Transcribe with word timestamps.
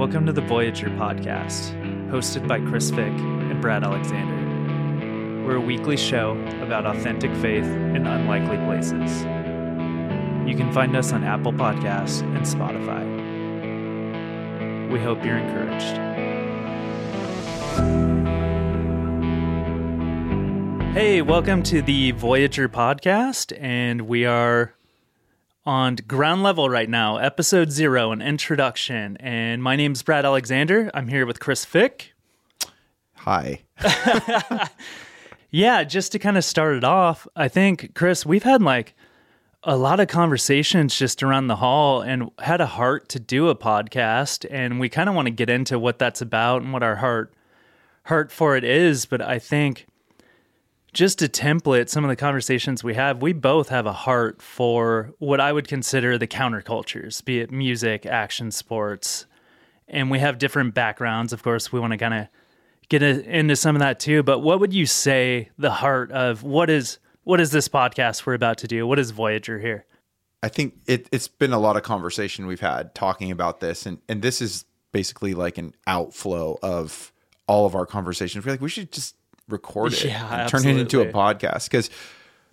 Welcome 0.00 0.24
to 0.24 0.32
the 0.32 0.40
Voyager 0.40 0.88
podcast, 0.88 1.74
hosted 2.08 2.48
by 2.48 2.58
Chris 2.58 2.88
Fick 2.88 3.12
and 3.12 3.60
Brad 3.60 3.84
Alexander. 3.84 5.44
We're 5.44 5.56
a 5.56 5.60
weekly 5.60 5.98
show 5.98 6.38
about 6.62 6.86
authentic 6.86 7.30
faith 7.36 7.66
in 7.66 8.06
unlikely 8.06 8.56
places. 8.64 9.24
You 10.48 10.56
can 10.56 10.72
find 10.72 10.96
us 10.96 11.12
on 11.12 11.22
Apple 11.22 11.52
Podcasts 11.52 12.22
and 12.34 12.46
Spotify. 12.46 13.04
We 14.90 14.98
hope 15.00 15.22
you're 15.22 15.36
encouraged. 15.36 15.98
Hey, 20.94 21.20
welcome 21.20 21.62
to 21.64 21.82
the 21.82 22.12
Voyager 22.12 22.70
podcast, 22.70 23.54
and 23.60 24.08
we 24.08 24.24
are 24.24 24.72
on 25.66 25.96
ground 26.06 26.42
level 26.42 26.68
right 26.68 26.88
now, 26.88 27.16
episode 27.18 27.70
zero, 27.70 28.12
an 28.12 28.22
introduction. 28.22 29.16
And 29.18 29.62
my 29.62 29.76
name's 29.76 30.02
Brad 30.02 30.24
Alexander. 30.24 30.90
I'm 30.94 31.08
here 31.08 31.26
with 31.26 31.40
Chris 31.40 31.64
Fick. 31.64 32.12
Hi. 33.14 33.62
Yeah, 35.50 35.82
just 35.82 36.12
to 36.12 36.18
kind 36.18 36.36
of 36.38 36.44
start 36.44 36.76
it 36.76 36.84
off, 36.84 37.26
I 37.34 37.48
think, 37.48 37.94
Chris, 37.94 38.24
we've 38.24 38.44
had 38.44 38.62
like 38.62 38.94
a 39.64 39.76
lot 39.76 40.00
of 40.00 40.08
conversations 40.08 40.96
just 40.96 41.22
around 41.22 41.48
the 41.48 41.56
hall 41.56 42.00
and 42.00 42.30
had 42.38 42.60
a 42.60 42.66
heart 42.66 43.08
to 43.10 43.20
do 43.20 43.48
a 43.48 43.56
podcast. 43.56 44.46
And 44.48 44.78
we 44.78 44.88
kind 44.88 45.08
of 45.08 45.14
want 45.14 45.26
to 45.26 45.32
get 45.32 45.50
into 45.50 45.78
what 45.78 45.98
that's 45.98 46.22
about 46.22 46.62
and 46.62 46.72
what 46.72 46.82
our 46.84 46.96
heart 46.96 47.34
heart 48.04 48.30
for 48.30 48.56
it 48.56 48.62
is. 48.62 49.06
But 49.06 49.20
I 49.22 49.40
think 49.40 49.86
just 50.92 51.18
to 51.20 51.28
template 51.28 51.88
some 51.88 52.04
of 52.04 52.08
the 52.08 52.16
conversations 52.16 52.82
we 52.82 52.94
have, 52.94 53.22
we 53.22 53.32
both 53.32 53.68
have 53.68 53.86
a 53.86 53.92
heart 53.92 54.42
for 54.42 55.12
what 55.18 55.40
I 55.40 55.52
would 55.52 55.68
consider 55.68 56.18
the 56.18 56.26
countercultures, 56.26 57.24
be 57.24 57.40
it 57.40 57.50
music, 57.50 58.06
action 58.06 58.50
sports. 58.50 59.26
And 59.88 60.10
we 60.10 60.18
have 60.18 60.38
different 60.38 60.74
backgrounds. 60.74 61.32
Of 61.32 61.42
course, 61.42 61.72
we 61.72 61.80
want 61.80 61.92
to 61.92 61.98
kind 61.98 62.14
of 62.14 62.28
get 62.88 63.02
into 63.02 63.56
some 63.56 63.76
of 63.76 63.80
that 63.80 64.00
too. 64.00 64.22
But 64.22 64.40
what 64.40 64.60
would 64.60 64.72
you 64.72 64.86
say 64.86 65.50
the 65.58 65.70
heart 65.70 66.10
of 66.12 66.42
what 66.42 66.70
is 66.70 66.98
what 67.24 67.40
is 67.40 67.50
this 67.50 67.68
podcast 67.68 68.26
we're 68.26 68.34
about 68.34 68.58
to 68.58 68.66
do? 68.66 68.86
What 68.86 68.98
is 68.98 69.10
Voyager 69.10 69.58
here? 69.58 69.86
I 70.42 70.48
think 70.48 70.74
it, 70.86 71.08
it's 71.12 71.28
been 71.28 71.52
a 71.52 71.58
lot 71.58 71.76
of 71.76 71.82
conversation 71.82 72.46
we've 72.46 72.60
had 72.60 72.94
talking 72.94 73.30
about 73.30 73.60
this, 73.60 73.86
and 73.86 73.98
and 74.08 74.22
this 74.22 74.40
is 74.40 74.64
basically 74.92 75.34
like 75.34 75.58
an 75.58 75.74
outflow 75.86 76.58
of 76.62 77.12
all 77.46 77.66
of 77.66 77.74
our 77.74 77.86
conversations. 77.86 78.44
We're 78.44 78.52
like, 78.52 78.60
we 78.60 78.68
should 78.68 78.90
just 78.92 79.16
record 79.52 79.92
it 79.92 80.04
Yeah, 80.04 80.42
and 80.42 80.50
turn 80.50 80.66
it 80.66 80.78
into 80.78 81.00
a 81.00 81.06
podcast. 81.06 81.64
Because 81.64 81.90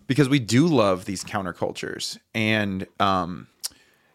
because 0.07 0.29
we 0.29 0.39
do 0.39 0.67
love 0.67 1.05
these 1.05 1.23
countercultures 1.23 2.17
and 2.33 2.87
um 2.99 3.47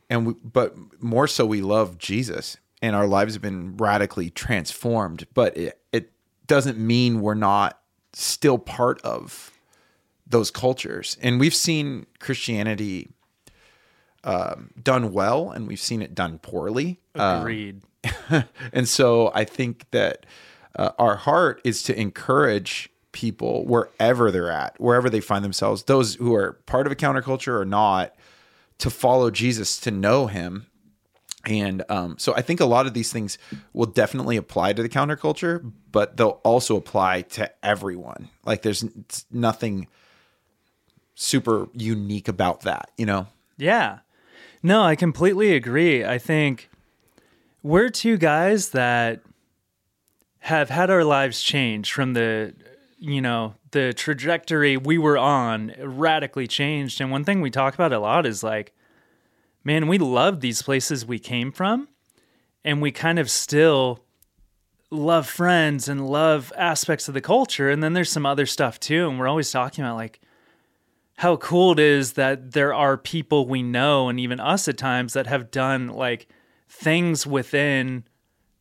and 0.08 0.26
we, 0.26 0.34
but 0.44 0.74
more 1.02 1.26
so 1.26 1.44
we 1.46 1.60
love 1.60 1.98
Jesus 1.98 2.56
and 2.80 2.96
our 2.96 3.06
lives 3.06 3.34
have 3.34 3.42
been 3.42 3.76
radically 3.76 4.30
transformed 4.30 5.26
but 5.34 5.56
it, 5.56 5.78
it 5.92 6.12
doesn't 6.46 6.78
mean 6.78 7.20
we're 7.20 7.34
not 7.34 7.78
still 8.12 8.58
part 8.58 9.00
of 9.02 9.52
those 10.26 10.50
cultures. 10.50 11.16
And 11.20 11.38
we've 11.38 11.54
seen 11.54 12.06
Christianity 12.18 13.10
um, 14.24 14.70
done 14.82 15.12
well 15.12 15.50
and 15.50 15.66
we've 15.66 15.80
seen 15.80 16.02
it 16.02 16.14
done 16.14 16.38
poorly. 16.38 17.00
Agreed. 17.14 17.82
and 18.72 18.88
so 18.88 19.30
I 19.34 19.44
think 19.44 19.90
that 19.92 20.26
uh, 20.76 20.90
our 20.98 21.16
heart 21.16 21.60
is 21.64 21.82
to 21.84 21.98
encourage 21.98 22.90
people 23.12 23.66
wherever 23.66 24.30
they're 24.30 24.50
at, 24.50 24.80
wherever 24.80 25.10
they 25.10 25.20
find 25.20 25.44
themselves, 25.44 25.84
those 25.84 26.14
who 26.16 26.34
are 26.34 26.54
part 26.66 26.86
of 26.86 26.92
a 26.92 26.96
counterculture 26.96 27.58
or 27.60 27.64
not, 27.64 28.14
to 28.78 28.90
follow 28.90 29.30
Jesus, 29.30 29.78
to 29.80 29.90
know 29.90 30.26
him. 30.26 30.66
And 31.44 31.82
um, 31.88 32.16
so 32.18 32.34
I 32.34 32.40
think 32.40 32.60
a 32.60 32.64
lot 32.64 32.86
of 32.86 32.94
these 32.94 33.12
things 33.12 33.36
will 33.72 33.86
definitely 33.86 34.36
apply 34.36 34.72
to 34.72 34.82
the 34.82 34.88
counterculture, 34.88 35.72
but 35.90 36.16
they'll 36.16 36.40
also 36.44 36.76
apply 36.76 37.22
to 37.22 37.50
everyone. 37.64 38.28
Like 38.44 38.62
there's 38.62 38.84
nothing 39.30 39.88
super 41.14 41.68
unique 41.74 42.28
about 42.28 42.62
that, 42.62 42.90
you 42.96 43.06
know? 43.06 43.26
Yeah. 43.58 43.98
No, 44.62 44.82
I 44.82 44.96
completely 44.96 45.54
agree. 45.54 46.04
I 46.04 46.18
think 46.18 46.70
we're 47.62 47.88
two 47.88 48.16
guys 48.16 48.70
that 48.70 49.20
have 50.42 50.70
had 50.70 50.90
our 50.90 51.04
lives 51.04 51.40
change 51.40 51.92
from 51.92 52.14
the, 52.14 52.52
you 52.98 53.20
know, 53.20 53.54
the 53.70 53.92
trajectory 53.92 54.76
we 54.76 54.98
were 54.98 55.16
on 55.16 55.72
radically 55.78 56.48
changed. 56.48 57.00
And 57.00 57.12
one 57.12 57.22
thing 57.24 57.40
we 57.40 57.50
talk 57.50 57.74
about 57.74 57.92
a 57.92 58.00
lot 58.00 58.26
is 58.26 58.42
like, 58.42 58.74
man, 59.62 59.86
we 59.86 59.98
love 59.98 60.40
these 60.40 60.60
places 60.60 61.06
we 61.06 61.20
came 61.20 61.52
from, 61.52 61.86
and 62.64 62.82
we 62.82 62.90
kind 62.90 63.20
of 63.20 63.30
still 63.30 64.00
love 64.90 65.28
friends 65.28 65.88
and 65.88 66.08
love 66.08 66.52
aspects 66.56 67.06
of 67.06 67.14
the 67.14 67.20
culture. 67.20 67.70
And 67.70 67.80
then 67.80 67.92
there's 67.92 68.10
some 68.10 68.26
other 68.26 68.44
stuff 68.44 68.80
too. 68.80 69.08
And 69.08 69.20
we're 69.20 69.28
always 69.28 69.52
talking 69.52 69.84
about 69.84 69.96
like, 69.96 70.20
how 71.18 71.36
cool 71.36 71.70
it 71.70 71.78
is 71.78 72.14
that 72.14 72.50
there 72.50 72.74
are 72.74 72.96
people 72.96 73.46
we 73.46 73.62
know 73.62 74.08
and 74.08 74.18
even 74.18 74.40
us 74.40 74.66
at 74.66 74.76
times 74.76 75.12
that 75.12 75.28
have 75.28 75.52
done 75.52 75.86
like 75.86 76.26
things 76.68 77.24
within 77.26 78.02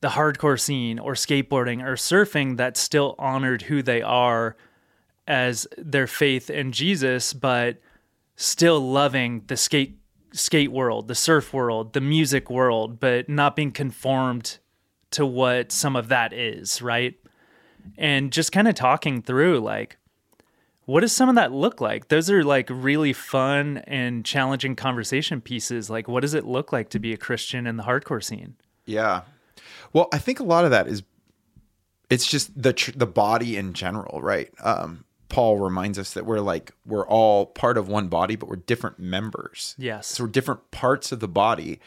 the 0.02 0.10
hardcore 0.10 0.60
scene 0.60 1.00
or 1.00 1.14
skateboarding 1.14 1.84
or 1.84 1.94
surfing 1.94 2.58
that 2.58 2.76
still 2.76 3.16
honored 3.18 3.64
who 3.64 3.82
they 3.82 4.02
are 4.02 4.56
as 5.28 5.68
their 5.78 6.08
faith 6.08 6.50
in 6.50 6.72
Jesus, 6.72 7.34
but 7.34 7.78
still 8.36 8.80
loving 8.80 9.44
the 9.48 9.58
skate 9.58 9.98
skate 10.34 10.72
world, 10.72 11.08
the 11.08 11.16
surf 11.16 11.54
world, 11.54 11.94
the 11.94 12.02
music 12.02 12.50
world, 12.50 13.00
but 13.00 13.28
not 13.28 13.56
being 13.56 13.72
conformed 13.72 14.60
to 15.12 15.26
what 15.26 15.72
some 15.72 15.96
of 15.96 16.08
that 16.08 16.32
is, 16.32 16.82
right? 16.82 17.16
And 17.98 18.32
just 18.32 18.52
kind 18.52 18.68
of 18.68 18.76
talking 18.76 19.22
through 19.22 19.60
like 19.60 19.98
what 20.86 21.02
does 21.02 21.12
some 21.12 21.30
of 21.30 21.36
that 21.36 21.52
look 21.52 21.80
like? 21.80 22.08
Those 22.08 22.30
are 22.30 22.44
like 22.44 22.68
really 22.70 23.14
fun 23.14 23.78
and 23.88 24.26
challenging 24.26 24.76
conversation 24.76 25.40
pieces. 25.40 25.90
Like, 25.90 26.08
what 26.08 26.22
does 26.22 26.34
it 26.34 26.46
look 26.46 26.74
like 26.74 26.90
to 26.90 27.00
be 27.00 27.14
a 27.14 27.18
Christian 27.18 27.68
in 27.68 27.78
the 27.78 27.84
hardcore 27.84 28.24
scene? 28.24 28.56
Yeah. 28.86 29.22
Well, 29.94 30.08
I 30.14 30.18
think 30.18 30.40
a 30.40 30.44
lot 30.44 30.66
of 30.66 30.72
that 30.72 30.88
is 30.88 31.04
it's 32.10 32.28
just 32.28 32.62
the 32.62 32.74
tr- 32.74 32.92
the 32.96 33.08
body 33.08 33.58
in 33.58 33.74
general, 33.74 34.22
right? 34.22 34.52
Um, 34.62 35.06
Paul 35.30 35.60
reminds 35.60 35.98
us 35.98 36.14
that 36.14 36.26
we're 36.26 36.42
like 36.42 36.74
we're 36.86 37.08
all 37.08 37.46
part 37.46 37.78
of 37.78 37.88
one 37.88 38.10
body, 38.10 38.36
but 38.36 38.50
we're 38.50 38.58
different 38.58 39.00
members. 39.00 39.76
Yes. 39.78 40.08
So 40.08 40.26
we're 40.26 40.30
different 40.30 40.72
parts 40.72 41.14
of 41.14 41.22
the 41.22 41.28
body, 41.30 41.80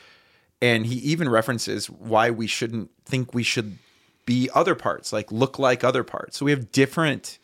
and 0.63 0.87
he 0.87 0.97
even 0.97 1.29
references 1.29 1.91
why 1.91 2.31
we 2.31 2.47
shouldn't 2.47 2.91
think 3.05 3.35
we 3.35 3.43
should 3.43 3.79
be 4.25 4.49
other 4.55 4.75
parts, 4.75 5.13
like 5.13 5.31
look 5.31 5.59
like 5.59 5.85
other 5.85 6.03
parts. 6.03 6.39
So 6.39 6.47
we 6.47 6.53
have 6.53 6.73
different. 6.73 7.39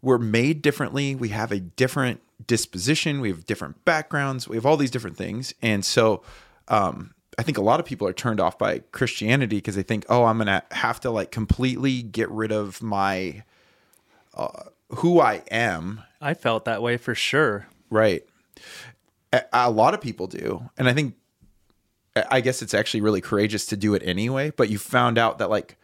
We're 0.00 0.18
made 0.18 0.62
differently. 0.62 1.14
We 1.16 1.30
have 1.30 1.50
a 1.50 1.58
different 1.58 2.20
disposition. 2.46 3.20
We 3.20 3.30
have 3.30 3.46
different 3.46 3.84
backgrounds. 3.84 4.46
We 4.46 4.56
have 4.56 4.66
all 4.66 4.76
these 4.76 4.92
different 4.92 5.16
things, 5.16 5.54
and 5.60 5.84
so 5.84 6.22
um, 6.68 7.14
I 7.38 7.42
think 7.42 7.58
a 7.58 7.62
lot 7.62 7.80
of 7.80 7.86
people 7.86 8.06
are 8.06 8.12
turned 8.12 8.40
off 8.40 8.58
by 8.58 8.80
Christianity 8.92 9.56
because 9.56 9.74
they 9.74 9.82
think, 9.82 10.04
oh, 10.08 10.24
I'm 10.24 10.38
gonna 10.38 10.62
have 10.70 11.00
to 11.00 11.10
like 11.10 11.30
completely 11.30 12.02
get 12.02 12.30
rid 12.30 12.52
of 12.52 12.82
my 12.82 13.42
uh, 14.34 14.64
who 14.96 15.20
I 15.20 15.42
am, 15.50 16.02
I 16.20 16.34
felt 16.34 16.64
that 16.64 16.82
way 16.82 16.96
for 16.96 17.14
sure. 17.14 17.66
right? 17.90 18.22
A, 19.32 19.42
a 19.52 19.70
lot 19.70 19.94
of 19.94 20.00
people 20.00 20.26
do, 20.26 20.70
and 20.78 20.88
I 20.88 20.92
think 20.92 21.14
I 22.30 22.40
guess 22.40 22.62
it's 22.62 22.74
actually 22.74 23.00
really 23.00 23.20
courageous 23.20 23.66
to 23.66 23.76
do 23.76 23.94
it 23.94 24.02
anyway. 24.04 24.50
But 24.50 24.70
you 24.70 24.78
found 24.78 25.18
out 25.18 25.38
that 25.38 25.50
like 25.50 25.76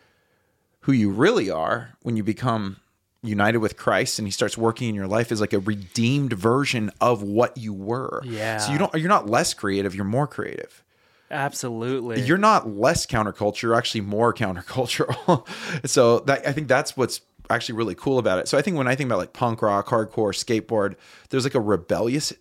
who 0.80 0.92
you 0.92 1.10
really 1.10 1.50
are 1.50 1.90
when 2.02 2.16
you 2.16 2.22
become 2.22 2.76
united 3.22 3.58
with 3.58 3.76
Christ 3.76 4.18
and 4.18 4.26
he 4.26 4.32
starts 4.32 4.56
working 4.56 4.88
in 4.88 4.94
your 4.94 5.06
life 5.06 5.30
is 5.30 5.40
like 5.40 5.52
a 5.52 5.58
redeemed 5.58 6.32
version 6.32 6.90
of 7.00 7.22
what 7.22 7.56
you 7.56 7.72
were. 7.72 8.22
Yeah. 8.24 8.58
So 8.58 8.72
you 8.72 8.78
don't 8.78 8.94
you're 8.94 9.08
not 9.08 9.28
less 9.28 9.54
creative, 9.54 9.94
you're 9.94 10.04
more 10.04 10.26
creative. 10.26 10.84
Absolutely. 11.30 12.20
you're 12.22 12.38
not 12.38 12.68
less 12.68 13.06
counterculture, 13.06 13.62
you're 13.62 13.74
actually 13.74 14.02
more 14.02 14.34
countercultural. 14.34 15.46
so 15.88 16.20
that 16.20 16.46
I 16.46 16.52
think 16.52 16.68
that's 16.68 16.96
what's 16.96 17.20
actually 17.48 17.76
really 17.76 17.94
cool 17.94 18.18
about 18.18 18.38
it. 18.38 18.48
So 18.48 18.56
I 18.56 18.62
think 18.62 18.76
when 18.76 18.88
I 18.88 18.94
think 18.94 19.08
about 19.08 19.18
like 19.18 19.32
punk 19.32 19.62
rock, 19.62 19.88
hardcore, 19.88 20.32
skateboard, 20.34 20.94
there's 21.30 21.44
like 21.44 21.54
a 21.54 21.60
rebellious 21.60 22.32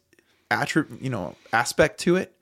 attribute, 0.51 1.01
you 1.01 1.09
know, 1.09 1.35
aspect 1.51 1.99
to 2.01 2.15
it 2.15 2.35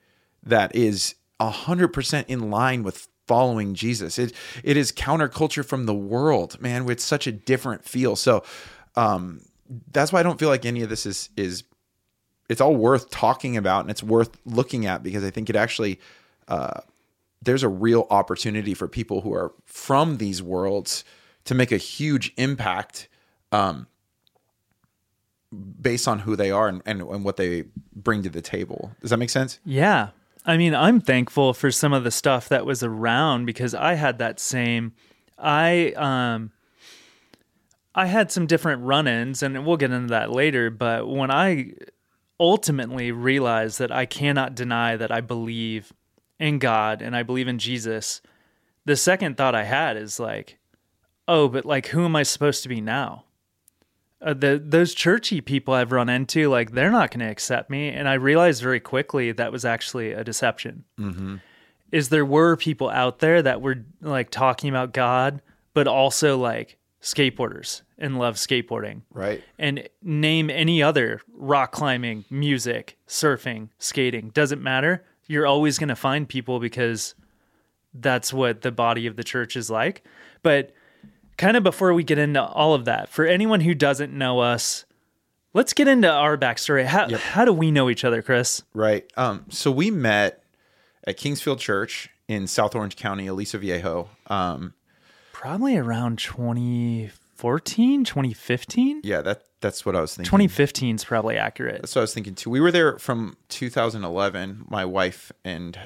that 0.43 0.75
is 0.75 1.15
a 1.39 1.49
hundred 1.49 1.89
percent 1.89 2.27
in 2.29 2.51
line 2.51 2.83
with 2.83 3.07
following 3.27 3.73
Jesus. 3.73 4.17
It 4.17 4.33
it 4.63 4.77
is 4.77 4.91
counterculture 4.91 5.65
from 5.65 5.85
the 5.85 5.93
world, 5.95 6.61
man, 6.61 6.85
with 6.85 6.99
such 6.99 7.27
a 7.27 7.31
different 7.31 7.85
feel. 7.85 8.15
So 8.15 8.43
um 8.95 9.41
that's 9.91 10.13
why 10.13 10.21
I 10.21 10.23
don't 10.23 10.39
feel 10.39 10.49
like 10.49 10.65
any 10.65 10.81
of 10.81 10.89
this 10.89 11.05
is 11.05 11.29
is 11.35 11.63
it's 12.49 12.61
all 12.61 12.75
worth 12.75 13.09
talking 13.09 13.57
about 13.57 13.81
and 13.81 13.91
it's 13.91 14.03
worth 14.03 14.37
looking 14.45 14.85
at 14.85 15.03
because 15.03 15.23
I 15.23 15.29
think 15.29 15.49
it 15.49 15.55
actually 15.55 15.99
there's 17.41 17.63
a 17.63 17.69
real 17.69 18.07
opportunity 18.09 18.73
for 18.73 18.87
people 18.87 19.21
who 19.21 19.33
are 19.33 19.53
from 19.65 20.17
these 20.17 20.41
worlds 20.41 21.03
to 21.45 21.55
make 21.55 21.71
a 21.71 21.77
huge 21.77 22.33
impact 22.37 23.07
um, 23.51 23.87
based 25.81 26.07
on 26.07 26.19
who 26.19 26.35
they 26.35 26.51
are 26.51 26.67
and, 26.67 26.81
and, 26.85 27.01
and 27.01 27.23
what 27.23 27.37
they 27.37 27.63
bring 27.95 28.23
to 28.23 28.29
the 28.29 28.41
table. 28.41 28.91
Does 29.01 29.11
that 29.11 29.17
make 29.17 29.29
sense? 29.29 29.59
Yeah, 29.63 30.09
I 30.45 30.57
mean, 30.57 30.75
I'm 30.75 30.99
thankful 30.99 31.53
for 31.53 31.71
some 31.71 31.93
of 31.93 32.03
the 32.03 32.11
stuff 32.11 32.49
that 32.49 32.65
was 32.65 32.83
around 32.83 33.45
because 33.45 33.73
I 33.73 33.93
had 33.93 34.17
that 34.19 34.39
same 34.39 34.93
I 35.37 35.91
um 35.91 36.51
I 37.93 38.05
had 38.05 38.31
some 38.31 38.45
different 38.45 38.83
run-ins 38.83 39.41
and 39.41 39.65
we'll 39.65 39.77
get 39.77 39.91
into 39.91 40.09
that 40.09 40.31
later, 40.31 40.69
but 40.69 41.07
when 41.07 41.31
I 41.31 41.73
ultimately 42.39 43.11
realized 43.11 43.79
that 43.79 43.91
I 43.91 44.05
cannot 44.05 44.53
deny 44.53 44.95
that 44.97 45.11
I 45.11 45.21
believe 45.21 45.91
in 46.39 46.59
God 46.59 47.01
and 47.01 47.15
I 47.15 47.23
believe 47.23 47.47
in 47.47 47.59
Jesus, 47.59 48.21
the 48.85 48.95
second 48.95 49.37
thought 49.37 49.55
I 49.55 49.63
had 49.63 49.97
is 49.97 50.19
like, 50.19 50.57
oh, 51.27 51.47
but 51.47 51.65
like 51.65 51.87
who 51.87 52.05
am 52.05 52.15
I 52.15 52.23
supposed 52.23 52.63
to 52.63 52.69
be 52.69 52.81
now? 52.81 53.23
uh, 54.19 54.33
the 54.33 54.59
those 54.63 54.95
churchy 54.95 55.41
people 55.41 55.75
I've 55.75 55.91
run 55.91 56.09
into, 56.09 56.49
like 56.49 56.71
they're 56.71 56.89
not 56.89 57.11
going 57.11 57.19
to 57.19 57.31
accept 57.31 57.69
me, 57.69 57.89
and 57.89 58.09
I 58.09 58.15
realized 58.15 58.63
very 58.63 58.79
quickly 58.79 59.31
that 59.31 59.51
was 59.51 59.63
actually 59.63 60.11
a 60.11 60.23
deception. 60.23 60.85
Mm-hmm. 60.99 61.35
Is 61.91 62.09
there 62.09 62.25
were 62.25 62.57
people 62.57 62.89
out 62.89 63.19
there 63.19 63.43
that 63.43 63.61
were 63.61 63.85
like 64.01 64.31
talking 64.31 64.71
about 64.71 64.91
God, 64.91 65.41
but 65.75 65.87
also 65.87 66.35
like 66.35 66.77
skateboarders 66.99 67.83
and 67.99 68.17
love 68.17 68.35
skateboarding, 68.37 69.01
Right. 69.13 69.43
and 69.59 69.87
name 70.01 70.49
any 70.49 70.81
other 70.81 71.21
rock 71.31 71.71
climbing, 71.71 72.25
music, 72.31 72.97
surfing, 73.07 73.69
skating 73.77 74.29
doesn't 74.29 74.63
matter. 74.63 75.05
You're 75.27 75.45
always 75.47 75.77
going 75.77 75.89
to 75.89 75.95
find 75.95 76.27
people 76.27 76.59
because 76.59 77.15
that's 77.93 78.31
what 78.33 78.61
the 78.61 78.71
body 78.71 79.07
of 79.07 79.15
the 79.15 79.23
church 79.23 79.55
is 79.55 79.69
like. 79.69 80.03
But 80.43 80.73
kind 81.37 81.57
of 81.57 81.63
before 81.63 81.93
we 81.93 82.03
get 82.03 82.17
into 82.17 82.43
all 82.43 82.73
of 82.73 82.85
that, 82.85 83.09
for 83.09 83.25
anyone 83.25 83.61
who 83.61 83.73
doesn't 83.73 84.13
know 84.13 84.39
us, 84.39 84.85
let's 85.53 85.73
get 85.73 85.87
into 85.87 86.11
our 86.11 86.37
backstory. 86.37 86.85
How, 86.85 87.09
how 87.17 87.45
do 87.45 87.53
we 87.53 87.71
know 87.71 87.89
each 87.89 88.03
other, 88.05 88.21
Chris? 88.21 88.63
Right. 88.73 89.05
Um, 89.17 89.45
so 89.49 89.71
we 89.71 89.91
met 89.91 90.43
at 91.05 91.17
Kingsfield 91.17 91.59
Church 91.59 92.09
in 92.27 92.47
South 92.47 92.75
Orange 92.75 92.95
County, 92.95 93.27
Aliso 93.27 93.57
Viejo. 93.57 94.09
Um, 94.27 94.73
Probably 95.31 95.77
around 95.77 96.19
2014, 96.19 98.03
2015? 98.03 99.01
yeah, 99.03 99.21
that 99.21 99.43
that's 99.61 99.85
what 99.85 99.95
I 99.95 100.01
was 100.01 100.15
thinking. 100.15 100.29
2015 100.29 100.95
is 100.95 101.03
probably 101.03 101.37
accurate. 101.37 101.81
That's 101.81 101.95
what 101.95 102.01
I 102.01 102.03
was 102.03 102.13
thinking 102.13 102.35
too. 102.35 102.49
We 102.49 102.59
were 102.59 102.71
there 102.71 102.97
from 102.99 103.37
2011. 103.49 104.65
My 104.67 104.85
wife 104.85 105.31
and 105.43 105.79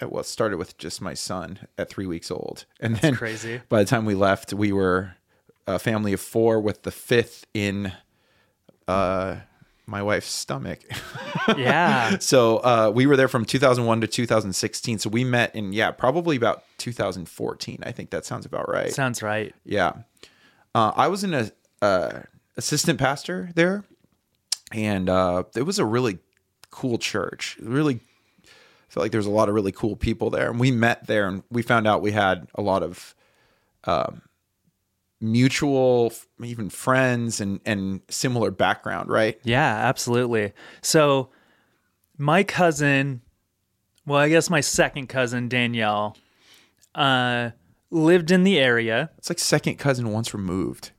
it 0.00 0.10
was 0.10 0.26
started 0.28 0.56
with 0.58 0.76
just 0.78 1.00
my 1.00 1.14
son 1.14 1.60
at 1.78 1.88
three 1.88 2.06
weeks 2.06 2.30
old, 2.30 2.64
and 2.80 2.96
then 2.96 3.14
crazy. 3.14 3.60
by 3.68 3.80
the 3.82 3.88
time 3.88 4.04
we 4.04 4.14
left, 4.14 4.52
we 4.52 4.72
were 4.72 5.14
a 5.66 5.78
family 5.78 6.12
of 6.12 6.20
four 6.20 6.60
with 6.60 6.82
the 6.82 6.90
fifth 6.90 7.46
in 7.54 7.92
uh, 8.88 9.36
my 9.86 10.02
wife's 10.02 10.32
stomach. 10.32 10.80
Yeah. 11.58 12.18
so 12.20 12.56
uh, 12.58 12.90
we 12.94 13.04
were 13.04 13.18
there 13.18 13.28
from 13.28 13.44
2001 13.44 14.00
to 14.00 14.06
2016. 14.06 14.98
So 14.98 15.10
we 15.10 15.24
met 15.24 15.54
in 15.54 15.74
yeah, 15.74 15.90
probably 15.90 16.36
about 16.36 16.64
2014. 16.78 17.80
I 17.82 17.92
think 17.92 18.08
that 18.10 18.24
sounds 18.24 18.46
about 18.46 18.66
right. 18.66 18.90
Sounds 18.90 19.22
right. 19.22 19.54
Yeah. 19.62 19.92
Uh, 20.74 20.92
I 20.96 21.08
was 21.08 21.22
in 21.22 21.34
a 21.34 21.50
uh, 21.82 22.22
assistant 22.56 22.98
pastor 22.98 23.50
there, 23.54 23.84
and 24.72 25.08
uh, 25.08 25.44
it 25.54 25.62
was 25.62 25.78
a 25.78 25.84
really 25.84 26.18
cool 26.70 26.98
church. 26.98 27.56
Really 27.60 28.00
felt 28.88 29.04
like 29.04 29.12
there 29.12 29.18
was 29.18 29.26
a 29.26 29.30
lot 29.30 29.48
of 29.48 29.54
really 29.54 29.72
cool 29.72 29.96
people 29.96 30.30
there, 30.30 30.50
and 30.50 30.60
we 30.60 30.70
met 30.70 31.06
there, 31.06 31.26
and 31.28 31.42
we 31.50 31.62
found 31.62 31.86
out 31.86 32.02
we 32.02 32.12
had 32.12 32.48
a 32.54 32.62
lot 32.62 32.82
of 32.82 33.14
um, 33.84 34.22
mutual, 35.20 36.12
even 36.42 36.70
friends, 36.70 37.40
and 37.40 37.60
and 37.64 38.00
similar 38.08 38.50
background. 38.50 39.08
Right? 39.08 39.38
Yeah, 39.42 39.74
absolutely. 39.88 40.52
So, 40.82 41.30
my 42.18 42.44
cousin, 42.44 43.22
well, 44.06 44.20
I 44.20 44.28
guess 44.28 44.50
my 44.50 44.60
second 44.60 45.08
cousin, 45.08 45.48
Danielle, 45.48 46.16
uh, 46.94 47.50
lived 47.90 48.30
in 48.30 48.44
the 48.44 48.58
area. 48.58 49.10
It's 49.18 49.30
like 49.30 49.38
second 49.38 49.76
cousin 49.76 50.12
once 50.12 50.34
removed. 50.34 50.90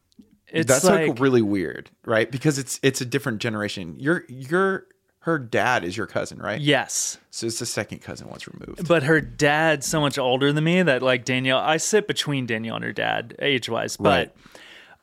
It's 0.55 0.67
That's 0.67 0.85
like, 0.85 1.09
like 1.09 1.19
really 1.19 1.41
weird, 1.41 1.89
right? 2.05 2.31
Because 2.31 2.57
it's 2.57 2.79
it's 2.81 3.01
a 3.01 3.05
different 3.05 3.39
generation. 3.39 3.95
Your 3.99 4.23
your 4.29 4.87
her 5.19 5.37
dad 5.37 5.83
is 5.83 5.97
your 5.97 6.05
cousin, 6.05 6.37
right? 6.37 6.61
yes. 6.61 7.17
So 7.31 7.47
it's 7.47 7.59
the 7.59 7.65
second 7.65 7.99
cousin 7.99 8.29
once 8.29 8.47
removed. 8.47 8.87
But 8.87 9.03
her 9.03 9.19
dad's 9.19 9.85
so 9.85 9.99
much 9.99 10.17
older 10.17 10.53
than 10.53 10.63
me 10.63 10.81
that 10.83 11.01
like 11.01 11.25
Danielle, 11.25 11.57
I 11.57 11.77
sit 11.77 12.07
between 12.07 12.45
Danielle 12.45 12.75
and 12.75 12.85
her 12.85 12.93
dad 12.93 13.35
age 13.39 13.67
wise. 13.67 13.97
Right. 13.99 14.31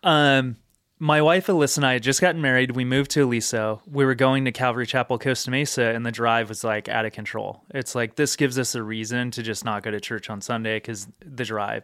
But 0.00 0.08
um, 0.08 0.56
my 0.98 1.20
wife 1.20 1.48
Alyssa 1.48 1.78
and 1.78 1.86
I 1.86 1.94
had 1.94 2.02
just 2.02 2.20
gotten 2.20 2.40
married. 2.40 2.76
We 2.76 2.84
moved 2.84 3.10
to 3.10 3.24
Aliso. 3.24 3.82
We 3.86 4.04
were 4.04 4.14
going 4.14 4.44
to 4.44 4.52
Calvary 4.52 4.86
Chapel, 4.86 5.18
Costa 5.18 5.50
Mesa, 5.50 5.86
and 5.86 6.06
the 6.06 6.12
drive 6.12 6.48
was 6.48 6.62
like 6.64 6.88
out 6.88 7.04
of 7.04 7.12
control. 7.12 7.64
It's 7.74 7.94
like 7.94 8.14
this 8.14 8.36
gives 8.36 8.58
us 8.58 8.74
a 8.76 8.82
reason 8.82 9.32
to 9.32 9.42
just 9.42 9.64
not 9.64 9.82
go 9.82 9.90
to 9.90 10.00
church 10.00 10.30
on 10.30 10.40
Sunday 10.40 10.76
because 10.76 11.08
the 11.20 11.44
drive. 11.44 11.82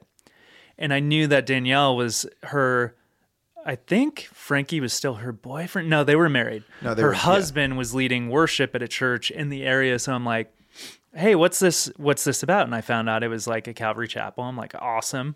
And 0.79 0.95
I 0.95 1.01
knew 1.01 1.27
that 1.27 1.45
Danielle 1.45 1.97
was 1.97 2.25
her. 2.45 2.95
I 3.67 3.77
think 3.77 4.29
Frankie 4.33 4.81
was 4.81 4.93
still 4.93 5.15
her 5.15 5.33
boyfriend. 5.33 5.91
No, 5.91 6.05
they 6.05 6.17
were 6.17 6.29
married. 6.29 6.65
No, 6.83 6.95
they 6.95 7.03
her 7.03 7.09
were- 7.09 7.15
yeah. 7.15 7.21
husband 7.21 7.77
was 7.77 7.95
leading 7.95 8.31
worship 8.31 8.75
at 8.75 8.83
a 8.83 8.89
church 8.89 9.31
in 9.31 9.49
the 9.51 9.65
area. 9.65 9.99
So 9.99 10.13
I'm 10.13 10.25
like, 10.25 10.53
hey, 11.15 11.35
what's 11.35 11.59
this? 11.59 11.91
What's 11.97 12.25
this 12.25 12.43
about? 12.43 12.67
And 12.67 12.75
I 12.75 12.81
found 12.81 13.09
out 13.09 13.23
it 13.23 13.29
was 13.29 13.47
like 13.47 13.67
a 13.67 13.75
Calvary 13.75 14.09
Chapel. 14.09 14.45
I'm 14.45 14.57
like, 14.57 14.75
awesome. 14.81 15.35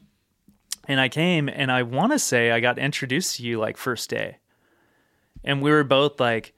And 0.88 0.98
I 1.00 1.08
came 1.08 1.48
and 1.48 1.70
I 1.70 1.82
want 1.82 2.12
to 2.12 2.18
say 2.18 2.50
I 2.50 2.60
got 2.60 2.78
introduced 2.78 3.36
to 3.36 3.42
you 3.42 3.58
like 3.58 3.76
first 3.76 4.08
day. 4.10 4.38
And 5.44 5.60
we 5.62 5.70
were 5.70 5.84
both 5.84 6.18
like, 6.20 6.54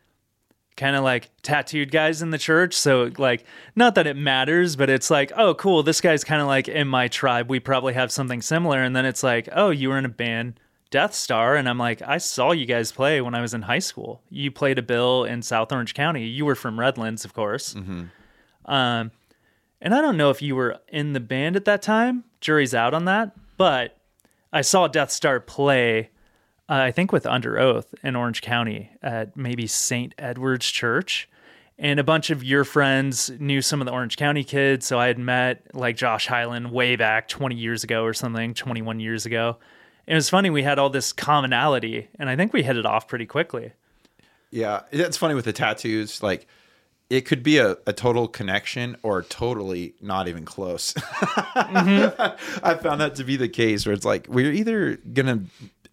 kind 0.77 0.97
of 0.97 1.05
like 1.05 1.31
tattooed 1.43 1.91
guys 1.93 2.21
in 2.21 2.31
the 2.31 2.39
church. 2.39 2.75
So, 2.75 3.11
like, 3.17 3.45
not 3.77 3.95
that 3.95 4.07
it 4.07 4.17
matters, 4.17 4.77
but 4.77 4.91
it's 4.91 5.09
like, 5.11 5.31
oh, 5.37 5.55
cool. 5.55 5.83
This 5.83 6.01
guy's 6.01 6.25
kind 6.25 6.41
of 6.43 6.49
like 6.49 6.69
in 6.69 6.89
my 6.89 7.09
tribe. 7.09 7.49
We 7.49 7.61
probably 7.61 7.95
have 7.95 8.11
something 8.11 8.43
similar. 8.43 8.83
And 8.83 8.95
then 8.95 9.05
it's 9.07 9.23
like, 9.23 9.49
oh, 9.53 9.71
you 9.71 9.89
were 9.91 9.99
in 9.99 10.05
a 10.05 10.09
band, 10.11 10.59
Death 10.95 11.13
Star. 11.13 11.57
And 11.57 11.69
I'm 11.69 11.77
like, 11.77 12.03
I 12.03 12.19
saw 12.19 12.53
you 12.53 12.67
guys 12.67 12.93
play 12.93 13.21
when 13.21 13.35
I 13.35 13.41
was 13.41 13.53
in 13.53 13.63
high 13.63 13.81
school. 13.81 14.23
You 14.31 14.53
played 14.53 14.79
a 14.79 14.83
bill 14.83 15.25
in 15.25 15.43
South 15.43 15.73
Orange 15.73 15.93
County. 15.93 16.25
You 16.25 16.45
were 16.45 16.55
from 16.55 16.79
Redlands, 16.79 17.25
of 17.25 17.35
course. 17.35 17.75
Um, 18.67 19.11
and 19.81 19.93
I 19.93 20.01
don't 20.01 20.17
know 20.17 20.31
if 20.31 20.41
you 20.41 20.55
were 20.55 20.79
in 20.87 21.13
the 21.13 21.19
band 21.19 21.57
at 21.57 21.65
that 21.65 21.83
time. 21.83 22.23
Jury's 22.41 22.77
out 22.77 22.95
on 22.95 23.07
that. 23.07 23.33
But 23.57 23.99
I 24.53 24.61
saw 24.61 24.87
Death 24.87 25.11
Star 25.11 25.41
play, 25.41 26.11
uh, 26.69 26.75
I 26.75 26.93
think 26.93 27.11
with 27.11 27.25
Underoath 27.25 27.87
in 28.05 28.15
Orange 28.15 28.41
County 28.41 28.93
at 29.03 29.37
maybe 29.37 29.67
St. 29.67 30.15
Edward's 30.17 30.71
Church. 30.71 31.29
And 31.77 31.99
a 31.99 32.05
bunch 32.05 32.31
of 32.31 32.45
your 32.45 32.63
friends 32.63 33.33
knew 33.41 33.61
some 33.61 33.81
of 33.81 33.87
the 33.87 33.93
Orange 33.93 34.17
County 34.17 34.45
kids. 34.45 34.87
So 34.87 35.01
I 35.01 35.09
had 35.09 35.19
met 35.19 35.75
like 35.75 35.97
Josh 35.97 36.29
Hyland 36.29 36.71
way 36.71 36.95
back 36.95 37.27
20 37.27 37.57
years 37.57 37.83
ago 37.83 38.05
or 38.05 38.15
something, 38.15 38.55
21 38.55 39.01
years 39.01 39.27
ago. 39.27 39.57
It 40.07 40.15
was 40.15 40.29
funny. 40.29 40.51
We 40.51 40.63
had 40.63 40.79
all 40.79 40.91
this 40.91 41.13
commonality, 41.13 42.09
and 42.19 42.29
I 42.29 42.37
think 42.37 42.53
we 42.53 42.63
hit 42.63 42.77
it 42.77 42.85
off 42.87 43.09
pretty 43.09 43.27
quickly. 43.27 43.73
Yeah, 44.51 44.83
it's 44.93 45.17
funny 45.17 45.35
with 45.35 45.47
the 45.47 45.53
tattoos. 45.53 46.23
Like, 46.23 46.47
it 47.11 47.23
could 47.23 47.43
be 47.43 47.59
a, 47.59 47.77
a 47.87 47.93
total 47.93 48.29
connection 48.29 48.97
or 49.03 49.23
totally 49.23 49.95
not 50.01 50.29
even 50.29 50.45
close. 50.45 50.95
I 51.55 52.79
found 52.83 53.01
that 53.01 53.15
to 53.17 53.25
be 53.25 53.37
the 53.37 53.49
case 53.49 53.87
where 53.87 53.93
it's 53.95 54.05
like 54.05 54.27
we're 54.29 54.53
either 54.53 54.97
gonna 54.97 55.45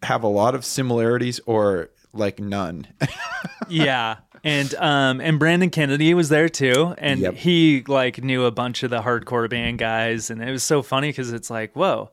have 0.04 0.24
a 0.24 0.28
lot 0.28 0.56
of 0.56 0.66
similarities 0.66 1.40
or 1.46 1.90
like 2.14 2.40
none. 2.40 2.88
yeah 3.70 4.18
and 4.44 4.74
um 4.76 5.22
and 5.22 5.38
brandon 5.40 5.70
kennedy 5.70 6.14
was 6.16 6.30
there 6.30 6.50
too 6.50 6.96
and 6.98 7.20
Yep. 7.20 7.34
he 7.36 7.84
like 7.88 8.24
knew 8.24 8.46
a 8.46 8.52
bunch 8.52 8.82
of 8.84 8.90
the 8.90 9.02
hardcore 9.02 9.48
band 9.50 9.78
guys 9.78 10.30
and 10.32 10.42
it 10.42 10.50
was 10.52 10.64
so 10.64 10.82
funny 10.82 11.10
because 11.10 11.32
it's 11.32 11.50
like 11.52 11.74
whoa 11.76 12.10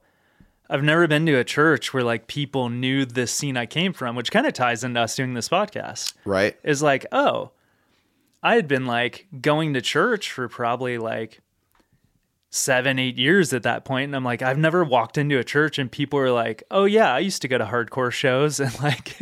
i've 0.71 0.83
never 0.83 1.07
been 1.07 1.27
to 1.27 1.35
a 1.35 1.45
church 1.45 1.93
where 1.93 2.05
like 2.05 2.27
people 2.27 2.69
knew 2.69 3.05
the 3.05 3.27
scene 3.27 3.57
i 3.57 3.67
came 3.67 3.93
from 3.93 4.15
which 4.17 4.31
kind 4.31 4.47
of 4.47 4.53
ties 4.53 4.85
into 4.85 5.01
us 5.01 5.17
doing 5.17 5.35
this 5.35 5.49
podcast 5.49 6.15
right? 6.25 6.57
is 6.63 6.83
like 6.83 7.07
oh 7.13 7.51
i 8.43 8.55
had 8.55 8.69
been 8.69 8.87
like 8.87 9.27
going 9.41 9.75
to 9.75 9.81
church 9.81 10.31
for 10.31 10.49
probably 10.49 10.99
like 10.99 11.41
seven 12.51 12.99
eight 12.99 13.19
years 13.19 13.53
at 13.53 13.63
that 13.63 13.85
point 13.85 14.05
and 14.05 14.17
i'm 14.17 14.25
like 14.25 14.41
i've 14.41 14.57
never 14.57 14.83
walked 14.83 15.19
into 15.19 15.39
a 15.39 15.45
church 15.45 15.79
and 15.79 15.93
people 15.93 16.19
are 16.19 16.31
like 16.31 16.63
oh 16.71 16.85
yeah 16.85 17.13
i 17.13 17.19
used 17.19 17.43
to 17.43 17.49
go 17.49 17.59
to 17.59 17.67
hardcore 17.67 18.11
shows 18.11 18.59
and 18.61 18.81
like 18.81 19.19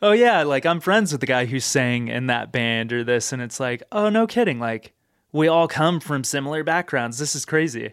oh 0.00 0.12
yeah 0.12 0.42
like 0.42 0.64
i'm 0.64 0.80
friends 0.80 1.12
with 1.12 1.20
the 1.20 1.26
guy 1.26 1.44
who 1.44 1.60
sang 1.60 2.08
in 2.08 2.28
that 2.28 2.50
band 2.50 2.90
or 2.92 3.04
this 3.04 3.30
and 3.32 3.42
it's 3.42 3.60
like 3.60 3.82
oh 3.92 4.08
no 4.08 4.26
kidding 4.26 4.58
like 4.58 4.94
we 5.32 5.48
all 5.48 5.68
come 5.68 6.00
from 6.00 6.24
similar 6.24 6.64
backgrounds 6.64 7.18
this 7.18 7.34
is 7.34 7.44
crazy 7.44 7.92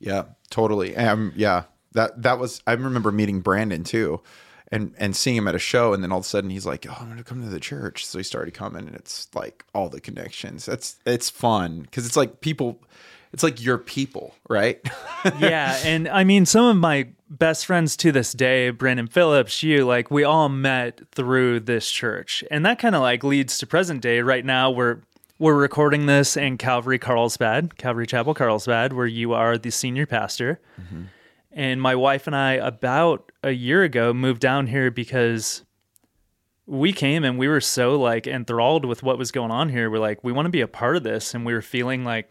Yeah, 0.00 0.24
totally. 0.50 0.96
Um, 0.96 1.32
yeah, 1.36 1.62
that 1.92 2.22
that 2.22 2.38
was. 2.38 2.62
I 2.66 2.72
remember 2.72 3.12
meeting 3.12 3.40
Brandon 3.40 3.84
too, 3.84 4.20
and 4.70 4.94
and 4.98 5.14
seeing 5.14 5.36
him 5.36 5.48
at 5.48 5.54
a 5.54 5.58
show, 5.60 5.92
and 5.92 6.02
then 6.02 6.12
all 6.12 6.18
of 6.18 6.24
a 6.24 6.28
sudden 6.28 6.50
he's 6.50 6.66
like, 6.66 6.86
"Oh, 6.88 6.96
I'm 6.98 7.08
gonna 7.08 7.24
come 7.24 7.42
to 7.42 7.48
the 7.48 7.60
church." 7.60 8.06
So 8.06 8.18
he 8.18 8.24
started 8.24 8.54
coming, 8.54 8.86
and 8.86 8.96
it's 8.96 9.28
like 9.34 9.64
all 9.74 9.88
the 9.88 10.00
connections. 10.00 10.66
That's 10.66 10.96
it's 11.06 11.30
fun 11.30 11.82
because 11.82 12.06
it's 12.06 12.16
like 12.16 12.40
people, 12.40 12.80
it's 13.32 13.42
like 13.42 13.62
your 13.62 13.78
people, 13.78 14.34
right? 14.48 14.80
yeah 15.38 15.78
and 15.84 16.08
i 16.08 16.24
mean 16.24 16.44
some 16.44 16.64
of 16.64 16.76
my 16.76 17.06
best 17.30 17.64
friends 17.64 17.96
to 17.96 18.10
this 18.10 18.32
day 18.32 18.70
brandon 18.70 19.06
phillips 19.06 19.62
you 19.62 19.84
like 19.84 20.10
we 20.10 20.24
all 20.24 20.48
met 20.48 21.00
through 21.12 21.60
this 21.60 21.88
church 21.88 22.42
and 22.50 22.66
that 22.66 22.80
kind 22.80 22.96
of 22.96 23.02
like 23.02 23.22
leads 23.22 23.56
to 23.56 23.64
present 23.64 24.00
day 24.02 24.20
right 24.20 24.44
now 24.44 24.68
we're 24.68 24.98
we're 25.42 25.54
recording 25.54 26.06
this 26.06 26.36
in 26.36 26.56
Calvary 26.56 27.00
Carlsbad, 27.00 27.76
Calvary 27.76 28.06
Chapel 28.06 28.32
Carlsbad, 28.32 28.92
where 28.92 29.08
you 29.08 29.32
are 29.32 29.58
the 29.58 29.70
senior 29.72 30.06
pastor. 30.06 30.60
Mm-hmm. 30.80 31.02
And 31.52 31.80
my 31.82 31.94
wife 31.94 32.26
and 32.26 32.34
I, 32.34 32.52
about 32.54 33.30
a 33.42 33.50
year 33.50 33.82
ago, 33.82 34.14
moved 34.14 34.40
down 34.40 34.66
here 34.68 34.90
because 34.90 35.64
we 36.66 36.92
came 36.92 37.24
and 37.24 37.38
we 37.38 37.48
were 37.48 37.60
so 37.60 37.98
like 38.00 38.26
enthralled 38.26 38.84
with 38.84 39.02
what 39.02 39.18
was 39.18 39.30
going 39.30 39.50
on 39.50 39.68
here. 39.68 39.90
We're 39.90 39.98
like, 39.98 40.24
we 40.24 40.32
want 40.32 40.46
to 40.46 40.50
be 40.50 40.62
a 40.62 40.68
part 40.68 40.96
of 40.96 41.02
this. 41.02 41.34
And 41.34 41.44
we 41.44 41.52
were 41.52 41.60
feeling 41.62 42.04
like 42.04 42.30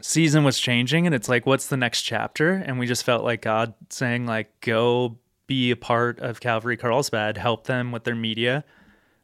season 0.00 0.44
was 0.44 0.58
changing 0.58 1.04
and 1.06 1.14
it's 1.14 1.28
like, 1.28 1.44
what's 1.44 1.66
the 1.66 1.76
next 1.76 2.02
chapter? 2.02 2.52
And 2.52 2.78
we 2.78 2.86
just 2.86 3.04
felt 3.04 3.24
like 3.24 3.42
God 3.42 3.74
saying, 3.90 4.26
like, 4.26 4.60
go 4.60 5.18
be 5.46 5.70
a 5.70 5.76
part 5.76 6.18
of 6.20 6.40
Calvary 6.40 6.76
Carlsbad, 6.78 7.36
help 7.36 7.66
them 7.66 7.92
with 7.92 8.04
their 8.04 8.14
media. 8.14 8.64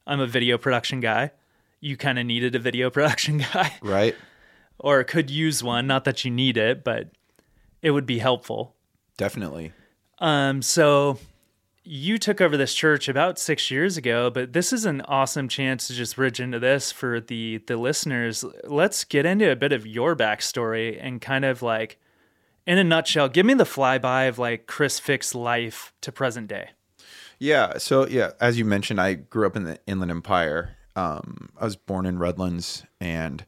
I'm 0.07 0.21
a 0.21 0.27
video 0.27 0.59
production 0.59 1.01
guy. 1.01 1.31
You 1.81 1.97
kind 1.97 2.19
of 2.19 2.27
needed 2.27 2.55
a 2.55 2.59
video 2.59 2.91
production 2.91 3.39
guy 3.39 3.79
Right. 3.81 4.15
or 4.79 5.03
could 5.05 5.31
use 5.31 5.63
one. 5.63 5.87
Not 5.87 6.05
that 6.05 6.23
you 6.25 6.31
need 6.31 6.59
it, 6.59 6.85
but 6.85 7.09
it 7.81 7.93
would 7.93 8.05
be 8.07 8.19
helpful. 8.19 8.75
Definitely. 9.21 9.75
Um, 10.19 10.63
so 10.63 11.19
you 11.85 12.17
took 12.17 12.41
over 12.41 12.57
this 12.57 12.73
church 12.73 13.07
about 13.07 13.39
six 13.39 13.71
years 13.71 13.99
ago, 13.99 14.31
but 14.31 14.55
this 14.55 14.73
is 14.73 14.87
an 14.87 15.03
awesome 15.03 15.47
chance 15.47 15.87
to 15.89 15.93
just 15.93 16.17
bridge 16.17 16.41
into 16.41 16.59
this 16.59 16.91
for 16.91 17.21
the 17.21 17.59
the 17.67 17.77
listeners. 17.77 18.47
Let's 18.65 19.05
get 19.05 19.27
into 19.27 19.53
a 19.53 19.57
bit 19.57 19.73
of 19.73 19.87
your 19.87 20.17
backstory 20.17 20.99
and 20.99 21.21
kind 21.21 21.45
of 21.45 21.61
like, 21.61 22.01
in 22.67 22.79
a 22.79 22.85
nutshell, 22.85 23.29
give 23.29 23.45
me 23.45 23.53
the 23.53 23.65
flyby 23.65 24.27
of 24.27 24.39
like 24.39 24.67
Chris 24.67 24.99
Fick's 24.99 25.35
life 25.35 25.93
to 26.01 26.11
present 26.11 26.49
day. 26.49 26.71
Yeah. 27.39 27.77
So 27.77 28.07
yeah, 28.09 28.31
as 28.41 28.59
you 28.59 28.65
mentioned, 28.65 29.03
I 29.03 29.13
grew 29.13 29.47
up 29.47 29.55
in 29.55 29.65
the 29.65 29.79
Inland 29.87 30.11
Empire. 30.11 30.79
Um, 30.97 31.51
I 31.61 31.67
was 31.67 31.77
born 31.77 32.07
in 32.07 32.19
Redlands 32.19 32.85
and 32.99 33.45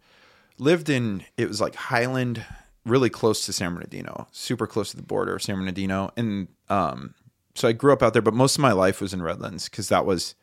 lived 0.58 0.90
in 0.90 1.24
it 1.38 1.48
was 1.48 1.62
like 1.62 1.76
Highland, 1.76 2.44
really 2.84 3.10
close 3.10 3.44
to 3.46 3.52
San 3.52 3.74
Bernardino, 3.74 4.26
super 4.32 4.66
close 4.66 4.90
to 4.90 4.96
the 4.96 5.02
border 5.02 5.34
of 5.36 5.42
San 5.42 5.56
Bernardino, 5.56 6.10
and 6.16 6.48
um, 6.68 7.14
so 7.54 7.68
I 7.68 7.72
grew 7.72 7.92
up 7.92 8.02
out 8.02 8.12
there. 8.12 8.22
But 8.22 8.34
most 8.34 8.56
of 8.56 8.62
my 8.62 8.72
life 8.72 9.00
was 9.00 9.12
in 9.14 9.22
Redlands 9.22 9.68
because 9.68 9.88
that 9.88 10.04
was 10.06 10.34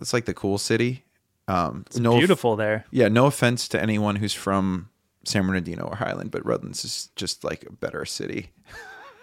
it's 0.00 0.12
like 0.12 0.24
the 0.24 0.34
cool 0.34 0.58
city. 0.58 1.04
Um, 1.48 1.84
no, 1.96 2.16
Beautiful 2.18 2.56
there. 2.56 2.84
yeah, 2.90 3.08
no 3.08 3.26
offense 3.26 3.68
to 3.68 3.80
anyone 3.82 4.16
who's 4.16 4.34
from 4.34 4.90
San 5.24 5.46
Bernardino 5.46 5.84
or 5.84 5.96
Highland, 5.96 6.30
but 6.30 6.44
Redlands 6.44 6.84
is 6.84 7.08
just 7.16 7.42
like 7.44 7.64
a 7.64 7.72
better 7.72 8.04
city. 8.04 8.50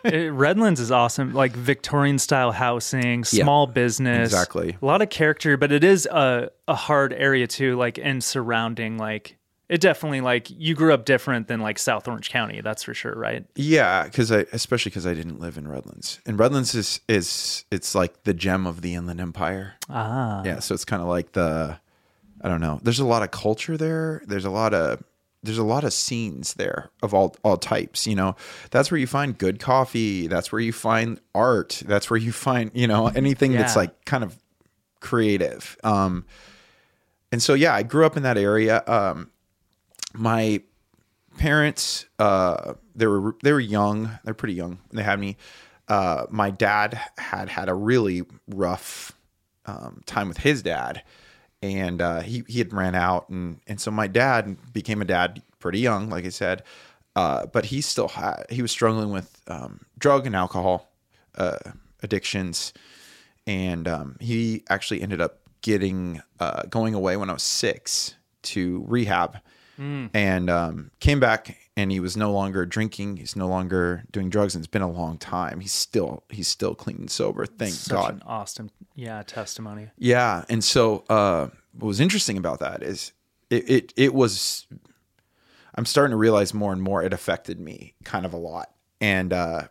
It- 0.04 0.32
Redlands 0.32 0.80
is 0.80 0.92
awesome, 0.92 1.34
like 1.34 1.54
Victorian 1.54 2.20
style 2.20 2.52
housing, 2.52 3.24
small 3.24 3.66
business, 3.66 4.28
exactly. 4.32 4.78
A 4.80 4.86
lot 4.86 5.02
of 5.02 5.10
character, 5.10 5.58
but 5.58 5.72
it 5.72 5.84
is 5.84 6.06
a 6.06 6.52
a 6.68 6.76
hard 6.76 7.12
area 7.12 7.48
too, 7.48 7.76
like 7.76 7.98
and 7.98 8.24
surrounding 8.24 9.00
like 9.00 9.36
it 9.70 9.82
definitely 9.82 10.22
like 10.22 10.50
you 10.50 10.76
grew 10.76 10.94
up 10.94 11.06
different 11.06 11.48
than 11.48 11.60
like 11.60 11.80
South 11.80 12.08
Orange 12.08 12.30
County, 12.30 12.62
that's 12.62 12.84
for 12.84 12.94
sure, 12.94 13.16
right? 13.16 13.46
Yeah, 13.56 14.04
because 14.04 14.32
I 14.32 14.46
especially 14.54 14.92
because 14.92 15.08
I 15.08 15.14
didn't 15.14 15.40
live 15.40 15.58
in 15.58 15.68
Redlands, 15.68 16.20
and 16.26 16.38
Redlands 16.40 16.76
is 16.76 17.02
is 17.08 17.66
it's 17.72 17.96
like 17.96 18.24
the 18.24 18.34
gem 18.34 18.68
of 18.68 18.82
the 18.82 18.94
Inland 18.96 19.20
Empire. 19.20 19.76
Ah, 19.90 20.44
Yeah, 20.44 20.60
so 20.60 20.74
it's 20.74 20.86
kind 20.86 21.02
of 21.02 21.08
like 21.08 21.32
the 21.32 21.80
I 22.42 22.48
don't 22.50 22.62
know. 22.62 22.80
There's 22.84 23.00
a 23.00 23.06
lot 23.06 23.24
of 23.24 23.32
culture 23.32 23.78
there. 23.78 24.22
There's 24.28 24.46
a 24.46 24.52
lot 24.52 24.74
of 24.74 25.04
there's 25.42 25.58
a 25.60 25.64
lot 25.64 25.84
of 25.84 25.94
scenes 25.94 26.56
there 26.56 26.90
of 27.02 27.14
all 27.14 27.36
all 27.44 27.58
types. 27.58 28.06
You 28.06 28.16
know, 28.16 28.36
that's 28.72 28.92
where 28.92 29.00
you 29.00 29.08
find 29.08 29.38
good 29.38 29.60
coffee. 29.60 30.28
That's 30.28 30.52
where 30.52 30.62
you 30.62 30.74
find 30.74 31.20
art. 31.34 31.82
That's 31.86 32.10
where 32.10 32.18
you 32.20 32.32
find 32.32 32.72
you 32.74 32.88
know 32.88 33.08
anything 33.08 33.52
that's 33.54 33.76
like 33.76 34.06
kind 34.06 34.24
of 34.24 34.38
creative. 35.00 35.78
Um, 35.84 36.26
and 37.32 37.42
so 37.42 37.54
yeah, 37.54 37.74
I 37.74 37.84
grew 37.84 38.06
up 38.06 38.18
in 38.18 38.24
that 38.24 38.38
area. 38.38 38.84
Um, 38.88 39.32
my 40.18 40.62
parents 41.38 42.06
uh 42.20 42.74
they 42.96 43.08
were 43.08 43.36
they 43.44 43.52
were 43.52 43.60
young. 43.60 44.20
They're 44.24 44.34
pretty 44.34 44.54
young. 44.54 44.80
They 44.92 45.04
had 45.04 45.20
me. 45.20 45.38
Uh 45.88 46.26
my 46.30 46.50
dad 46.50 47.00
had 47.18 47.50
had 47.50 47.70
a 47.70 47.74
really 47.74 48.24
rough 48.48 49.12
um, 49.66 50.02
time 50.06 50.28
with 50.28 50.38
his 50.38 50.62
dad 50.62 51.04
and 51.62 52.02
uh 52.02 52.22
he 52.22 52.44
he 52.48 52.60
had 52.60 52.72
ran 52.74 52.96
out 52.96 53.30
and 53.30 53.60
and 53.68 53.80
so 53.80 53.90
my 53.92 54.08
dad 54.08 54.58
became 54.74 55.02
a 55.02 55.06
dad 55.06 55.42
pretty 55.60 55.80
young 55.80 56.10
like 56.10 56.26
i 56.26 56.30
said 56.30 56.64
uh 57.16 57.46
but 57.48 57.66
he 57.66 57.82
still 57.82 58.10
had 58.10 58.46
he 58.50 58.62
was 58.62 58.72
struggling 58.72 59.10
with 59.12 59.42
um 59.48 59.80
drug 59.98 60.28
and 60.28 60.36
alcohol 60.36 60.92
uh 61.38 61.58
addictions 62.04 62.74
and 63.48 63.88
um 63.88 64.18
he 64.20 64.64
actually 64.70 65.02
ended 65.02 65.22
up 65.22 65.40
getting 65.62 66.22
uh 66.40 66.64
going 66.70 66.94
away 66.94 67.18
when 67.18 67.30
i 67.30 67.34
was 67.34 67.44
six 67.44 68.16
to 68.44 68.84
rehab 68.88 69.38
and 69.78 70.50
um, 70.50 70.92
came 71.00 71.20
back 71.20 71.58
and 71.78 71.92
he 71.92 72.00
was 72.00 72.16
no 72.16 72.32
longer 72.32 72.66
drinking. 72.66 73.18
He's 73.18 73.36
no 73.36 73.48
longer 73.48 74.06
doing 74.12 74.30
drugs 74.30 74.56
and 74.56 74.64
it's 74.64 74.72
been 74.72 74.82
a 74.82 74.90
long 74.90 75.18
time. 75.18 75.60
He's 75.60 75.74
still 75.74 76.24
he's 76.30 76.48
still 76.48 76.76
clean 76.76 76.98
and 76.98 77.12
sober. 77.12 77.46
Thank 77.46 77.74
such 77.74 77.94
god. 77.94 78.14
an 78.16 78.22
awesome 78.26 78.70
yeah 78.96 79.22
testimony. 79.24 79.90
yeah. 79.98 80.46
And 80.50 80.64
so 80.64 81.04
uh, 81.10 81.50
what 81.74 81.88
was 81.88 82.00
interesting 82.00 82.38
about 82.38 82.60
that 82.60 82.84
is 82.84 83.12
it, 83.50 83.70
it 83.70 83.94
it 83.98 84.14
was 84.14 84.66
i'm 85.76 85.86
starting 85.86 86.12
to 86.12 86.18
realize 86.18 86.54
more 86.54 86.72
and 86.72 86.82
more 86.82 87.04
it 87.04 87.14
affected 87.14 87.60
me 87.60 87.94
kind 88.04 88.26
of 88.26 88.34
a 88.34 88.38
lot. 88.38 88.72
And 89.02 89.34
uh, 89.34 89.64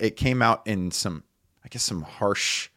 it 0.00 0.16
came 0.16 0.42
out 0.42 0.66
in 0.66 0.90
some 0.90 1.22
i 1.64 1.68
guess 1.68 1.84
some 1.84 2.02
harsh 2.02 2.70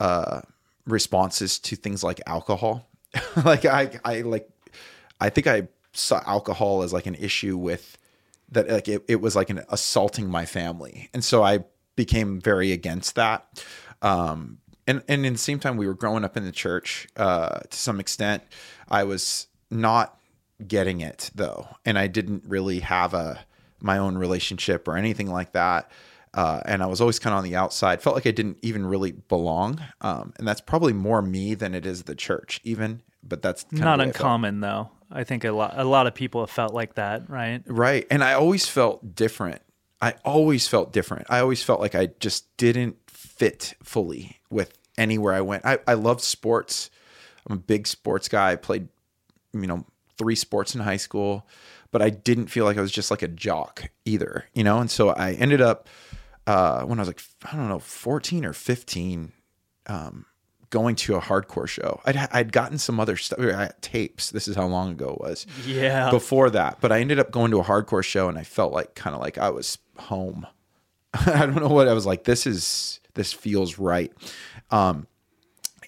uh, 0.00 0.42
responses 0.86 1.58
to 1.58 1.76
things 1.76 2.02
like 2.04 2.20
alcohol. 2.26 2.88
Like 3.44 3.64
i 3.64 3.90
i 4.04 4.20
like 4.22 4.48
I 5.24 5.30
think 5.30 5.46
I 5.46 5.68
saw 5.92 6.22
alcohol 6.26 6.82
as 6.82 6.92
like 6.92 7.06
an 7.06 7.14
issue 7.14 7.56
with 7.56 7.96
that 8.50 8.68
like 8.68 8.88
it, 8.88 9.04
it 9.08 9.20
was 9.20 9.34
like 9.34 9.50
an 9.50 9.62
assaulting 9.70 10.28
my 10.28 10.44
family. 10.44 11.08
And 11.14 11.24
so 11.24 11.42
I 11.42 11.64
became 11.96 12.40
very 12.40 12.72
against 12.72 13.14
that. 13.14 13.64
Um 14.02 14.58
and 14.86 15.02
and 15.08 15.24
in 15.24 15.32
the 15.32 15.38
same 15.38 15.58
time 15.58 15.76
we 15.76 15.86
were 15.86 15.94
growing 15.94 16.24
up 16.24 16.36
in 16.36 16.44
the 16.44 16.52
church 16.52 17.08
uh 17.16 17.60
to 17.60 17.76
some 17.76 18.00
extent. 18.00 18.42
I 18.88 19.04
was 19.04 19.46
not 19.70 20.18
getting 20.66 21.00
it 21.00 21.30
though. 21.34 21.68
And 21.84 21.98
I 21.98 22.06
didn't 22.06 22.44
really 22.46 22.80
have 22.80 23.14
a 23.14 23.44
my 23.80 23.98
own 23.98 24.18
relationship 24.18 24.88
or 24.88 24.96
anything 24.96 25.30
like 25.30 25.52
that. 25.52 25.90
Uh, 26.32 26.60
and 26.66 26.82
I 26.82 26.86
was 26.86 27.00
always 27.00 27.20
kind 27.20 27.32
of 27.32 27.38
on 27.38 27.44
the 27.44 27.54
outside. 27.54 28.02
Felt 28.02 28.16
like 28.16 28.26
I 28.26 28.32
didn't 28.32 28.58
even 28.62 28.84
really 28.86 29.12
belong, 29.12 29.80
um, 30.00 30.32
and 30.36 30.48
that's 30.48 30.60
probably 30.60 30.92
more 30.92 31.22
me 31.22 31.54
than 31.54 31.76
it 31.76 31.86
is 31.86 32.02
the 32.04 32.16
church, 32.16 32.60
even. 32.64 33.02
But 33.22 33.40
that's 33.40 33.64
Not 33.70 33.78
the 33.78 33.84
way 33.84 33.92
I 33.92 33.96
felt. 33.96 34.16
uncommon 34.16 34.60
though. 34.60 34.90
I 35.10 35.24
think 35.24 35.44
a 35.44 35.52
lot 35.52 35.74
a 35.76 35.84
lot 35.84 36.06
of 36.06 36.14
people 36.14 36.40
have 36.40 36.50
felt 36.50 36.74
like 36.74 36.94
that, 36.94 37.28
right? 37.28 37.62
Right. 37.66 38.06
And 38.10 38.22
I 38.24 38.34
always 38.34 38.66
felt 38.66 39.14
different. 39.14 39.62
I 40.00 40.14
always 40.24 40.68
felt 40.68 40.92
different. 40.92 41.26
I 41.30 41.38
always 41.38 41.62
felt 41.62 41.80
like 41.80 41.94
I 41.94 42.08
just 42.20 42.54
didn't 42.56 42.96
fit 43.06 43.74
fully 43.82 44.40
with 44.50 44.76
anywhere 44.98 45.34
I 45.34 45.40
went. 45.40 45.64
I, 45.64 45.78
I 45.86 45.94
loved 45.94 46.20
sports. 46.20 46.90
I'm 47.48 47.56
a 47.56 47.60
big 47.60 47.86
sports 47.86 48.28
guy. 48.28 48.52
I 48.52 48.56
played, 48.56 48.88
you 49.52 49.66
know, 49.66 49.86
three 50.18 50.34
sports 50.34 50.74
in 50.74 50.80
high 50.80 50.96
school, 50.96 51.46
but 51.90 52.02
I 52.02 52.10
didn't 52.10 52.48
feel 52.48 52.64
like 52.64 52.76
I 52.76 52.80
was 52.80 52.92
just 52.92 53.10
like 53.10 53.22
a 53.22 53.28
jock 53.28 53.90
either, 54.04 54.46
you 54.54 54.64
know? 54.64 54.78
And 54.78 54.90
so 54.90 55.10
I 55.10 55.32
ended 55.32 55.60
up, 55.60 55.88
uh, 56.46 56.82
when 56.82 56.98
I 56.98 57.02
was 57.02 57.08
like, 57.08 57.22
I 57.50 57.56
don't 57.56 57.68
know, 57.68 57.78
14 57.78 58.44
or 58.44 58.52
15, 58.52 59.32
um, 59.86 60.26
going 60.74 60.96
to 60.96 61.14
a 61.14 61.20
hardcore 61.20 61.68
show. 61.68 62.00
I'd, 62.04 62.16
I'd 62.32 62.52
gotten 62.52 62.78
some 62.78 62.98
other 62.98 63.16
stuff, 63.16 63.38
I 63.38 63.52
had 63.64 63.80
tapes. 63.80 64.30
This 64.30 64.48
is 64.48 64.56
how 64.56 64.66
long 64.66 64.90
ago 64.90 65.10
it 65.14 65.20
was 65.20 65.46
Yeah. 65.64 66.10
before 66.10 66.50
that. 66.50 66.78
But 66.80 66.90
I 66.92 66.98
ended 67.00 67.18
up 67.20 67.30
going 67.30 67.52
to 67.52 67.60
a 67.60 67.64
hardcore 67.64 68.04
show 68.04 68.28
and 68.28 68.36
I 68.36 68.42
felt 68.42 68.72
like 68.72 68.94
kind 68.96 69.14
of 69.14 69.22
like 69.22 69.38
I 69.38 69.50
was 69.50 69.78
home. 69.96 70.46
I 71.14 71.46
don't 71.46 71.56
know 71.60 71.68
what 71.68 71.86
I 71.88 71.92
was 71.94 72.04
like. 72.06 72.24
This 72.24 72.46
is 72.46 72.98
this 73.14 73.32
feels 73.32 73.78
right. 73.78 74.12
Um, 74.72 75.06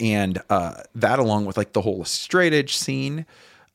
and 0.01 0.41
uh, 0.51 0.83
that 0.95 1.19
along 1.19 1.47
with 1.47 1.57
like 1.57 1.73
the 1.73 1.81
whole 1.81 2.05
straight 2.05 2.53
edge 2.53 2.77
scene, 2.77 3.27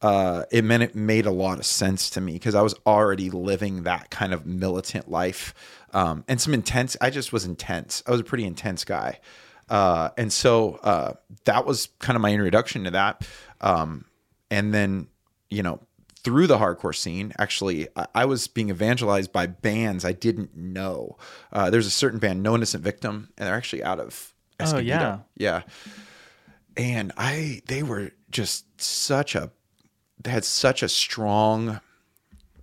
uh, 0.01 0.43
it 0.51 0.63
meant 0.63 0.81
it 0.83 0.95
made 0.95 1.25
a 1.25 1.31
lot 1.31 1.59
of 1.59 1.65
sense 1.65 2.09
to 2.11 2.21
me 2.21 2.33
because 2.33 2.55
I 2.55 2.61
was 2.61 2.73
already 2.85 3.29
living 3.29 3.83
that 3.83 4.09
kind 4.09 4.33
of 4.33 4.45
militant 4.45 5.11
life 5.11 5.53
um, 5.93 6.23
and 6.27 6.39
some 6.39 6.53
intense. 6.53 6.95
I 7.01 7.09
just 7.09 7.33
was 7.33 7.43
intense. 7.43 8.01
I 8.07 8.11
was 8.11 8.21
a 8.21 8.23
pretty 8.23 8.45
intense 8.45 8.85
guy. 8.85 9.19
Uh, 9.71 10.09
and 10.17 10.31
so 10.31 10.75
uh, 10.83 11.13
that 11.45 11.65
was 11.65 11.87
kind 11.99 12.15
of 12.15 12.21
my 12.21 12.31
introduction 12.31 12.83
to 12.83 12.91
that. 12.91 13.25
Um, 13.61 14.05
and 14.51 14.73
then, 14.73 15.07
you 15.49 15.63
know, 15.63 15.79
through 16.23 16.45
the 16.47 16.57
hardcore 16.57 16.93
scene, 16.93 17.31
actually, 17.39 17.87
I, 17.95 18.05
I 18.13 18.25
was 18.25 18.47
being 18.47 18.69
evangelized 18.69 19.31
by 19.31 19.47
bands 19.47 20.03
I 20.03 20.11
didn't 20.11 20.55
know. 20.55 21.17
Uh, 21.53 21.69
there's 21.69 21.87
a 21.87 21.91
certain 21.91 22.19
band, 22.19 22.43
No 22.43 22.53
Innocent 22.53 22.83
Victim, 22.83 23.29
and 23.37 23.47
they're 23.47 23.55
actually 23.55 23.81
out 23.81 23.99
of 23.99 24.33
Oh, 24.59 24.77
yeah. 24.77 25.19
Yeah. 25.37 25.61
And 26.77 27.11
I, 27.17 27.61
they 27.67 27.81
were 27.81 28.11
just 28.29 28.79
such 28.79 29.35
a, 29.35 29.51
they 30.21 30.31
had 30.31 30.45
such 30.45 30.83
a 30.83 30.89
strong 30.89 31.79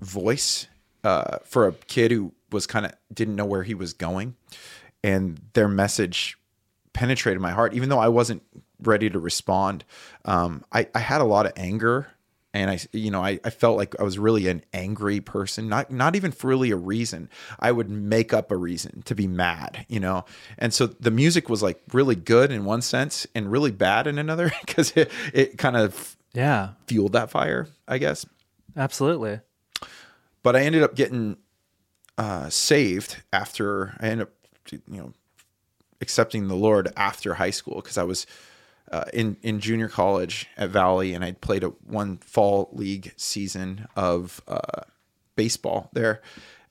voice 0.00 0.69
uh, 1.05 1.38
for 1.45 1.67
a 1.67 1.73
kid 1.73 2.12
who 2.12 2.33
was 2.53 2.67
kind 2.67 2.87
of 2.87 2.93
didn't 3.12 3.35
know 3.35 3.45
where 3.45 3.62
he 3.62 3.75
was 3.75 3.93
going. 3.95 4.37
And 5.03 5.41
their 5.55 5.69
message 5.69 6.38
penetrated 6.92 7.40
my 7.40 7.50
heart, 7.52 7.75
even 7.75 7.88
though 7.88 7.99
I 7.99 8.09
wasn't 8.09 8.42
ready 8.83 9.11
to 9.11 9.18
respond. 9.18 9.85
Um, 10.25 10.64
I, 10.73 10.88
I 10.95 11.00
had 11.00 11.21
a 11.21 11.25
lot 11.25 11.47
of 11.47 11.52
anger 11.57 12.09
and 12.54 12.71
I, 12.71 12.78
you 12.92 13.11
know, 13.11 13.23
I, 13.23 13.38
I 13.45 13.50
felt 13.50 13.76
like 13.76 13.95
I 14.00 14.02
was 14.02 14.18
really 14.18 14.49
an 14.49 14.64
angry 14.73 15.21
person, 15.21 15.68
not 15.68 15.90
not 15.90 16.16
even 16.16 16.33
for 16.33 16.47
really 16.49 16.71
a 16.71 16.76
reason. 16.76 17.28
I 17.61 17.71
would 17.73 17.90
make 17.90 18.33
up 18.33 18.50
a 18.50 18.57
reason 18.57 19.02
to 19.02 19.14
be 19.14 19.26
mad, 19.26 19.85
you 19.88 20.00
know. 20.00 20.25
And 20.57 20.73
so 20.73 20.87
the 20.87 21.11
music 21.11 21.49
was 21.50 21.62
like 21.62 21.80
really 21.92 22.14
good 22.16 22.50
in 22.50 22.64
one 22.64 22.80
sense 22.80 23.26
and 23.35 23.52
really 23.52 23.71
bad 23.71 24.07
in 24.07 24.18
another 24.18 24.50
because 24.66 24.92
it 24.97 25.11
it 25.35 25.59
kind 25.59 25.76
of 25.76 26.16
Yeah. 26.33 26.71
fueled 26.87 27.12
that 27.12 27.30
fire, 27.30 27.68
I 27.87 27.99
guess. 27.99 28.25
Absolutely. 28.76 29.40
But 30.42 30.57
I 30.57 30.62
ended 30.62 30.83
up 30.83 30.95
getting 30.95 31.37
uh, 32.16 32.49
saved 32.49 33.23
after 33.33 33.95
I 34.00 34.07
ended 34.09 34.26
up, 34.28 34.33
you 34.73 34.80
know, 35.00 35.12
accepting 36.00 36.49
the 36.49 36.55
Lord 36.55 36.93
after 36.97 37.35
high 37.35 37.50
school 37.50 37.76
because 37.76 37.99
I 37.99 38.02
was 38.05 38.26
uh, 38.90 39.05
in 39.12 39.37
in 39.43 39.61
junior 39.61 39.88
college 39.88 40.47
at 40.57 40.71
Valley, 40.71 41.14
and 41.14 41.25
I'd 41.25 41.40
played 41.40 41.64
a 41.64 41.69
one 41.69 42.19
fall 42.19 42.71
league 42.73 43.12
season 43.17 43.87
of 43.97 44.40
uh, 44.49 44.83
baseball 45.37 45.90
there, 45.93 46.23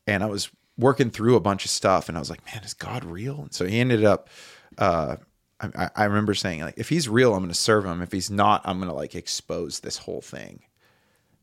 and 0.07 0.23
I 0.23 0.27
was 0.27 0.49
working 0.77 1.09
through 1.09 1.35
a 1.35 1.39
bunch 1.39 1.65
of 1.65 1.71
stuff, 1.71 2.09
and 2.09 2.17
I 2.17 2.21
was 2.21 2.29
like, 2.29 2.43
"Man, 2.45 2.63
is 2.63 2.73
God 2.73 3.05
real?" 3.05 3.41
And 3.41 3.53
so 3.53 3.65
he 3.65 3.79
ended 3.79 4.03
up. 4.03 4.29
Uh, 4.77 5.17
I, 5.59 5.89
I 5.95 6.03
remember 6.03 6.35
saying, 6.35 6.61
like, 6.61 6.75
if 6.77 6.87
he's 6.89 7.09
real, 7.09 7.33
I'm 7.33 7.39
going 7.39 7.49
to 7.49 7.55
serve 7.55 7.83
him. 7.83 8.03
If 8.03 8.11
he's 8.11 8.29
not, 8.29 8.61
I'm 8.63 8.77
going 8.77 8.89
to 8.89 8.95
like 8.95 9.15
expose 9.15 9.79
this 9.79 9.97
whole 9.97 10.21
thing. 10.21 10.59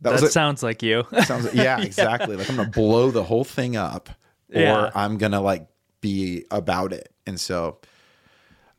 That, 0.02 0.12
was 0.12 0.22
a- 0.22 0.30
sounds 0.30 0.62
like 0.62 0.84
you. 0.84 1.04
Sounds 1.24 1.46
like, 1.46 1.54
yeah, 1.54 1.80
exactly. 1.80 2.36
Like 2.36 2.48
I'm 2.48 2.56
gonna 2.56 2.68
blow 2.70 3.10
the 3.10 3.24
whole 3.24 3.42
thing 3.44 3.76
up, 3.76 4.08
or 4.54 4.60
Yeah. 4.60 4.90
I'm 4.94 5.18
gonna 5.18 5.40
like 5.40 5.66
be 6.04 6.44
about 6.50 6.92
it. 6.92 7.10
And 7.26 7.40
so 7.40 7.78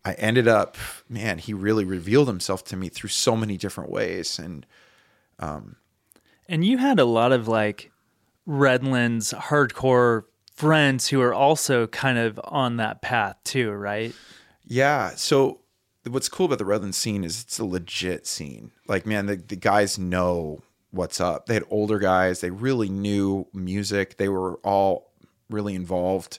I 0.05 0.13
ended 0.13 0.47
up, 0.47 0.77
man, 1.09 1.39
he 1.39 1.55
really 1.55 1.83
revealed 1.83 2.27
himself 2.27 2.63
to 2.65 2.75
me 2.77 2.89
through 2.89 3.09
so 3.09 3.35
many 3.35 3.57
different 3.57 3.89
ways. 3.89 4.37
And 4.37 4.63
um, 5.39 5.77
and 6.47 6.63
you 6.63 6.77
had 6.77 6.99
a 6.99 7.05
lot 7.05 7.31
of 7.31 7.47
like 7.47 7.91
Redlands 8.45 9.33
hardcore 9.33 10.25
friends 10.53 11.07
who 11.07 11.19
are 11.19 11.33
also 11.33 11.87
kind 11.87 12.19
of 12.19 12.39
on 12.43 12.77
that 12.77 13.01
path 13.01 13.37
too, 13.43 13.71
right? 13.71 14.13
yeah, 14.67 15.09
so 15.15 15.61
what's 16.07 16.29
cool 16.29 16.45
about 16.45 16.59
the 16.59 16.65
Redlands 16.65 16.97
scene 16.97 17.23
is 17.23 17.41
it's 17.41 17.59
a 17.59 17.65
legit 17.65 18.27
scene. 18.27 18.71
Like, 18.87 19.05
man, 19.05 19.25
the, 19.25 19.35
the 19.35 19.55
guys 19.55 19.97
know 19.97 20.61
what's 20.91 21.19
up. 21.19 21.47
They 21.47 21.55
had 21.55 21.63
older 21.69 21.99
guys, 21.99 22.41
they 22.41 22.51
really 22.51 22.89
knew 22.89 23.47
music, 23.53 24.17
they 24.17 24.29
were 24.29 24.55
all 24.63 25.11
really 25.49 25.73
involved. 25.75 26.37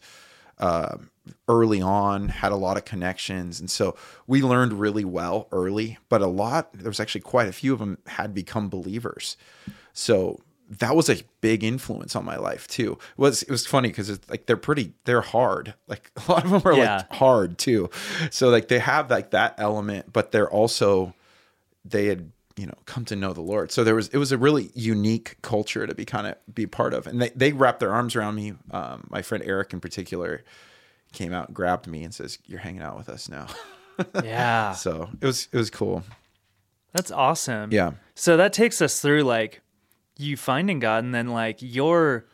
Uh, 0.59 0.97
early 1.49 1.81
on, 1.83 2.29
had 2.29 2.53
a 2.53 2.57
lot 2.57 2.77
of 2.77 2.85
connections. 2.85 3.61
And 3.61 3.71
so 3.71 3.97
we 4.27 4.43
learned 4.43 4.75
really 4.75 5.05
well 5.05 5.49
early, 5.53 5.99
but 6.09 6.23
a 6.23 6.27
lot, 6.27 6.73
there 6.73 6.89
was 6.89 7.01
actually 7.01 7.21
quite 7.23 7.49
a 7.49 7.53
few 7.53 7.73
of 7.73 7.79
them 7.79 7.99
had 8.07 8.33
become 8.35 8.69
believers. 8.69 9.37
So 9.93 10.41
that 10.69 10.97
was 10.97 11.09
a 11.09 11.23
big 11.41 11.63
influence 11.63 12.17
on 12.17 12.25
my 12.25 12.37
life 12.37 12.67
too. 12.67 12.93
It 12.93 13.19
was 13.19 13.43
it 13.43 13.51
was 13.51 13.67
funny 13.67 13.89
because 13.89 14.11
it's 14.11 14.29
like 14.29 14.47
they're 14.47 14.57
pretty 14.57 14.95
they're 15.05 15.21
hard. 15.21 15.75
Like 15.89 16.11
a 16.17 16.33
lot 16.33 16.45
of 16.45 16.51
them 16.51 16.63
are 16.65 16.73
Yeah. 16.77 16.97
like 16.97 17.13
hard 17.13 17.57
too. 17.59 17.89
So 18.31 18.49
like 18.49 18.67
they 18.69 18.81
have 18.81 19.09
like 19.11 19.31
that 19.31 19.55
element, 19.59 20.13
but 20.13 20.33
they're 20.33 20.51
also 20.51 21.15
they 21.85 22.07
had 22.07 22.33
you 22.57 22.67
know 22.67 22.75
come 22.87 23.05
to 23.07 23.17
know 23.17 23.33
the 23.33 23.41
Lord. 23.43 23.71
So 23.71 23.85
there 23.85 23.95
was 23.95 24.09
it 24.09 24.19
was 24.19 24.33
a 24.33 24.39
really 24.39 24.71
unique 24.75 25.37
culture 25.43 25.87
to 25.87 25.95
be 25.95 26.05
kind 26.05 26.27
of 26.27 26.37
be 26.55 26.67
part 26.67 26.95
of, 26.95 27.07
and 27.07 27.21
they 27.21 27.31
they 27.31 27.53
wrapped 27.53 27.81
their 27.81 27.93
arms 27.93 28.17
around 28.17 28.35
me. 28.35 28.55
Um, 28.71 29.07
my 29.11 29.23
friend 29.23 29.45
Eric 29.47 29.73
in 29.73 29.81
particular 29.81 30.43
came 31.13 31.33
out 31.33 31.49
and 31.49 31.57
grabbed 31.57 31.87
me 31.87 32.03
and 32.03 32.15
says, 32.15 32.39
"You're 32.47 32.61
hanging 32.61 32.83
out 32.83 32.97
with 32.97 33.09
us 33.09 33.29
now." 33.29 33.47
Yeah. 34.23 34.73
so 34.73 35.09
it 35.23 35.27
was 35.27 35.49
it 35.53 35.57
was 35.57 35.71
cool. 35.71 36.03
That's 36.93 37.11
awesome. 37.11 37.73
Yeah. 37.73 37.93
So 38.15 38.37
that 38.37 38.53
takes 38.53 38.83
us 38.83 39.01
through 39.01 39.23
like 39.23 39.63
you 40.19 40.37
finding 40.37 40.81
God 40.81 41.03
and 41.03 41.15
then 41.15 41.29
like 41.29 41.57
your 41.61 42.27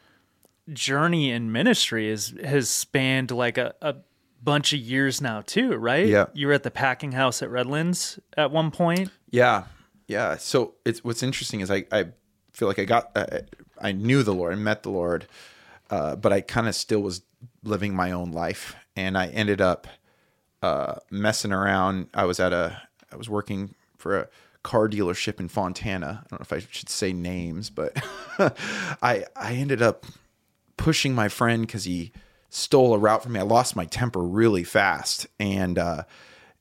journey 0.72 1.30
in 1.30 1.52
ministry 1.52 2.08
is 2.08 2.34
has 2.44 2.68
spanned 2.68 3.30
like 3.30 3.58
a, 3.58 3.74
a 3.80 3.94
bunch 4.42 4.72
of 4.72 4.80
years 4.80 5.20
now 5.20 5.42
too, 5.42 5.74
right? 5.76 6.06
Yeah. 6.06 6.26
You 6.32 6.48
were 6.48 6.52
at 6.52 6.62
the 6.64 6.70
packing 6.70 7.12
house 7.12 7.42
at 7.42 7.50
Redlands 7.50 8.18
at 8.36 8.50
one 8.50 8.70
point. 8.72 9.10
Yeah, 9.30 9.64
yeah. 10.12 10.36
So 10.36 10.74
it's 10.84 11.02
what's 11.02 11.22
interesting 11.22 11.60
is 11.60 11.70
I 11.70 11.84
I 11.90 12.08
feel 12.52 12.68
like 12.68 12.78
I 12.78 12.84
got 12.84 13.10
uh, 13.16 13.40
I 13.80 13.92
knew 13.92 14.22
the 14.22 14.34
Lord, 14.34 14.52
I 14.52 14.56
met 14.56 14.82
the 14.82 14.90
Lord, 14.90 15.26
uh, 15.90 16.16
but 16.16 16.32
I 16.32 16.42
kind 16.42 16.68
of 16.68 16.74
still 16.74 17.00
was 17.00 17.22
living 17.64 17.94
my 17.94 18.12
own 18.12 18.30
life, 18.30 18.76
and 18.94 19.16
I 19.16 19.28
ended 19.28 19.60
up 19.60 19.86
uh, 20.62 20.96
messing 21.10 21.52
around. 21.52 22.08
I 22.14 22.24
was 22.24 22.38
at 22.38 22.52
a 22.52 22.82
I 23.10 23.16
was 23.16 23.28
working 23.28 23.74
for 23.96 24.18
a 24.18 24.28
car 24.62 24.88
dealership 24.88 25.40
in 25.40 25.48
Fontana. 25.48 26.24
I 26.24 26.28
don't 26.28 26.40
know 26.40 26.44
if 26.44 26.52
I 26.52 26.60
should 26.70 26.90
say 26.90 27.12
names, 27.14 27.70
but 27.70 27.96
I 29.02 29.24
I 29.34 29.54
ended 29.54 29.80
up 29.80 30.04
pushing 30.76 31.14
my 31.14 31.28
friend 31.28 31.66
because 31.66 31.84
he 31.84 32.12
stole 32.50 32.92
a 32.92 32.98
route 32.98 33.22
from 33.22 33.32
me. 33.32 33.40
I 33.40 33.44
lost 33.44 33.76
my 33.76 33.86
temper 33.86 34.22
really 34.22 34.64
fast, 34.64 35.26
and 35.40 35.78
uh, 35.78 36.04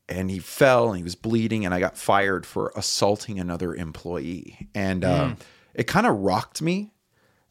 and 0.10 0.30
he 0.30 0.40
fell 0.40 0.90
and 0.90 0.98
he 0.98 1.04
was 1.04 1.16
bleeding, 1.16 1.66
and 1.66 1.74
I 1.74 1.80
got 1.80 1.98
fired 1.98 2.46
for 2.46 2.72
assaulting 2.76 3.40
another 3.40 3.74
employee, 3.74 4.70
and 4.76 5.04
uh, 5.06 5.36
it 5.74 5.88
kind 5.88 6.06
of 6.06 6.18
rocked 6.18 6.62
me, 6.62 6.92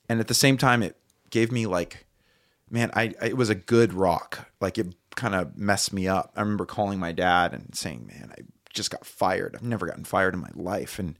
and 0.09 0.21
at 0.21 0.29
the 0.29 0.35
same 0.35 0.57
time, 0.57 0.83
it 0.83 0.97
gave 1.31 1.51
me 1.51 1.67
like, 1.67 2.07
man, 2.69 2.91
I, 2.95 3.15
I 3.21 3.27
it 3.27 3.37
was 3.37 3.51
a 3.51 3.55
good 3.55 3.93
rock, 3.93 4.51
like 4.61 4.79
it 4.79 4.95
kind 5.15 5.35
of 5.35 5.57
messed 5.57 5.93
me 5.93 6.07
up. 6.07 6.33
I 6.37 6.41
remember 6.41 6.67
calling 6.67 6.99
my 6.99 7.13
dad 7.13 7.53
and 7.53 7.75
saying, 7.75 8.07
man, 8.07 8.33
I 8.39 8.43
just 8.73 8.91
got 8.91 9.05
fired. 9.05 9.55
I've 9.55 9.63
never 9.63 9.87
gotten 9.87 10.05
fired 10.05 10.35
in 10.35 10.41
my 10.41 10.51
life, 10.55 10.99
and 10.99 11.19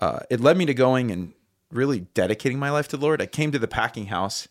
uh, 0.00 0.20
it 0.30 0.40
led 0.40 0.56
me 0.56 0.66
to 0.66 0.74
going 0.74 1.10
and 1.10 1.34
really 1.70 2.00
dedicating 2.14 2.58
my 2.58 2.70
life 2.70 2.88
to 2.88 2.96
the 2.96 3.04
Lord. 3.04 3.20
I 3.20 3.26
came 3.26 3.52
to 3.52 3.58
the 3.58 3.68
packing 3.68 4.06
house 4.06 4.48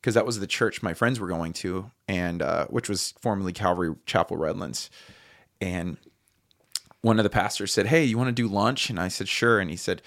because 0.00 0.14
that 0.14 0.26
was 0.26 0.38
the 0.38 0.46
church 0.46 0.82
my 0.82 0.94
friends 0.94 1.18
were 1.18 1.28
going 1.28 1.52
to, 1.54 1.90
and 2.06 2.42
uh, 2.42 2.66
which 2.66 2.88
was 2.88 3.14
formerly 3.20 3.52
Calvary 3.52 3.94
Chapel 4.06 4.36
Redlands. 4.36 4.90
And 5.60 5.96
one 7.00 7.18
of 7.18 7.24
the 7.24 7.30
pastors 7.30 7.72
said, 7.72 7.86
"Hey, 7.86 8.04
you 8.04 8.18
want 8.18 8.28
to 8.28 8.32
do 8.32 8.48
lunch?" 8.48 8.90
And 8.90 8.98
I 8.98 9.08
said, 9.08 9.28
"Sure." 9.28 9.60
And 9.60 9.70
he 9.70 9.76
said, 9.76 10.02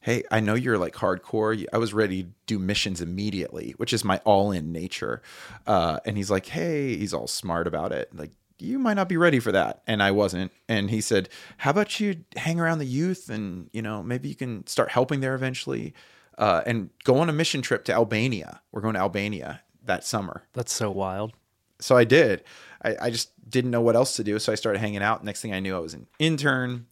"Hey, 0.00 0.22
I 0.30 0.40
know 0.40 0.54
you're 0.54 0.78
like 0.78 0.94
hardcore. 0.94 1.66
I 1.72 1.78
was 1.78 1.92
ready 1.92 2.22
to 2.24 2.28
do 2.46 2.58
missions 2.58 3.00
immediately, 3.00 3.74
which 3.76 3.92
is 3.92 4.04
my 4.04 4.18
all-in 4.24 4.72
nature." 4.72 5.22
Uh, 5.66 5.98
and 6.04 6.16
he's 6.16 6.30
like, 6.30 6.46
"Hey," 6.46 6.96
he's 6.96 7.14
all 7.14 7.26
smart 7.26 7.66
about 7.66 7.92
it, 7.92 8.14
like. 8.14 8.32
You 8.60 8.80
might 8.80 8.94
not 8.94 9.08
be 9.08 9.16
ready 9.16 9.38
for 9.38 9.52
that, 9.52 9.82
and 9.86 10.02
I 10.02 10.10
wasn't. 10.10 10.50
And 10.68 10.90
he 10.90 11.00
said, 11.00 11.28
"How 11.58 11.70
about 11.70 12.00
you 12.00 12.24
hang 12.34 12.58
around 12.58 12.78
the 12.80 12.86
youth, 12.86 13.30
and 13.30 13.70
you 13.72 13.82
know 13.82 14.02
maybe 14.02 14.28
you 14.28 14.34
can 14.34 14.66
start 14.66 14.90
helping 14.90 15.20
there 15.20 15.36
eventually, 15.36 15.94
uh, 16.38 16.62
and 16.66 16.90
go 17.04 17.18
on 17.18 17.28
a 17.28 17.32
mission 17.32 17.62
trip 17.62 17.84
to 17.84 17.92
Albania. 17.92 18.60
We're 18.72 18.80
going 18.80 18.94
to 18.94 19.00
Albania 19.00 19.62
that 19.84 20.02
summer." 20.04 20.42
That's 20.54 20.72
so 20.72 20.90
wild. 20.90 21.34
so 21.80 21.96
I 21.96 22.02
did. 22.02 22.42
I, 22.82 22.96
I 23.02 23.10
just 23.10 23.30
didn't 23.48 23.70
know 23.70 23.80
what 23.80 23.96
else 23.96 24.16
to 24.16 24.24
do. 24.24 24.38
So 24.38 24.52
I 24.52 24.54
started 24.54 24.78
hanging 24.78 25.02
out. 25.02 25.24
Next 25.24 25.40
thing 25.40 25.52
I 25.52 25.60
knew, 25.60 25.76
I 25.76 25.80
was 25.80 25.94
an 25.94 26.06
intern 26.18 26.86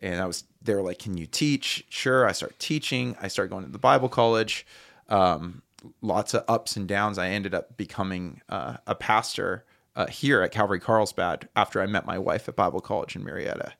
and 0.00 0.20
I 0.20 0.26
was, 0.26 0.44
they 0.60 0.74
were 0.74 0.82
like, 0.82 0.98
can 0.98 1.16
you 1.16 1.26
teach? 1.26 1.84
Sure. 1.88 2.26
I 2.26 2.32
start 2.32 2.58
teaching. 2.58 3.16
I 3.20 3.28
started 3.28 3.50
going 3.50 3.64
to 3.64 3.70
the 3.70 3.78
Bible 3.78 4.08
college. 4.08 4.66
Um, 5.08 5.62
lots 6.00 6.34
of 6.34 6.44
ups 6.48 6.76
and 6.76 6.86
downs. 6.86 7.18
I 7.18 7.28
ended 7.28 7.54
up 7.54 7.76
becoming 7.76 8.40
uh, 8.48 8.76
a 8.86 8.94
pastor 8.94 9.64
uh, 9.94 10.06
here 10.06 10.42
at 10.42 10.52
Calvary 10.52 10.80
Carlsbad 10.80 11.48
after 11.54 11.80
I 11.80 11.86
met 11.86 12.06
my 12.06 12.18
wife 12.18 12.48
at 12.48 12.56
Bible 12.56 12.80
college 12.80 13.16
in 13.16 13.24
Murrieta. 13.24 13.72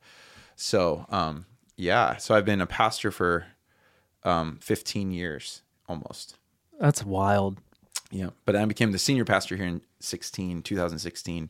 So, 0.55 1.05
um, 1.09 1.45
yeah. 1.75 2.17
So 2.17 2.35
I've 2.35 2.45
been 2.45 2.61
a 2.61 2.67
pastor 2.67 3.11
for 3.11 3.47
um, 4.23 4.59
15 4.61 5.11
years 5.11 5.61
almost. 5.87 6.37
That's 6.79 7.03
wild. 7.03 7.59
Yeah, 8.13 8.29
but 8.45 8.55
I 8.55 8.63
became 8.65 8.91
the 8.91 8.99
senior 8.99 9.25
pastor 9.25 9.55
here 9.55 9.65
in 9.65 9.81
16, 9.99 10.61
2016, 10.61 11.49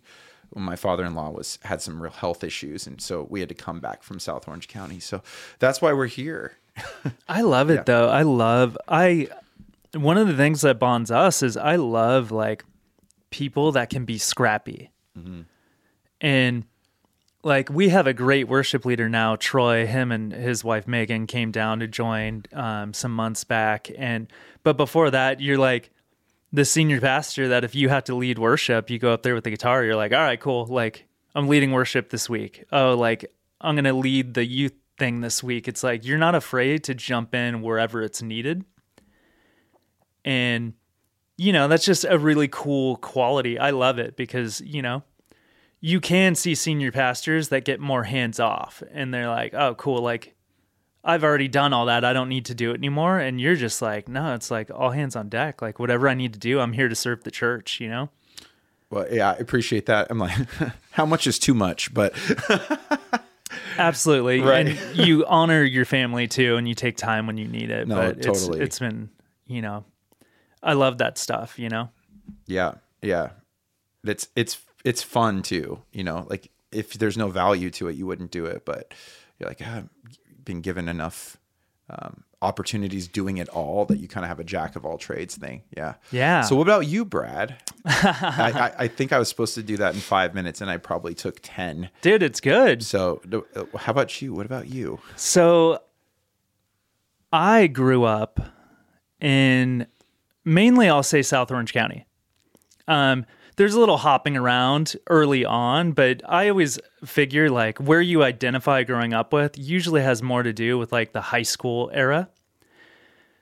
when 0.51 0.63
my 0.63 0.75
father-in-law 0.77 1.31
was 1.31 1.59
had 1.63 1.81
some 1.81 2.01
real 2.01 2.11
health 2.13 2.43
issues, 2.43 2.87
and 2.87 3.01
so 3.01 3.27
we 3.29 3.41
had 3.41 3.49
to 3.49 3.55
come 3.55 3.79
back 3.81 4.01
from 4.01 4.17
South 4.19 4.47
Orange 4.47 4.67
County. 4.69 4.99
So 5.01 5.21
that's 5.59 5.81
why 5.81 5.91
we're 5.91 6.05
here. 6.07 6.57
I 7.27 7.41
love 7.41 7.69
it 7.69 7.75
Yeah. 7.75 7.83
though. 7.85 8.07
I 8.09 8.21
love 8.21 8.77
I 8.87 9.27
one 9.93 10.17
of 10.17 10.27
the 10.27 10.35
things 10.37 10.61
that 10.61 10.79
bonds 10.79 11.11
us 11.11 11.43
is 11.43 11.57
I 11.57 11.75
love 11.75 12.31
like 12.31 12.63
people 13.29 13.73
that 13.73 13.89
can 13.89 14.05
be 14.05 14.17
scrappy. 14.17 14.89
And 16.21 16.63
like 17.43 17.69
we 17.69 17.89
have 17.89 18.07
a 18.07 18.13
great 18.13 18.47
worship 18.47 18.85
leader 18.85 19.09
now, 19.09 19.35
Troy. 19.35 19.85
Him 19.85 20.11
and 20.11 20.31
his 20.31 20.63
wife 20.63 20.87
Megan 20.87 21.27
came 21.27 21.51
down 21.51 21.79
to 21.81 21.87
join 21.87 22.43
um, 22.53 22.93
some 22.93 23.13
months 23.13 23.43
back, 23.43 23.91
and 23.97 24.27
but 24.63 24.77
before 24.77 25.11
that, 25.11 25.41
you're 25.41 25.57
like 25.57 25.89
the 26.53 26.63
senior 26.63 27.01
pastor. 27.01 27.49
That 27.49 27.65
if 27.65 27.75
you 27.75 27.89
have 27.89 28.05
to 28.05 28.15
lead 28.15 28.39
worship, 28.39 28.89
you 28.89 28.99
go 28.99 29.11
up 29.13 29.23
there 29.23 29.35
with 29.35 29.43
the 29.43 29.49
guitar. 29.49 29.83
You're 29.83 29.97
like, 29.97 30.13
all 30.13 30.19
right, 30.19 30.39
cool. 30.39 30.65
Like 30.65 31.05
I'm 31.35 31.49
leading 31.49 31.71
worship 31.71 32.09
this 32.09 32.29
week. 32.29 32.63
Oh, 32.71 32.93
like 32.93 33.25
I'm 33.59 33.75
gonna 33.75 33.93
lead 33.93 34.35
the 34.35 34.45
youth 34.45 34.73
thing 34.97 35.19
this 35.19 35.43
week. 35.43 35.67
It's 35.67 35.83
like 35.83 36.05
you're 36.05 36.17
not 36.17 36.35
afraid 36.35 36.85
to 36.85 36.93
jump 36.93 37.35
in 37.35 37.61
wherever 37.61 38.01
it's 38.01 38.21
needed, 38.21 38.63
and 40.23 40.73
you 41.35 41.51
know 41.51 41.67
that's 41.67 41.85
just 41.85 42.05
a 42.07 42.17
really 42.17 42.47
cool 42.47 42.95
quality. 42.97 43.59
I 43.59 43.71
love 43.71 43.99
it 43.99 44.15
because 44.15 44.61
you 44.61 44.81
know 44.81 45.03
you 45.85 45.99
can 45.99 46.33
see 46.33 46.55
senior 46.55 46.93
pastors 46.93 47.49
that 47.49 47.65
get 47.65 47.77
more 47.77 48.03
hands 48.03 48.39
off 48.39 48.81
and 48.93 49.13
they're 49.13 49.27
like, 49.27 49.53
oh, 49.53 49.75
cool. 49.75 50.01
Like, 50.01 50.33
I've 51.03 51.23
already 51.23 51.47
done 51.47 51.73
all 51.73 51.87
that. 51.87 52.05
I 52.05 52.13
don't 52.13 52.29
need 52.29 52.45
to 52.45 52.55
do 52.55 52.71
it 52.71 52.75
anymore. 52.75 53.19
And 53.19 53.41
you're 53.41 53.55
just 53.55 53.81
like, 53.81 54.07
no, 54.07 54.33
it's 54.35 54.49
like 54.49 54.71
all 54.73 54.91
hands 54.91 55.15
on 55.15 55.29
deck. 55.29 55.61
Like 55.61 55.79
whatever 55.79 56.07
I 56.07 56.13
need 56.13 56.33
to 56.33 56.39
do, 56.39 56.59
I'm 56.59 56.73
here 56.73 56.87
to 56.87 56.95
serve 56.95 57.23
the 57.23 57.31
church, 57.31 57.79
you 57.81 57.89
know? 57.89 58.09
Well, 58.89 59.07
yeah, 59.11 59.31
I 59.31 59.33
appreciate 59.33 59.87
that. 59.87 60.07
I'm 60.09 60.19
like, 60.19 60.37
how 60.91 61.05
much 61.05 61.27
is 61.27 61.39
too 61.39 61.53
much? 61.53 61.93
But 61.93 62.13
Absolutely. 63.77 64.41
Right. 64.41 64.67
And 64.67 64.97
you 64.97 65.25
honor 65.25 65.63
your 65.63 65.85
family 65.85 66.27
too, 66.27 66.57
and 66.57 66.67
you 66.67 66.75
take 66.75 66.97
time 66.97 67.27
when 67.27 67.37
you 67.37 67.47
need 67.47 67.71
it. 67.71 67.87
No, 67.87 67.95
but 67.95 68.21
totally. 68.21 68.59
It's, 68.59 68.67
it's 68.67 68.79
been, 68.79 69.09
you 69.47 69.61
know, 69.61 69.83
I 70.61 70.73
love 70.73 70.99
that 70.99 71.17
stuff, 71.17 71.59
you 71.59 71.69
know? 71.69 71.89
yeah, 72.45 72.75
yeah, 73.01 73.31
it's 74.05 74.27
it's 74.35 74.57
it's 74.85 75.03
fun 75.03 75.41
too. 75.41 75.81
You 75.91 76.03
know, 76.03 76.25
like 76.29 76.49
if 76.71 76.93
there's 76.93 77.17
no 77.17 77.29
value 77.29 77.69
to 77.71 77.87
it, 77.87 77.95
you 77.95 78.05
wouldn't 78.05 78.31
do 78.31 78.45
it. 78.45 78.63
But 78.65 78.93
you're 79.39 79.49
like, 79.49 79.61
ah, 79.65 79.83
being 80.45 80.61
given 80.61 80.87
enough 80.87 81.37
um, 81.89 82.23
opportunities 82.41 83.07
doing 83.07 83.37
it 83.37 83.49
all 83.49 83.85
that 83.85 83.97
you 83.97 84.07
kind 84.07 84.23
of 84.23 84.29
have 84.29 84.39
a 84.39 84.43
jack 84.43 84.75
of 84.75 84.85
all 84.85 84.97
trades 84.97 85.35
thing. 85.35 85.63
Yeah. 85.75 85.95
Yeah. 86.11 86.41
So 86.41 86.55
what 86.55 86.63
about 86.67 86.87
you, 86.87 87.05
Brad? 87.05 87.55
I, 87.85 88.71
I, 88.77 88.83
I 88.83 88.87
think 88.87 89.11
I 89.13 89.19
was 89.19 89.29
supposed 89.29 89.55
to 89.55 89.63
do 89.63 89.77
that 89.77 89.93
in 89.93 89.99
five 89.99 90.33
minutes, 90.33 90.61
and 90.61 90.69
I 90.69 90.77
probably 90.77 91.13
took 91.13 91.39
ten. 91.41 91.89
Dude, 92.01 92.23
it's 92.23 92.39
good. 92.39 92.83
So 92.83 93.21
uh, 93.55 93.65
how 93.77 93.91
about 93.91 94.21
you? 94.21 94.33
What 94.33 94.45
about 94.45 94.67
you? 94.67 94.99
So 95.15 95.81
I 97.31 97.67
grew 97.67 98.03
up 98.03 98.39
in 99.19 99.87
mainly, 100.45 100.89
I'll 100.89 101.03
say 101.03 101.21
South 101.21 101.51
Orange 101.51 101.73
County. 101.73 102.05
Um, 102.87 103.25
there's 103.55 103.73
a 103.73 103.79
little 103.79 103.97
hopping 103.97 104.37
around 104.37 104.95
early 105.09 105.45
on, 105.45 105.91
but 105.91 106.21
I 106.27 106.49
always 106.49 106.79
figure 107.05 107.49
like 107.49 107.77
where 107.79 108.01
you 108.01 108.23
identify 108.23 108.83
growing 108.83 109.13
up 109.13 109.33
with 109.33 109.57
usually 109.57 110.01
has 110.01 110.21
more 110.21 110.43
to 110.43 110.53
do 110.53 110.77
with 110.77 110.91
like 110.91 111.13
the 111.13 111.21
high 111.21 111.43
school 111.43 111.91
era. 111.93 112.29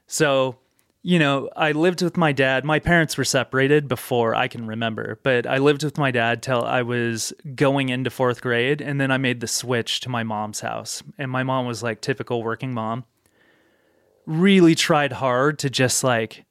So, 0.08 0.58
you 1.04 1.18
know, 1.18 1.50
I 1.56 1.72
lived 1.72 2.02
with 2.02 2.18
my 2.18 2.32
dad. 2.32 2.66
My 2.66 2.80
parents 2.80 3.18
were 3.18 3.24
separated 3.24 3.88
before 3.88 4.36
I 4.36 4.48
can 4.48 4.68
remember, 4.68 5.20
but 5.24 5.48
I 5.48 5.58
lived 5.58 5.84
with 5.84 5.98
my 5.98 6.12
dad 6.12 6.44
till 6.44 6.64
I 6.64 6.82
was 6.82 7.34
going 7.56 7.90
into 7.90 8.10
fourth 8.10 8.42
grade. 8.42 8.82
And 8.82 9.00
then 9.00 9.10
I 9.12 9.18
made 9.18 9.40
the 9.40 9.48
switch 9.48 10.02
to 10.02 10.10
my 10.10 10.24
mom's 10.24 10.60
house. 10.60 11.02
And 11.18 11.32
my 11.32 11.44
mom 11.44 11.66
was 11.66 11.82
like 11.82 12.02
typical 12.02 12.44
working 12.44 12.74
mom. 12.74 13.06
Really 14.28 14.76
tried 14.76 15.14
hard 15.14 15.58
to 15.60 15.70
just 15.70 16.04
like 16.04 16.46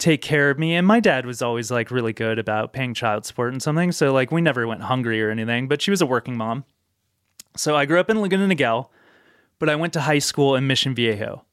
take 0.00 0.22
care 0.22 0.50
of 0.50 0.58
me. 0.58 0.74
And 0.74 0.86
my 0.86 0.98
dad 0.98 1.26
was 1.26 1.42
always 1.42 1.70
like 1.70 1.90
really 1.90 2.12
good 2.12 2.38
about 2.38 2.72
paying 2.72 2.94
child 2.94 3.24
support 3.26 3.52
and 3.52 3.62
something. 3.62 3.92
So 3.92 4.12
like 4.12 4.32
we 4.32 4.40
never 4.40 4.66
went 4.66 4.82
hungry 4.82 5.22
or 5.22 5.30
anything, 5.30 5.68
but 5.68 5.80
she 5.80 5.90
was 5.90 6.00
a 6.00 6.06
working 6.06 6.36
mom. 6.36 6.64
So 7.56 7.76
I 7.76 7.84
grew 7.84 8.00
up 8.00 8.10
in 8.10 8.20
Laguna 8.20 8.52
Niguel, 8.52 8.88
but 9.58 9.68
I 9.68 9.76
went 9.76 9.92
to 9.92 10.00
high 10.00 10.18
school 10.18 10.56
in 10.56 10.66
Mission 10.66 10.94
Viejo, 10.94 11.44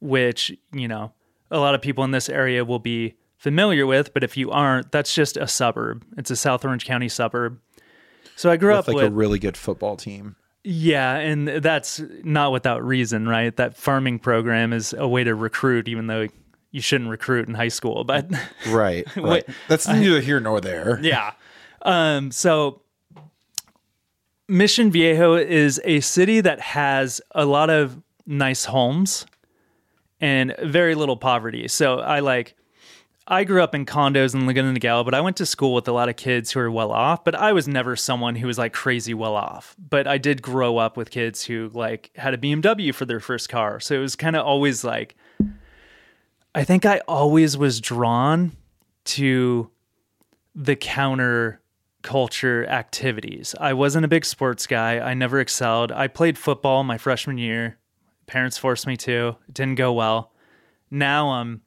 which, 0.00 0.52
you 0.72 0.86
know, 0.86 1.12
a 1.50 1.58
lot 1.58 1.74
of 1.74 1.80
people 1.80 2.04
in 2.04 2.10
this 2.10 2.28
area 2.28 2.64
will 2.64 2.78
be 2.78 3.14
familiar 3.36 3.86
with, 3.86 4.12
but 4.14 4.24
if 4.24 4.36
you 4.36 4.50
aren't, 4.50 4.90
that's 4.92 5.14
just 5.14 5.36
a 5.36 5.46
suburb. 5.46 6.04
It's 6.16 6.30
a 6.30 6.36
South 6.36 6.64
Orange 6.64 6.84
County 6.84 7.08
suburb. 7.08 7.58
So 8.36 8.50
I 8.50 8.56
grew 8.56 8.70
With 8.70 8.78
up 8.80 8.88
like 8.88 8.96
with 8.96 9.04
a 9.06 9.10
really 9.10 9.38
good 9.38 9.56
football 9.56 9.96
team. 9.96 10.36
yeah, 10.64 11.16
and 11.16 11.46
that's 11.46 12.02
not 12.24 12.52
without 12.52 12.84
reason, 12.84 13.28
right? 13.28 13.54
That 13.56 13.76
farming 13.76 14.18
program 14.18 14.72
is 14.72 14.92
a 14.92 15.06
way 15.06 15.22
to 15.24 15.34
recruit, 15.34 15.86
even 15.88 16.06
though 16.08 16.26
you 16.74 16.80
shouldn't 16.80 17.08
recruit 17.08 17.46
in 17.46 17.54
high 17.54 17.68
school. 17.68 18.02
But 18.02 18.28
Right. 18.68 19.06
right. 19.16 19.46
That's 19.68 19.86
neither 19.88 20.20
here 20.20 20.40
nor 20.40 20.60
there. 20.60 20.98
yeah. 21.02 21.34
Um, 21.82 22.32
so 22.32 22.82
Mission 24.48 24.90
Viejo 24.90 25.36
is 25.36 25.80
a 25.84 26.00
city 26.00 26.40
that 26.40 26.60
has 26.60 27.20
a 27.30 27.44
lot 27.44 27.70
of 27.70 28.02
nice 28.26 28.64
homes 28.64 29.24
and 30.20 30.52
very 30.64 30.96
little 30.96 31.16
poverty. 31.16 31.68
So 31.68 32.00
I 32.00 32.18
like 32.18 32.56
I 33.28 33.44
grew 33.44 33.62
up 33.62 33.72
in 33.76 33.86
condos 33.86 34.34
in 34.34 34.44
Laguna 34.44 34.76
Niguel, 34.76 35.04
but 35.04 35.14
I 35.14 35.20
went 35.20 35.36
to 35.36 35.46
school 35.46 35.74
with 35.74 35.86
a 35.86 35.92
lot 35.92 36.08
of 36.08 36.16
kids 36.16 36.50
who 36.50 36.58
are 36.58 36.70
well 36.72 36.90
off, 36.90 37.22
but 37.22 37.36
I 37.36 37.52
was 37.52 37.68
never 37.68 37.94
someone 37.94 38.34
who 38.34 38.48
was 38.48 38.58
like 38.58 38.72
crazy 38.72 39.14
well 39.14 39.36
off. 39.36 39.76
But 39.78 40.08
I 40.08 40.18
did 40.18 40.42
grow 40.42 40.78
up 40.78 40.96
with 40.96 41.10
kids 41.10 41.44
who 41.44 41.70
like 41.72 42.10
had 42.16 42.34
a 42.34 42.38
BMW 42.38 42.92
for 42.92 43.04
their 43.06 43.20
first 43.20 43.48
car. 43.48 43.78
So 43.78 43.94
it 43.94 43.98
was 44.00 44.16
kind 44.16 44.34
of 44.34 44.44
always 44.44 44.82
like 44.82 45.14
I 46.54 46.62
think 46.64 46.86
I 46.86 46.98
always 47.08 47.56
was 47.56 47.80
drawn 47.80 48.52
to 49.04 49.70
the 50.54 50.76
counter 50.76 51.60
culture 52.02 52.64
activities. 52.66 53.54
I 53.60 53.72
wasn't 53.72 54.04
a 54.04 54.08
big 54.08 54.24
sports 54.24 54.66
guy. 54.66 55.00
I 55.00 55.14
never 55.14 55.40
excelled. 55.40 55.90
I 55.90 56.06
played 56.06 56.38
football 56.38 56.84
my 56.84 56.98
freshman 56.98 57.38
year. 57.38 57.78
Parents 58.26 58.56
forced 58.56 58.86
me 58.86 58.96
to. 58.98 59.36
It 59.48 59.54
didn't 59.54 59.76
go 59.76 59.92
well. 59.92 60.32
Now 60.90 61.30
I'm 61.30 61.62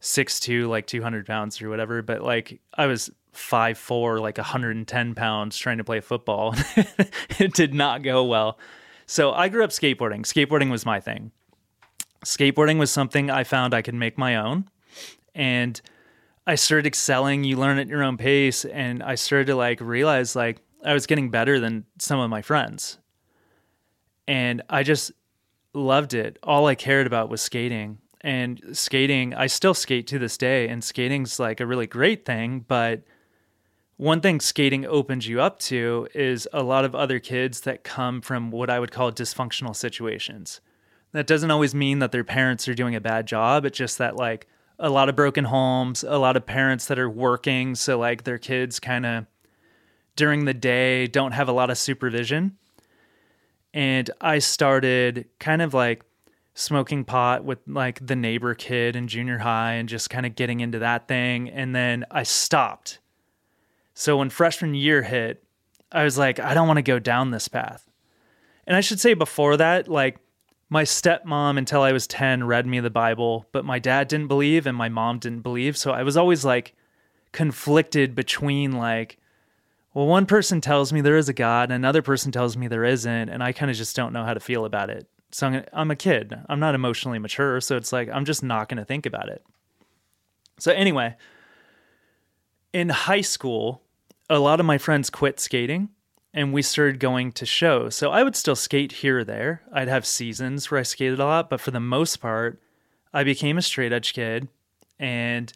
6'2", 0.00 0.68
like 0.68 0.86
200 0.86 1.26
pounds 1.26 1.60
or 1.60 1.68
whatever, 1.68 2.00
but 2.00 2.22
like 2.22 2.60
I 2.72 2.86
was 2.86 3.10
5'4", 3.34 4.20
like 4.20 4.38
110 4.38 5.14
pounds 5.14 5.58
trying 5.58 5.78
to 5.78 5.84
play 5.84 6.00
football. 6.00 6.54
it 7.38 7.52
did 7.52 7.74
not 7.74 8.02
go 8.02 8.24
well. 8.24 8.58
So 9.06 9.32
I 9.32 9.48
grew 9.48 9.64
up 9.64 9.70
skateboarding. 9.70 10.22
Skateboarding 10.22 10.70
was 10.70 10.86
my 10.86 11.00
thing. 11.00 11.32
Skateboarding 12.24 12.78
was 12.78 12.90
something 12.90 13.30
I 13.30 13.44
found 13.44 13.74
I 13.74 13.82
could 13.82 13.94
make 13.94 14.18
my 14.18 14.36
own. 14.36 14.68
And 15.34 15.80
I 16.46 16.54
started 16.54 16.86
excelling. 16.86 17.44
You 17.44 17.56
learn 17.56 17.78
at 17.78 17.88
your 17.88 18.02
own 18.02 18.16
pace. 18.16 18.64
And 18.64 19.02
I 19.02 19.14
started 19.14 19.46
to 19.46 19.54
like 19.54 19.80
realize 19.80 20.36
like 20.36 20.60
I 20.84 20.92
was 20.92 21.06
getting 21.06 21.30
better 21.30 21.60
than 21.60 21.84
some 21.98 22.20
of 22.20 22.30
my 22.30 22.42
friends. 22.42 22.98
And 24.28 24.62
I 24.68 24.82
just 24.82 25.12
loved 25.72 26.14
it. 26.14 26.38
All 26.42 26.66
I 26.66 26.74
cared 26.74 27.06
about 27.06 27.30
was 27.30 27.40
skating. 27.40 27.98
And 28.22 28.60
skating, 28.72 29.32
I 29.34 29.46
still 29.46 29.72
skate 29.72 30.06
to 30.08 30.18
this 30.18 30.36
day. 30.36 30.68
And 30.68 30.82
skating's 30.82 31.38
like 31.40 31.60
a 31.60 31.66
really 31.66 31.86
great 31.86 32.26
thing. 32.26 32.64
But 32.68 33.02
one 33.96 34.20
thing 34.20 34.40
skating 34.40 34.86
opens 34.86 35.26
you 35.26 35.40
up 35.40 35.58
to 35.60 36.08
is 36.14 36.48
a 36.52 36.62
lot 36.62 36.84
of 36.84 36.94
other 36.94 37.18
kids 37.18 37.62
that 37.62 37.84
come 37.84 38.20
from 38.20 38.50
what 38.50 38.70
I 38.70 38.78
would 38.78 38.92
call 38.92 39.10
dysfunctional 39.10 39.74
situations. 39.74 40.60
That 41.12 41.26
doesn't 41.26 41.50
always 41.50 41.74
mean 41.74 41.98
that 41.98 42.12
their 42.12 42.24
parents 42.24 42.68
are 42.68 42.74
doing 42.74 42.94
a 42.94 43.00
bad 43.00 43.26
job. 43.26 43.64
It's 43.64 43.78
just 43.78 43.98
that, 43.98 44.16
like, 44.16 44.46
a 44.78 44.88
lot 44.88 45.08
of 45.08 45.16
broken 45.16 45.44
homes, 45.44 46.04
a 46.04 46.18
lot 46.18 46.36
of 46.36 46.46
parents 46.46 46.86
that 46.86 46.98
are 46.98 47.10
working. 47.10 47.74
So, 47.74 47.98
like, 47.98 48.24
their 48.24 48.38
kids 48.38 48.78
kind 48.80 49.04
of 49.04 49.26
during 50.16 50.44
the 50.44 50.54
day 50.54 51.06
don't 51.06 51.32
have 51.32 51.48
a 51.48 51.52
lot 51.52 51.70
of 51.70 51.78
supervision. 51.78 52.56
And 53.72 54.10
I 54.20 54.38
started 54.38 55.26
kind 55.38 55.62
of 55.62 55.72
like 55.72 56.04
smoking 56.54 57.04
pot 57.04 57.44
with 57.44 57.60
like 57.66 58.04
the 58.04 58.16
neighbor 58.16 58.54
kid 58.54 58.96
in 58.96 59.08
junior 59.08 59.38
high 59.38 59.74
and 59.74 59.88
just 59.88 60.10
kind 60.10 60.26
of 60.26 60.34
getting 60.34 60.60
into 60.60 60.80
that 60.80 61.08
thing. 61.08 61.48
And 61.48 61.74
then 61.74 62.04
I 62.10 62.24
stopped. 62.24 62.98
So 63.94 64.16
when 64.16 64.30
freshman 64.30 64.74
year 64.74 65.02
hit, 65.02 65.44
I 65.92 66.04
was 66.04 66.18
like, 66.18 66.38
I 66.40 66.54
don't 66.54 66.66
want 66.66 66.78
to 66.78 66.82
go 66.82 66.98
down 66.98 67.30
this 67.30 67.48
path. 67.48 67.88
And 68.66 68.76
I 68.76 68.80
should 68.80 69.00
say 69.00 69.14
before 69.14 69.56
that, 69.56 69.88
like, 69.88 70.18
my 70.70 70.84
stepmom 70.84 71.58
until 71.58 71.82
I 71.82 71.90
was 71.90 72.06
10 72.06 72.44
read 72.44 72.64
me 72.64 72.78
the 72.78 72.90
Bible, 72.90 73.44
but 73.50 73.64
my 73.64 73.80
dad 73.80 74.06
didn't 74.06 74.28
believe 74.28 74.66
and 74.66 74.76
my 74.76 74.88
mom 74.88 75.18
didn't 75.18 75.40
believe. 75.40 75.76
So 75.76 75.90
I 75.90 76.04
was 76.04 76.16
always 76.16 76.44
like 76.44 76.74
conflicted 77.32 78.14
between 78.14 78.72
like, 78.72 79.18
well, 79.92 80.06
one 80.06 80.26
person 80.26 80.60
tells 80.60 80.92
me 80.92 81.00
there 81.00 81.16
is 81.16 81.28
a 81.28 81.32
God, 81.32 81.64
and 81.64 81.72
another 81.72 82.00
person 82.00 82.30
tells 82.30 82.56
me 82.56 82.68
there 82.68 82.84
isn't, 82.84 83.28
and 83.28 83.42
I 83.42 83.50
kind 83.50 83.72
of 83.72 83.76
just 83.76 83.96
don't 83.96 84.12
know 84.12 84.24
how 84.24 84.34
to 84.34 84.38
feel 84.38 84.64
about 84.64 84.88
it. 84.88 85.08
So 85.32 85.48
I'm, 85.48 85.64
I'm 85.72 85.90
a 85.90 85.96
kid. 85.96 86.38
I'm 86.48 86.60
not 86.60 86.76
emotionally 86.76 87.18
mature, 87.18 87.60
so 87.60 87.76
it's 87.76 87.92
like 87.92 88.08
I'm 88.08 88.24
just 88.24 88.44
not 88.44 88.68
going 88.68 88.78
to 88.78 88.84
think 88.84 89.04
about 89.04 89.28
it. 89.28 89.44
So 90.60 90.70
anyway, 90.70 91.16
in 92.72 92.90
high 92.90 93.20
school, 93.22 93.82
a 94.28 94.38
lot 94.38 94.60
of 94.60 94.66
my 94.66 94.78
friends 94.78 95.10
quit 95.10 95.40
skating 95.40 95.88
and 96.32 96.52
we 96.52 96.62
started 96.62 97.00
going 97.00 97.32
to 97.32 97.46
shows. 97.46 97.94
So 97.94 98.10
I 98.10 98.22
would 98.22 98.36
still 98.36 98.56
skate 98.56 98.92
here 98.92 99.18
or 99.20 99.24
there. 99.24 99.62
I'd 99.72 99.88
have 99.88 100.06
seasons 100.06 100.70
where 100.70 100.80
I 100.80 100.84
skated 100.84 101.18
a 101.18 101.24
lot, 101.24 101.50
but 101.50 101.60
for 101.60 101.70
the 101.70 101.80
most 101.80 102.16
part, 102.18 102.60
I 103.12 103.24
became 103.24 103.58
a 103.58 103.62
straight 103.62 103.92
edge 103.92 104.12
kid 104.14 104.48
and 104.98 105.52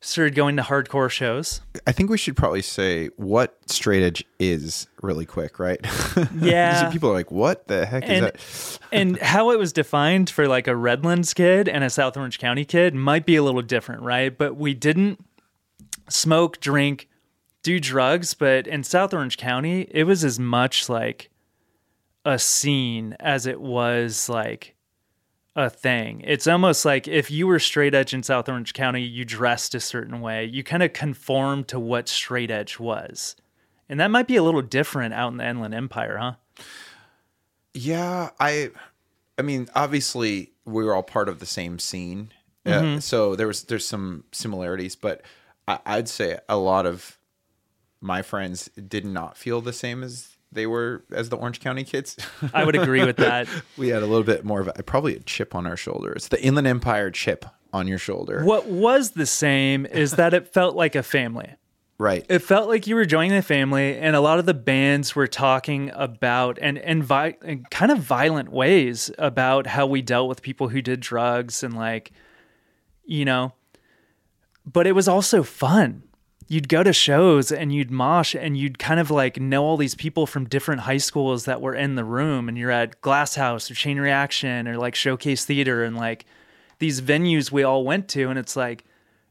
started 0.00 0.34
going 0.34 0.54
to 0.56 0.62
hardcore 0.62 1.10
shows. 1.10 1.60
I 1.86 1.92
think 1.92 2.08
we 2.10 2.18
should 2.18 2.36
probably 2.36 2.62
say 2.62 3.06
what 3.16 3.56
straight 3.66 4.02
edge 4.04 4.24
is 4.38 4.86
really 5.02 5.26
quick, 5.26 5.58
right? 5.58 5.80
Yeah. 6.40 6.90
People 6.90 7.10
are 7.10 7.14
like, 7.14 7.30
what 7.30 7.66
the 7.68 7.86
heck 7.86 8.04
is 8.04 8.10
And- 8.10 8.24
that? 8.26 8.78
and 8.92 9.18
how 9.18 9.50
it 9.50 9.58
was 9.58 9.72
defined 9.72 10.28
for 10.30 10.46
like 10.46 10.66
a 10.68 10.76
Redlands 10.76 11.32
kid 11.34 11.68
and 11.68 11.82
a 11.82 11.90
South 11.90 12.16
Orange 12.16 12.38
County 12.38 12.64
kid 12.64 12.94
might 12.94 13.24
be 13.26 13.36
a 13.36 13.42
little 13.42 13.62
different, 13.62 14.02
right? 14.02 14.36
But 14.36 14.56
we 14.56 14.74
didn't 14.74 15.24
smoke, 16.08 16.60
drink, 16.60 17.08
do 17.62 17.80
drugs, 17.80 18.34
but 18.34 18.66
in 18.66 18.84
South 18.84 19.12
Orange 19.12 19.36
County, 19.36 19.88
it 19.90 20.04
was 20.04 20.24
as 20.24 20.38
much 20.38 20.88
like 20.88 21.30
a 22.24 22.38
scene 22.38 23.16
as 23.20 23.46
it 23.46 23.60
was 23.60 24.28
like 24.28 24.74
a 25.56 25.68
thing. 25.68 26.22
It's 26.26 26.46
almost 26.46 26.84
like 26.84 27.08
if 27.08 27.30
you 27.30 27.46
were 27.46 27.58
straight 27.58 27.94
edge 27.94 28.14
in 28.14 28.22
South 28.22 28.48
Orange 28.48 28.74
County, 28.74 29.02
you 29.02 29.24
dressed 29.24 29.74
a 29.74 29.80
certain 29.80 30.20
way. 30.20 30.44
You 30.44 30.62
kind 30.62 30.82
of 30.82 30.92
conformed 30.92 31.68
to 31.68 31.80
what 31.80 32.08
straight 32.08 32.50
edge 32.50 32.78
was. 32.78 33.34
And 33.88 33.98
that 33.98 34.10
might 34.10 34.28
be 34.28 34.36
a 34.36 34.42
little 34.42 34.62
different 34.62 35.14
out 35.14 35.32
in 35.32 35.38
the 35.38 35.48
Inland 35.48 35.74
Empire, 35.74 36.18
huh? 36.18 36.34
Yeah, 37.74 38.30
I 38.40 38.70
I 39.38 39.42
mean, 39.42 39.68
obviously, 39.74 40.52
we 40.64 40.84
were 40.84 40.94
all 40.94 41.02
part 41.02 41.28
of 41.28 41.38
the 41.40 41.46
same 41.46 41.78
scene, 41.78 42.32
Mm-hmm. 42.66 42.96
uh, 42.98 43.00
so 43.00 43.34
there 43.34 43.46
was 43.46 43.62
there's 43.64 43.86
some 43.86 44.24
similarities, 44.32 44.94
but 44.96 45.22
I, 45.66 45.78
I'd 45.86 46.08
say 46.08 46.38
a 46.48 46.56
lot 46.58 46.84
of 46.86 47.17
my 48.00 48.22
friends 48.22 48.68
did 48.88 49.04
not 49.04 49.36
feel 49.36 49.60
the 49.60 49.72
same 49.72 50.02
as 50.02 50.36
they 50.50 50.66
were 50.66 51.04
as 51.12 51.28
the 51.28 51.36
Orange 51.36 51.60
County 51.60 51.84
kids. 51.84 52.16
I 52.54 52.64
would 52.64 52.74
agree 52.76 53.04
with 53.04 53.16
that. 53.18 53.48
we 53.76 53.88
had 53.88 54.02
a 54.02 54.06
little 54.06 54.24
bit 54.24 54.44
more 54.44 54.60
of 54.60 54.68
a, 54.74 54.82
probably 54.82 55.16
a 55.16 55.20
chip 55.20 55.54
on 55.54 55.66
our 55.66 55.76
shoulder. 55.76 56.12
It's 56.12 56.28
the 56.28 56.42
Inland 56.42 56.66
Empire 56.66 57.10
chip 57.10 57.44
on 57.70 57.86
your 57.86 57.98
shoulder, 57.98 58.44
What 58.44 58.66
was 58.66 59.10
the 59.10 59.26
same 59.26 59.84
is 59.84 60.12
that 60.12 60.32
it 60.32 60.48
felt 60.54 60.74
like 60.74 60.94
a 60.94 61.02
family. 61.02 61.50
right? 61.98 62.24
It 62.30 62.38
felt 62.38 62.66
like 62.66 62.86
you 62.86 62.94
were 62.94 63.04
joining 63.04 63.32
the 63.32 63.42
family, 63.42 63.98
and 63.98 64.16
a 64.16 64.20
lot 64.20 64.38
of 64.38 64.46
the 64.46 64.54
bands 64.54 65.14
were 65.14 65.26
talking 65.26 65.90
about 65.94 66.58
and 66.62 66.78
and 66.78 67.04
vi- 67.04 67.36
in 67.44 67.64
kind 67.70 67.92
of 67.92 67.98
violent 67.98 68.48
ways 68.50 69.10
about 69.18 69.66
how 69.66 69.86
we 69.86 70.00
dealt 70.00 70.30
with 70.30 70.40
people 70.40 70.68
who 70.70 70.80
did 70.80 71.00
drugs 71.00 71.62
and 71.62 71.74
like, 71.74 72.10
you 73.04 73.26
know. 73.26 73.52
But 74.64 74.86
it 74.86 74.92
was 74.92 75.06
also 75.08 75.42
fun. 75.42 76.04
You'd 76.50 76.68
go 76.68 76.82
to 76.82 76.94
shows 76.94 77.52
and 77.52 77.74
you'd 77.74 77.90
mosh 77.90 78.34
and 78.34 78.56
you'd 78.56 78.78
kind 78.78 78.98
of 78.98 79.10
like 79.10 79.38
know 79.38 79.64
all 79.64 79.76
these 79.76 79.94
people 79.94 80.26
from 80.26 80.48
different 80.48 80.80
high 80.80 80.96
schools 80.96 81.44
that 81.44 81.60
were 81.60 81.74
in 81.74 81.94
the 81.94 82.04
room, 82.04 82.48
and 82.48 82.56
you're 82.56 82.70
at 82.70 83.00
Glass 83.02 83.34
House 83.34 83.70
or 83.70 83.74
Chain 83.74 84.00
Reaction 84.00 84.66
or 84.66 84.78
like 84.78 84.94
Showcase 84.94 85.44
Theater 85.44 85.84
and 85.84 85.94
like 85.94 86.24
these 86.78 87.02
venues 87.02 87.52
we 87.52 87.62
all 87.62 87.84
went 87.84 88.08
to, 88.08 88.30
and 88.30 88.38
it's 88.38 88.56
like 88.56 88.84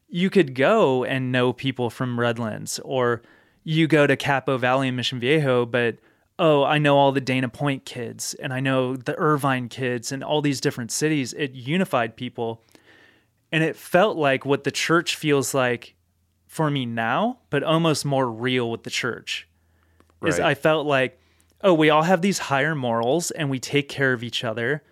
you 0.08 0.30
could 0.30 0.54
go 0.54 1.04
and 1.04 1.32
know 1.32 1.52
people 1.52 1.90
from 1.90 2.20
Redlands, 2.20 2.78
or 2.84 3.22
you 3.64 3.86
go 3.86 4.06
to 4.06 4.16
Capo 4.16 4.56
Valley 4.56 4.88
and 4.88 4.96
Mission 4.96 5.18
Viejo, 5.18 5.66
but 5.66 5.98
oh, 6.38 6.62
I 6.62 6.78
know 6.78 6.96
all 6.96 7.12
the 7.12 7.20
Dana 7.20 7.48
Point 7.48 7.84
kids 7.84 8.34
and 8.34 8.52
I 8.52 8.60
know 8.60 8.96
the 8.96 9.18
Irvine 9.18 9.68
kids 9.68 10.12
and 10.12 10.22
all 10.22 10.40
these 10.40 10.60
different 10.60 10.92
cities. 10.92 11.32
It 11.32 11.52
unified 11.52 12.16
people. 12.16 12.62
And 13.50 13.64
it 13.64 13.76
felt 13.76 14.16
like 14.16 14.44
what 14.44 14.64
the 14.64 14.70
church 14.70 15.16
feels 15.16 15.52
like 15.52 15.94
for 16.48 16.70
me 16.70 16.86
now, 16.86 17.38
but 17.50 17.62
almost 17.62 18.04
more 18.04 18.28
real 18.28 18.70
with 18.70 18.82
the 18.82 18.90
church. 18.90 19.46
Is 20.24 20.40
I 20.40 20.54
felt 20.54 20.84
like, 20.84 21.20
oh, 21.60 21.74
we 21.74 21.90
all 21.90 22.02
have 22.02 22.22
these 22.22 22.38
higher 22.38 22.74
morals 22.74 23.30
and 23.30 23.48
we 23.48 23.60
take 23.60 23.88
care 23.88 24.12
of 24.12 24.24
each 24.24 24.42
other 24.42 24.82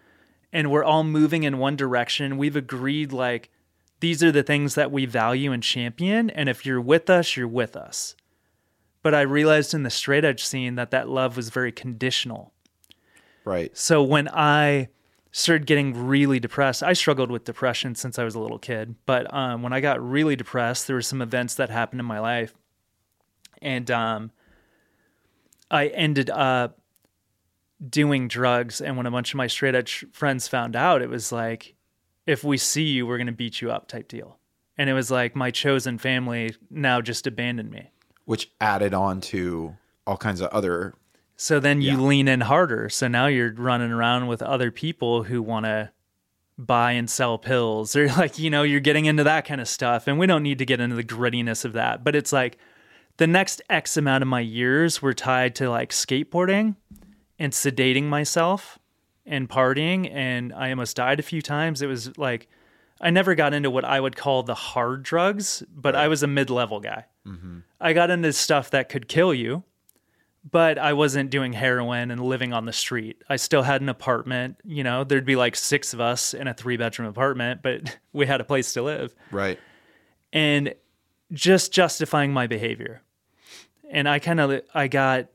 and 0.52 0.70
we're 0.70 0.84
all 0.84 1.02
moving 1.02 1.42
in 1.42 1.58
one 1.58 1.74
direction. 1.74 2.38
We've 2.38 2.54
agreed 2.54 3.10
like 3.10 3.50
these 3.98 4.22
are 4.22 4.30
the 4.30 4.44
things 4.44 4.76
that 4.76 4.92
we 4.92 5.04
value 5.04 5.50
and 5.50 5.62
champion 5.62 6.30
and 6.30 6.48
if 6.48 6.64
you're 6.64 6.80
with 6.80 7.10
us, 7.10 7.36
you're 7.36 7.48
with 7.48 7.74
us. 7.74 8.14
But 9.02 9.14
I 9.14 9.22
realized 9.22 9.74
in 9.74 9.82
the 9.82 9.90
straight 9.90 10.24
edge 10.24 10.44
scene 10.44 10.76
that 10.76 10.92
that 10.92 11.08
love 11.08 11.36
was 11.36 11.48
very 11.48 11.72
conditional. 11.72 12.52
right. 13.44 13.76
So 13.76 14.00
when 14.00 14.28
I 14.28 14.90
started 15.32 15.66
getting 15.66 16.06
really 16.06 16.40
depressed, 16.40 16.82
I 16.82 16.92
struggled 16.94 17.30
with 17.30 17.44
depression 17.44 17.94
since 17.94 18.18
I 18.18 18.24
was 18.24 18.34
a 18.34 18.40
little 18.40 18.58
kid. 18.58 18.94
But 19.04 19.32
um, 19.34 19.62
when 19.62 19.72
I 19.72 19.80
got 19.80 20.02
really 20.06 20.36
depressed, 20.36 20.86
there 20.86 20.96
were 20.96 21.02
some 21.02 21.22
events 21.22 21.54
that 21.56 21.70
happened 21.70 22.00
in 22.00 22.06
my 22.06 22.20
life, 22.20 22.54
and 23.60 23.90
um, 23.90 24.30
I 25.70 25.88
ended 25.88 26.30
up 26.30 26.78
doing 27.88 28.28
drugs. 28.28 28.80
And 28.80 28.96
when 28.96 29.06
a 29.06 29.10
bunch 29.10 29.32
of 29.34 29.38
my 29.38 29.46
straight 29.46 29.74
edge 29.74 30.06
friends 30.12 30.48
found 30.48 30.76
out, 30.76 31.02
it 31.02 31.10
was 31.10 31.32
like, 31.32 31.74
if 32.26 32.42
we 32.42 32.58
see 32.58 32.84
you, 32.84 33.06
we're 33.06 33.18
gonna 33.18 33.32
beat 33.32 33.60
you 33.60 33.70
up 33.70 33.88
type 33.88 34.08
deal. 34.08 34.38
And 34.78 34.90
it 34.90 34.94
was 34.94 35.10
like 35.10 35.34
my 35.34 35.50
chosen 35.50 35.98
family 35.98 36.54
now 36.70 37.00
just 37.00 37.26
abandoned 37.26 37.70
me. 37.70 37.90
Which 38.24 38.50
added 38.60 38.92
on 38.92 39.20
to 39.22 39.76
all 40.06 40.16
kinds 40.16 40.40
of 40.40 40.48
other 40.50 40.94
So 41.36 41.60
then 41.60 41.82
you 41.82 41.92
Yeah. 41.92 41.98
lean 42.06 42.28
in 42.28 42.40
harder. 42.42 42.88
So 42.88 43.08
now 43.08 43.26
you're 43.26 43.52
running 43.52 43.92
around 43.92 44.26
with 44.26 44.42
other 44.42 44.70
people 44.70 45.24
who 45.24 45.42
want 45.42 45.66
to 45.66 45.90
buy 46.58 46.92
and 46.92 47.10
sell 47.10 47.36
pills 47.36 47.94
or 47.94 48.08
like, 48.08 48.38
you 48.38 48.48
know, 48.48 48.62
you're 48.62 48.80
getting 48.80 49.04
into 49.04 49.24
that 49.24 49.44
kind 49.44 49.60
of 49.60 49.68
stuff. 49.68 50.06
And 50.08 50.18
we 50.18 50.26
don't 50.26 50.42
need 50.42 50.58
to 50.58 50.64
get 50.64 50.80
into 50.80 50.96
the 50.96 51.04
grittiness 51.04 51.64
of 51.64 51.74
that. 51.74 52.02
But 52.02 52.16
it's 52.16 52.32
like 52.32 52.56
the 53.18 53.26
next 53.26 53.60
X 53.68 53.96
amount 53.98 54.22
of 54.22 54.28
my 54.28 54.40
years 54.40 55.02
were 55.02 55.12
tied 55.14 55.54
to 55.56 55.68
like 55.68 55.90
skateboarding 55.90 56.76
and 57.38 57.52
sedating 57.52 58.04
myself 58.04 58.78
and 59.26 59.48
partying. 59.48 60.10
And 60.10 60.54
I 60.54 60.70
almost 60.70 60.96
died 60.96 61.20
a 61.20 61.22
few 61.22 61.42
times. 61.42 61.82
It 61.82 61.86
was 61.86 62.16
like, 62.16 62.48
I 62.98 63.10
never 63.10 63.34
got 63.34 63.52
into 63.52 63.70
what 63.70 63.84
I 63.84 64.00
would 64.00 64.16
call 64.16 64.42
the 64.42 64.54
hard 64.54 65.02
drugs, 65.02 65.62
but 65.74 65.94
I 65.94 66.08
was 66.08 66.22
a 66.22 66.26
mid 66.26 66.48
level 66.48 66.80
guy. 66.80 67.04
Mm-hmm. 67.26 67.58
I 67.78 67.92
got 67.92 68.08
into 68.10 68.32
stuff 68.32 68.70
that 68.70 68.88
could 68.88 69.06
kill 69.08 69.34
you 69.34 69.64
but 70.48 70.78
I 70.78 70.92
wasn't 70.92 71.30
doing 71.30 71.52
heroin 71.52 72.10
and 72.10 72.20
living 72.20 72.52
on 72.52 72.66
the 72.66 72.72
street. 72.72 73.22
I 73.28 73.36
still 73.36 73.62
had 73.62 73.80
an 73.80 73.88
apartment. 73.88 74.56
You 74.64 74.84
know, 74.84 75.02
there'd 75.02 75.24
be 75.24 75.36
like 75.36 75.56
six 75.56 75.92
of 75.92 76.00
us 76.00 76.34
in 76.34 76.46
a 76.46 76.54
three 76.54 76.76
bedroom 76.76 77.08
apartment, 77.08 77.62
but 77.62 77.98
we 78.12 78.26
had 78.26 78.40
a 78.40 78.44
place 78.44 78.72
to 78.74 78.82
live. 78.82 79.14
right. 79.30 79.58
And 80.32 80.74
just 81.32 81.72
justifying 81.72 82.32
my 82.32 82.46
behavior. 82.46 83.02
And 83.90 84.08
I 84.08 84.18
kind 84.18 84.38
of 84.40 84.62
I 84.74 84.86
got 84.86 85.28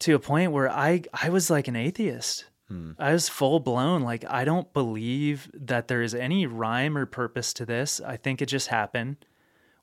to 0.00 0.14
a 0.14 0.18
point 0.18 0.52
where 0.52 0.70
I 0.70 1.02
I 1.12 1.28
was 1.28 1.50
like 1.50 1.68
an 1.68 1.76
atheist. 1.76 2.46
Hmm. 2.68 2.92
I 2.98 3.12
was 3.12 3.28
full 3.28 3.60
blown 3.60 4.02
like 4.02 4.24
I 4.28 4.44
don't 4.44 4.72
believe 4.72 5.50
that 5.52 5.88
there 5.88 6.00
is 6.02 6.14
any 6.14 6.46
rhyme 6.46 6.96
or 6.96 7.04
purpose 7.04 7.52
to 7.54 7.66
this. 7.66 8.00
I 8.00 8.16
think 8.16 8.40
it 8.40 8.46
just 8.46 8.68
happened. 8.68 9.16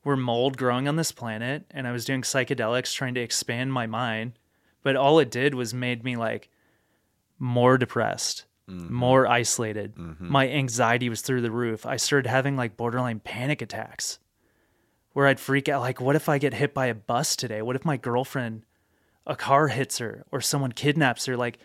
We're 0.03 0.15
mold 0.15 0.57
growing 0.57 0.87
on 0.87 0.95
this 0.95 1.11
planet 1.11 1.65
and 1.71 1.87
I 1.87 1.91
was 1.91 2.05
doing 2.05 2.21
psychedelics 2.23 2.93
trying 2.93 3.13
to 3.15 3.21
expand 3.21 3.71
my 3.71 3.85
mind, 3.85 4.33
but 4.83 4.95
all 4.95 5.19
it 5.19 5.29
did 5.29 5.53
was 5.53 5.73
made 5.73 6.03
me 6.03 6.15
like 6.15 6.49
more 7.37 7.77
depressed, 7.77 8.45
mm-hmm. 8.69 8.93
more 8.93 9.27
isolated. 9.27 9.95
Mm-hmm. 9.95 10.31
My 10.31 10.49
anxiety 10.49 11.09
was 11.09 11.21
through 11.21 11.41
the 11.41 11.51
roof. 11.51 11.85
I 11.85 11.97
started 11.97 12.29
having 12.29 12.55
like 12.55 12.77
borderline 12.77 13.19
panic 13.19 13.61
attacks 13.61 14.19
where 15.13 15.27
I'd 15.27 15.39
freak 15.39 15.69
out 15.69 15.81
like 15.81 16.01
what 16.01 16.15
if 16.15 16.29
I 16.29 16.37
get 16.37 16.53
hit 16.53 16.73
by 16.73 16.87
a 16.87 16.95
bus 16.95 17.35
today? 17.35 17.61
What 17.61 17.75
if 17.75 17.85
my 17.85 17.97
girlfriend 17.97 18.63
a 19.27 19.35
car 19.35 19.67
hits 19.67 19.99
her 19.99 20.25
or 20.31 20.41
someone 20.41 20.71
kidnaps 20.71 21.25
her? 21.25 21.37
Like 21.37 21.59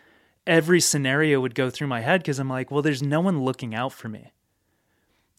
every 0.46 0.81
scenario 0.81 1.40
would 1.40 1.55
go 1.55 1.70
through 1.70 1.88
my 1.88 2.01
head 2.01 2.20
because 2.20 2.38
I'm 2.38 2.51
like, 2.51 2.70
well, 2.70 2.83
there's 2.83 3.03
no 3.03 3.20
one 3.20 3.42
looking 3.42 3.75
out 3.75 3.92
for 3.92 4.09
me. 4.09 4.33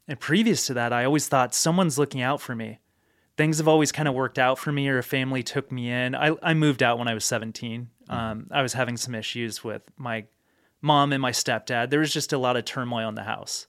And 0.07 0.19
previous 0.19 0.65
to 0.67 0.73
that, 0.73 0.93
I 0.93 1.03
always 1.05 1.27
thought 1.27 1.53
someone's 1.53 1.99
looking 1.99 2.21
out 2.21 2.41
for 2.41 2.55
me. 2.55 2.79
Things 3.37 3.59
have 3.59 3.67
always 3.67 3.91
kind 3.91 4.07
of 4.07 4.15
worked 4.15 4.39
out 4.39 4.57
for 4.57 4.71
me, 4.71 4.89
or 4.89 4.97
a 4.97 5.03
family 5.03 5.43
took 5.43 5.71
me 5.71 5.91
in. 5.91 6.15
I, 6.15 6.35
I 6.41 6.53
moved 6.53 6.81
out 6.81 6.97
when 6.97 7.07
I 7.07 7.13
was 7.13 7.23
17. 7.23 7.89
Um, 8.09 8.47
I 8.51 8.61
was 8.61 8.73
having 8.73 8.97
some 8.97 9.13
issues 9.13 9.63
with 9.63 9.83
my 9.95 10.25
mom 10.81 11.13
and 11.13 11.21
my 11.21 11.31
stepdad. 11.31 11.89
There 11.89 11.99
was 11.99 12.13
just 12.13 12.33
a 12.33 12.37
lot 12.37 12.57
of 12.57 12.65
turmoil 12.65 13.07
in 13.09 13.15
the 13.15 13.23
house. 13.23 13.67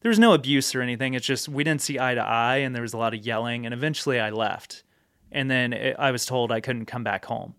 There 0.00 0.08
was 0.08 0.18
no 0.18 0.32
abuse 0.32 0.74
or 0.74 0.80
anything. 0.80 1.14
It's 1.14 1.26
just 1.26 1.48
we 1.48 1.64
didn't 1.64 1.82
see 1.82 1.98
eye 1.98 2.14
to 2.14 2.20
eye, 2.22 2.58
and 2.58 2.74
there 2.74 2.82
was 2.82 2.94
a 2.94 2.98
lot 2.98 3.14
of 3.14 3.24
yelling. 3.24 3.66
And 3.66 3.74
eventually, 3.74 4.20
I 4.20 4.30
left. 4.30 4.82
And 5.30 5.50
then 5.50 5.72
it, 5.72 5.96
I 5.98 6.10
was 6.10 6.24
told 6.26 6.52
I 6.52 6.60
couldn't 6.60 6.86
come 6.86 7.04
back 7.04 7.24
home. 7.24 7.54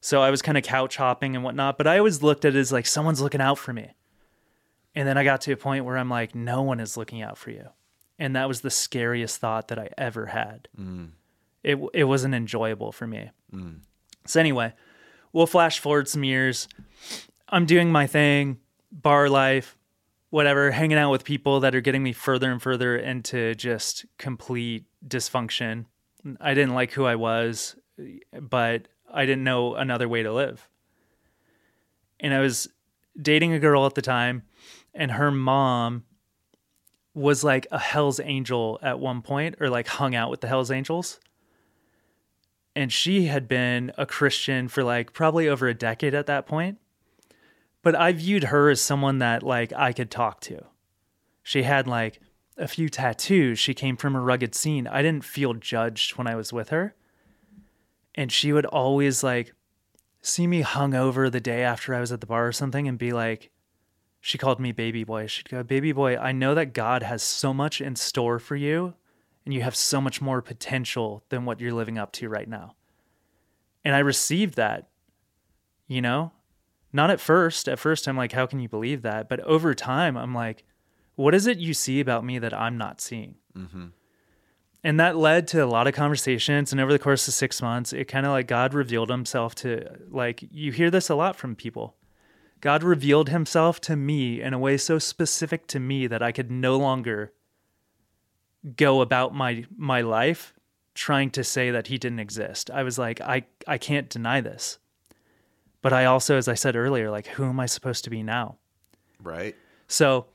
So 0.00 0.22
I 0.22 0.30
was 0.30 0.42
kind 0.42 0.58
of 0.58 0.64
couch 0.64 0.96
hopping 0.96 1.36
and 1.36 1.44
whatnot. 1.44 1.78
But 1.78 1.86
I 1.86 1.98
always 1.98 2.22
looked 2.22 2.44
at 2.44 2.54
it 2.54 2.58
as 2.58 2.72
like 2.72 2.86
someone's 2.86 3.20
looking 3.20 3.40
out 3.40 3.58
for 3.58 3.72
me. 3.72 3.92
And 4.94 5.06
then 5.06 5.16
I 5.16 5.24
got 5.24 5.42
to 5.42 5.52
a 5.52 5.56
point 5.56 5.84
where 5.84 5.96
I'm 5.96 6.08
like, 6.08 6.34
no 6.34 6.62
one 6.62 6.80
is 6.80 6.96
looking 6.96 7.22
out 7.22 7.38
for 7.38 7.50
you. 7.50 7.68
And 8.20 8.36
that 8.36 8.46
was 8.46 8.60
the 8.60 8.70
scariest 8.70 9.38
thought 9.38 9.68
that 9.68 9.78
I 9.78 9.88
ever 9.96 10.26
had. 10.26 10.68
Mm. 10.78 11.12
It, 11.64 11.78
it 11.94 12.04
wasn't 12.04 12.34
enjoyable 12.34 12.92
for 12.92 13.06
me. 13.06 13.30
Mm. 13.52 13.78
So, 14.26 14.38
anyway, 14.38 14.74
we'll 15.32 15.46
flash 15.46 15.80
forward 15.80 16.06
some 16.06 16.22
years. 16.22 16.68
I'm 17.48 17.64
doing 17.64 17.90
my 17.90 18.06
thing, 18.06 18.58
bar 18.92 19.30
life, 19.30 19.76
whatever, 20.28 20.70
hanging 20.70 20.98
out 20.98 21.10
with 21.10 21.24
people 21.24 21.60
that 21.60 21.74
are 21.74 21.80
getting 21.80 22.02
me 22.02 22.12
further 22.12 22.52
and 22.52 22.60
further 22.60 22.94
into 22.96 23.54
just 23.54 24.04
complete 24.18 24.84
dysfunction. 25.04 25.86
I 26.38 26.52
didn't 26.52 26.74
like 26.74 26.92
who 26.92 27.06
I 27.06 27.14
was, 27.14 27.74
but 28.38 28.86
I 29.10 29.24
didn't 29.24 29.44
know 29.44 29.74
another 29.76 30.08
way 30.10 30.22
to 30.22 30.32
live. 30.32 30.68
And 32.20 32.34
I 32.34 32.40
was 32.40 32.68
dating 33.20 33.54
a 33.54 33.58
girl 33.58 33.86
at 33.86 33.94
the 33.94 34.02
time, 34.02 34.42
and 34.92 35.12
her 35.12 35.30
mom 35.30 36.04
was 37.14 37.42
like 37.42 37.66
a 37.70 37.78
Hell's 37.78 38.20
Angel 38.20 38.78
at 38.82 39.00
one 39.00 39.22
point, 39.22 39.56
or 39.60 39.68
like 39.68 39.88
hung 39.88 40.14
out 40.14 40.30
with 40.30 40.40
the 40.40 40.48
Hell's 40.48 40.70
Angels. 40.70 41.18
And 42.76 42.92
she 42.92 43.26
had 43.26 43.48
been 43.48 43.92
a 43.98 44.06
Christian 44.06 44.68
for 44.68 44.84
like 44.84 45.12
probably 45.12 45.48
over 45.48 45.66
a 45.66 45.74
decade 45.74 46.14
at 46.14 46.26
that 46.26 46.46
point. 46.46 46.78
But 47.82 47.94
I 47.94 48.12
viewed 48.12 48.44
her 48.44 48.70
as 48.70 48.80
someone 48.80 49.18
that 49.18 49.42
like 49.42 49.72
I 49.72 49.92
could 49.92 50.10
talk 50.10 50.40
to. 50.42 50.64
She 51.42 51.64
had 51.64 51.86
like 51.86 52.20
a 52.56 52.68
few 52.68 52.88
tattoos. 52.88 53.58
She 53.58 53.74
came 53.74 53.96
from 53.96 54.14
a 54.14 54.20
rugged 54.20 54.54
scene. 54.54 54.86
I 54.86 55.02
didn't 55.02 55.24
feel 55.24 55.54
judged 55.54 56.16
when 56.16 56.26
I 56.26 56.36
was 56.36 56.52
with 56.52 56.68
her. 56.68 56.94
And 58.14 58.30
she 58.30 58.52
would 58.52 58.66
always 58.66 59.24
like 59.24 59.52
see 60.22 60.46
me 60.46 60.60
hung 60.60 60.94
over 60.94 61.30
the 61.30 61.40
day 61.40 61.62
after 61.62 61.94
I 61.94 62.00
was 62.00 62.12
at 62.12 62.20
the 62.20 62.26
bar 62.26 62.46
or 62.46 62.52
something 62.52 62.86
and 62.86 62.98
be 62.98 63.12
like, 63.12 63.50
she 64.20 64.38
called 64.38 64.60
me 64.60 64.72
baby 64.72 65.04
boy. 65.04 65.26
She'd 65.26 65.48
go, 65.48 65.62
Baby 65.62 65.92
boy, 65.92 66.16
I 66.16 66.32
know 66.32 66.54
that 66.54 66.74
God 66.74 67.02
has 67.02 67.22
so 67.22 67.54
much 67.54 67.80
in 67.80 67.96
store 67.96 68.38
for 68.38 68.56
you 68.56 68.94
and 69.44 69.54
you 69.54 69.62
have 69.62 69.74
so 69.74 70.00
much 70.00 70.20
more 70.20 70.42
potential 70.42 71.24
than 71.30 71.44
what 71.44 71.60
you're 71.60 71.72
living 71.72 71.98
up 71.98 72.12
to 72.12 72.28
right 72.28 72.48
now. 72.48 72.74
And 73.84 73.94
I 73.94 74.00
received 74.00 74.54
that, 74.54 74.88
you 75.88 76.02
know? 76.02 76.32
Not 76.92 77.10
at 77.10 77.20
first. 77.20 77.68
At 77.68 77.78
first, 77.78 78.06
I'm 78.06 78.16
like, 78.16 78.32
how 78.32 78.46
can 78.46 78.60
you 78.60 78.68
believe 78.68 79.02
that? 79.02 79.28
But 79.28 79.40
over 79.40 79.74
time, 79.74 80.16
I'm 80.16 80.34
like, 80.34 80.64
what 81.14 81.34
is 81.34 81.46
it 81.46 81.58
you 81.58 81.72
see 81.72 82.00
about 82.00 82.24
me 82.24 82.38
that 82.38 82.52
I'm 82.52 82.76
not 82.76 83.00
seeing? 83.00 83.36
Mm-hmm. 83.56 83.86
And 84.82 85.00
that 85.00 85.16
led 85.16 85.46
to 85.48 85.62
a 85.62 85.66
lot 85.66 85.86
of 85.86 85.94
conversations. 85.94 86.72
And 86.72 86.80
over 86.80 86.92
the 86.92 86.98
course 86.98 87.28
of 87.28 87.34
six 87.34 87.62
months, 87.62 87.92
it 87.92 88.06
kind 88.06 88.26
of 88.26 88.32
like 88.32 88.48
God 88.48 88.74
revealed 88.74 89.10
himself 89.10 89.54
to, 89.56 89.98
like, 90.10 90.44
you 90.50 90.72
hear 90.72 90.90
this 90.90 91.08
a 91.08 91.14
lot 91.14 91.36
from 91.36 91.54
people. 91.54 91.96
God 92.60 92.82
revealed 92.82 93.28
himself 93.28 93.80
to 93.82 93.96
me 93.96 94.40
in 94.40 94.52
a 94.52 94.58
way 94.58 94.76
so 94.76 94.98
specific 94.98 95.66
to 95.68 95.80
me 95.80 96.06
that 96.06 96.22
I 96.22 96.32
could 96.32 96.50
no 96.50 96.76
longer 96.76 97.32
go 98.76 99.00
about 99.00 99.34
my 99.34 99.64
my 99.76 100.02
life 100.02 100.52
trying 100.94 101.30
to 101.30 101.42
say 101.42 101.70
that 101.70 101.86
he 101.86 101.96
didn't 101.96 102.20
exist. 102.20 102.70
I 102.70 102.82
was 102.82 102.98
like, 102.98 103.20
I 103.20 103.44
I 103.66 103.78
can't 103.78 104.08
deny 104.08 104.40
this. 104.40 104.78
But 105.82 105.92
I 105.92 106.04
also, 106.04 106.36
as 106.36 106.46
I 106.46 106.54
said 106.54 106.76
earlier, 106.76 107.10
like, 107.10 107.26
who 107.26 107.44
am 107.44 107.58
I 107.58 107.66
supposed 107.66 108.04
to 108.04 108.10
be 108.10 108.22
now? 108.22 108.56
Right. 109.22 109.56
So, 109.88 110.26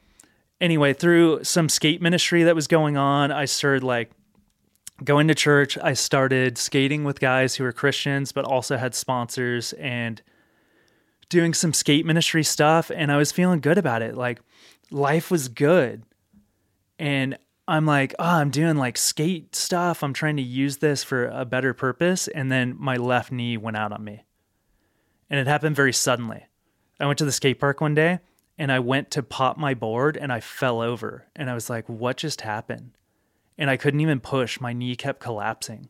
anyway, 0.60 0.94
through 0.94 1.44
some 1.44 1.70
skate 1.70 2.02
ministry 2.02 2.44
that 2.44 2.56
was 2.56 2.68
going 2.68 2.98
on, 2.98 3.32
I 3.32 3.46
started 3.46 3.84
like 3.84 4.12
going 5.04 5.28
to 5.28 5.36
church. 5.36 5.78
I 5.78 5.94
started 5.94 6.58
skating 6.58 7.04
with 7.04 7.20
guys 7.20 7.56
who 7.56 7.64
were 7.64 7.72
Christians, 7.72 8.32
but 8.32 8.46
also 8.46 8.78
had 8.78 8.96
sponsors 8.96 9.74
and 9.74 10.22
doing 11.30 11.54
some 11.54 11.74
skate 11.74 12.06
ministry 12.06 12.44
stuff. 12.44 12.92
And 12.94 13.12
I 13.12 13.18
was 13.18 13.32
feeling 13.32 13.60
good 13.60 13.78
about 13.78 14.02
it. 14.02 14.16
Like, 14.16 14.42
life 14.92 15.32
was 15.32 15.48
good. 15.48 16.04
And 17.00 17.38
I'm 17.68 17.86
like, 17.86 18.14
oh, 18.20 18.24
I'm 18.24 18.52
doing 18.52 18.78
like 18.78 18.98
skate 18.98 19.56
stuff. 19.56 20.04
I'm 20.04 20.14
trying 20.14 20.38
to 20.38 20.44
use 20.44 20.78
this 20.78 21.04
for 21.04 21.26
a 21.26 21.46
better 21.46 21.74
purpose. 21.74 22.28
And 22.28 22.52
then 22.52 22.76
my 22.78 22.98
left 22.98 23.32
knee 23.32 23.58
went 23.58 23.78
out 23.78 23.92
on 23.92 24.04
me. 24.04 24.24
And 25.30 25.40
it 25.40 25.48
happened 25.48 25.76
very 25.76 25.94
suddenly. 25.94 26.46
I 27.00 27.08
went 27.08 27.18
to 27.20 27.26
the 27.26 27.32
skate 27.32 27.60
park 27.60 27.82
one 27.82 27.96
day 27.96 28.20
and 28.58 28.72
I 28.72 28.80
went 28.80 29.12
to 29.12 29.24
pop 29.24 29.58
my 29.58 29.74
board 29.74 30.16
and 30.16 30.32
I 30.32 30.40
fell 30.40 30.80
over. 30.80 31.26
And 31.36 31.50
I 31.50 31.56
was 31.56 31.70
like, 31.70 31.90
what 31.90 32.18
just 32.18 32.42
happened? 32.42 32.92
And 33.58 33.70
I 33.70 33.78
couldn't 33.78 34.02
even 34.02 34.20
push. 34.20 34.60
My 34.60 34.74
knee 34.74 34.96
kept 34.96 35.20
collapsing. 35.20 35.90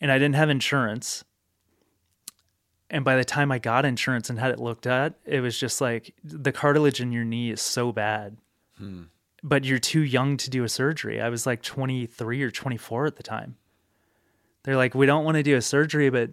And 0.00 0.10
I 0.10 0.18
didn't 0.18 0.36
have 0.36 0.50
insurance. 0.50 1.24
And 2.88 3.04
by 3.04 3.16
the 3.16 3.24
time 3.24 3.50
I 3.50 3.58
got 3.58 3.84
insurance 3.84 4.30
and 4.30 4.38
had 4.38 4.52
it 4.52 4.60
looked 4.60 4.86
at, 4.86 5.14
it 5.24 5.40
was 5.40 5.58
just 5.58 5.80
like 5.80 6.14
the 6.22 6.52
cartilage 6.52 7.00
in 7.00 7.12
your 7.12 7.24
knee 7.24 7.50
is 7.50 7.60
so 7.60 7.92
bad. 7.92 8.36
Hmm. 8.78 9.04
But 9.42 9.64
you're 9.64 9.78
too 9.78 10.02
young 10.02 10.36
to 10.38 10.50
do 10.50 10.64
a 10.64 10.68
surgery. 10.68 11.20
I 11.20 11.28
was 11.28 11.46
like 11.46 11.62
23 11.62 12.42
or 12.42 12.50
24 12.50 13.06
at 13.06 13.16
the 13.16 13.22
time. 13.22 13.56
They're 14.62 14.76
like, 14.76 14.94
we 14.94 15.06
don't 15.06 15.24
want 15.24 15.36
to 15.36 15.42
do 15.42 15.56
a 15.56 15.62
surgery, 15.62 16.10
but 16.10 16.30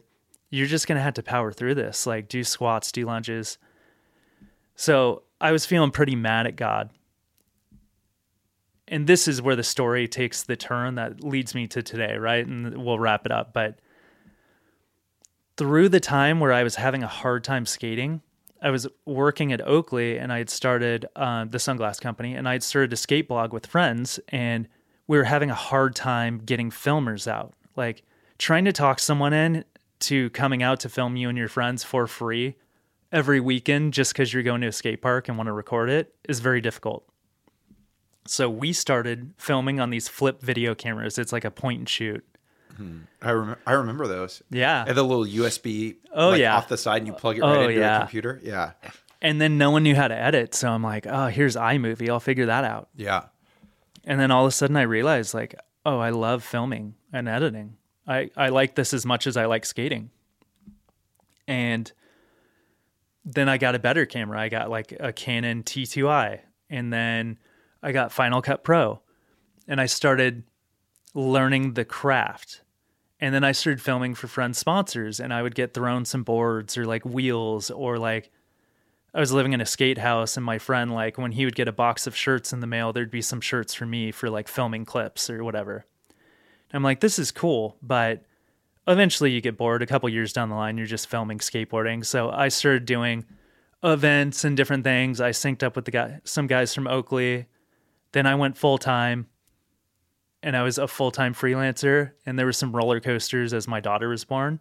you're 0.50 0.68
just 0.68 0.88
going 0.88 0.98
to 0.98 1.04
have 1.04 1.16
to 1.16 1.24
power 1.24 1.52
through 1.52 1.76
this. 1.76 2.08
Like, 2.08 2.28
do 2.28 2.44
squats, 2.44 2.92
do 2.92 3.06
lunges. 3.06 3.58
So 4.76 5.24
I 5.42 5.52
was 5.52 5.66
feeling 5.66 5.92
pretty 5.92 6.16
mad 6.16 6.48
at 6.48 6.56
God. 6.56 6.92
And 8.88 9.08
this 9.08 9.28
is 9.28 9.42
where 9.42 9.56
the 9.56 9.64
story 9.64 10.08
takes 10.08 10.44
the 10.44 10.56
turn 10.56 10.96
that 10.96 11.24
leads 11.24 11.56
me 11.56 11.68
to 11.68 11.82
today, 11.82 12.18
right? 12.18 12.46
And 12.46 12.84
we'll 12.84 13.00
wrap 13.00 13.26
it 13.26 13.32
up. 13.32 13.54
But 13.54 13.80
through 15.58 15.90
the 15.90 16.00
time 16.00 16.40
where 16.40 16.54
I 16.54 16.64
was 16.64 16.76
having 16.76 17.04
a 17.04 17.08
hard 17.08 17.44
time 17.44 17.66
skating, 17.66 18.22
I 18.62 18.72
was 18.72 18.88
working 19.06 19.52
at 19.52 19.66
Oakley 19.68 20.18
and 20.18 20.32
I 20.32 20.38
had 20.40 20.50
started 20.50 21.06
uh, 21.16 21.46
the 21.46 21.58
sunglass 21.58 22.00
company 22.00 22.34
and 22.34 22.48
I 22.48 22.54
had 22.54 22.64
started 22.64 22.94
a 22.94 22.98
skate 22.98 23.28
blog 23.28 23.54
with 23.54 23.66
friends 23.66 24.20
and 24.30 24.68
we 25.08 25.18
were 25.18 25.26
having 25.26 25.52
a 25.52 25.56
hard 25.56 25.96
time 25.96 26.42
getting 26.46 26.72
filmers 26.72 27.28
out. 27.28 27.54
Like 27.76 28.04
trying 28.38 28.66
to 28.66 28.72
talk 28.72 29.00
someone 29.00 29.34
in 29.34 29.66
to 30.00 30.30
coming 30.32 30.64
out 30.64 30.80
to 30.82 30.90
film 30.90 31.16
you 31.16 31.30
and 31.30 31.38
your 31.38 31.50
friends 31.50 31.84
for 31.84 32.08
free 32.08 32.56
every 33.12 33.40
weekend 33.40 33.94
just 33.94 34.14
because 34.14 34.34
you're 34.34 34.44
going 34.44 34.62
to 34.62 34.68
a 34.68 34.72
skate 34.72 35.02
park 35.02 35.28
and 35.28 35.38
want 35.38 35.48
to 35.48 35.54
record 35.54 35.90
it 35.90 36.16
is 36.28 36.40
very 36.40 36.62
difficult. 36.62 37.06
So 38.26 38.50
we 38.50 38.72
started 38.74 39.34
filming 39.38 39.80
on 39.80 39.90
these 39.90 40.08
flip 40.08 40.42
video 40.42 40.74
cameras. 40.74 41.18
It's 41.18 41.34
like 41.34 41.46
a 41.46 41.52
point 41.52 41.80
and 41.80 41.90
shoot. 41.90 42.26
I 43.22 43.30
remember. 43.30 43.60
I 43.66 43.74
remember 43.74 44.08
those. 44.08 44.42
Yeah. 44.50 44.84
And 44.88 44.98
the 44.98 45.04
little 45.04 45.26
USB. 45.26 45.98
Oh, 46.14 46.30
like, 46.30 46.40
yeah. 46.42 46.58
Off 46.58 46.68
the 46.68 46.78
side, 46.78 46.98
and 46.98 47.08
you 47.08 47.14
plug 47.14 47.38
it 47.38 47.42
oh, 47.42 47.48
right 47.48 47.58
Oh, 47.58 47.62
into 47.70 47.80
yeah. 47.80 48.00
computer. 48.00 48.40
Yeah. 48.44 48.72
And 49.22 49.40
then 49.40 49.58
no 49.58 49.72
one 49.72 49.84
knew 49.84 49.96
how 49.96 50.08
to 50.08 50.16
edit. 50.16 50.54
So 50.54 50.70
I'm 50.70 50.84
like, 50.84 51.08
oh, 51.08 51.28
here's 51.28 51.56
iMovie. 51.56 52.10
I'll 52.10 52.20
figure 52.20 52.48
that 52.48 52.64
out. 52.64 52.90
Yeah. 52.96 53.26
And 54.04 54.20
then 54.20 54.32
all 54.32 54.44
of 54.46 54.50
a 54.50 54.52
sudden 54.52 54.76
I 54.76 54.82
realized, 54.82 55.34
like, 55.34 55.56
oh, 55.86 56.00
I 56.00 56.10
love 56.10 56.44
filming 56.44 56.96
and 57.14 57.30
editing. 57.30 57.78
I, 58.06 58.30
I 58.36 58.50
like 58.50 58.76
this 58.76 58.94
as 58.94 59.06
much 59.06 59.28
as 59.28 59.38
I 59.38 59.46
like 59.46 59.66
skating. 59.66 60.10
And 61.48 61.92
then 63.26 63.48
I 63.48 63.58
got 63.58 63.76
a 63.76 63.80
better 63.80 64.06
camera. 64.06 64.40
I 64.40 64.50
got 64.50 64.70
like 64.70 64.94
a 65.00 65.14
Canon 65.14 65.64
T2i. 65.64 66.40
And 66.70 66.92
then 66.92 67.38
I 67.82 67.92
got 67.92 68.12
Final 68.12 68.42
Cut 68.42 68.64
Pro. 68.64 69.02
And 69.68 69.80
I 69.80 69.86
started 69.86 70.44
learning 71.14 71.74
the 71.74 71.86
craft. 71.86 72.62
And 73.20 73.34
then 73.34 73.44
I 73.44 73.52
started 73.52 73.82
filming 73.82 74.16
for 74.16 74.28
friend 74.28 74.56
sponsors 74.56 75.20
and 75.20 75.34
I 75.34 75.42
would 75.42 75.56
get 75.56 75.74
thrown 75.74 76.06
some 76.06 76.24
boards 76.24 76.78
or 76.78 76.86
like 76.86 77.06
wheels 77.06 77.72
or 77.72 77.98
like 77.98 78.32
I 79.14 79.20
was 79.20 79.32
living 79.32 79.54
in 79.54 79.62
a 79.62 79.66
skate 79.66 80.00
house 80.00 80.36
and 80.36 80.46
my 80.46 80.58
friend 80.58 80.92
like 80.92 81.18
when 81.18 81.32
he 81.32 81.46
would 81.46 81.56
get 81.56 81.68
a 81.68 81.72
box 81.72 82.08
of 82.08 82.16
shirts 82.16 82.52
in 82.52 82.60
the 82.60 82.68
mail 82.68 82.92
there'd 82.92 83.12
be 83.12 83.22
some 83.22 83.40
shirts 83.40 83.74
for 83.74 83.86
me 83.86 84.12
for 84.12 84.30
like 84.30 84.48
filming 84.48 84.86
clips 84.86 85.30
or 85.30 85.44
whatever. 85.44 85.86
And 86.70 86.78
I'm 86.78 86.84
like 86.84 87.00
this 87.00 87.18
is 87.18 87.32
cool, 87.32 87.78
but 87.82 88.24
eventually 88.88 89.32
you 89.32 89.40
get 89.40 89.58
bored 89.58 89.82
a 89.82 89.88
couple 89.88 90.10
years 90.10 90.34
down 90.34 90.50
the 90.50 90.56
line 90.56 90.78
you're 90.78 90.86
just 90.86 91.08
filming 91.08 91.38
skateboarding. 91.38 92.06
So 92.06 92.30
I 92.30 92.50
started 92.50 92.86
doing 92.86 93.24
events 93.84 94.44
and 94.44 94.58
different 94.58 94.84
things. 94.84 95.22
I 95.22 95.30
synced 95.30 95.64
up 95.64 95.76
with 95.76 95.86
the 95.86 95.92
guy 95.92 96.20
some 96.26 96.48
guys 96.48 96.74
from 96.74 96.88
Oakley. 96.88 97.46
Then 98.12 98.26
I 98.26 98.36
went 98.36 98.58
full 98.58 98.78
time 98.78 99.28
and 100.44 100.56
I 100.56 100.62
was 100.62 100.78
a 100.78 100.88
full 100.88 101.10
time 101.10 101.34
freelancer, 101.34 102.12
and 102.26 102.38
there 102.38 102.46
were 102.46 102.54
some 102.54 102.76
roller 102.76 103.00
coasters 103.00 103.54
as 103.54 103.68
my 103.68 103.80
daughter 103.80 104.10
was 104.10 104.24
born. 104.26 104.60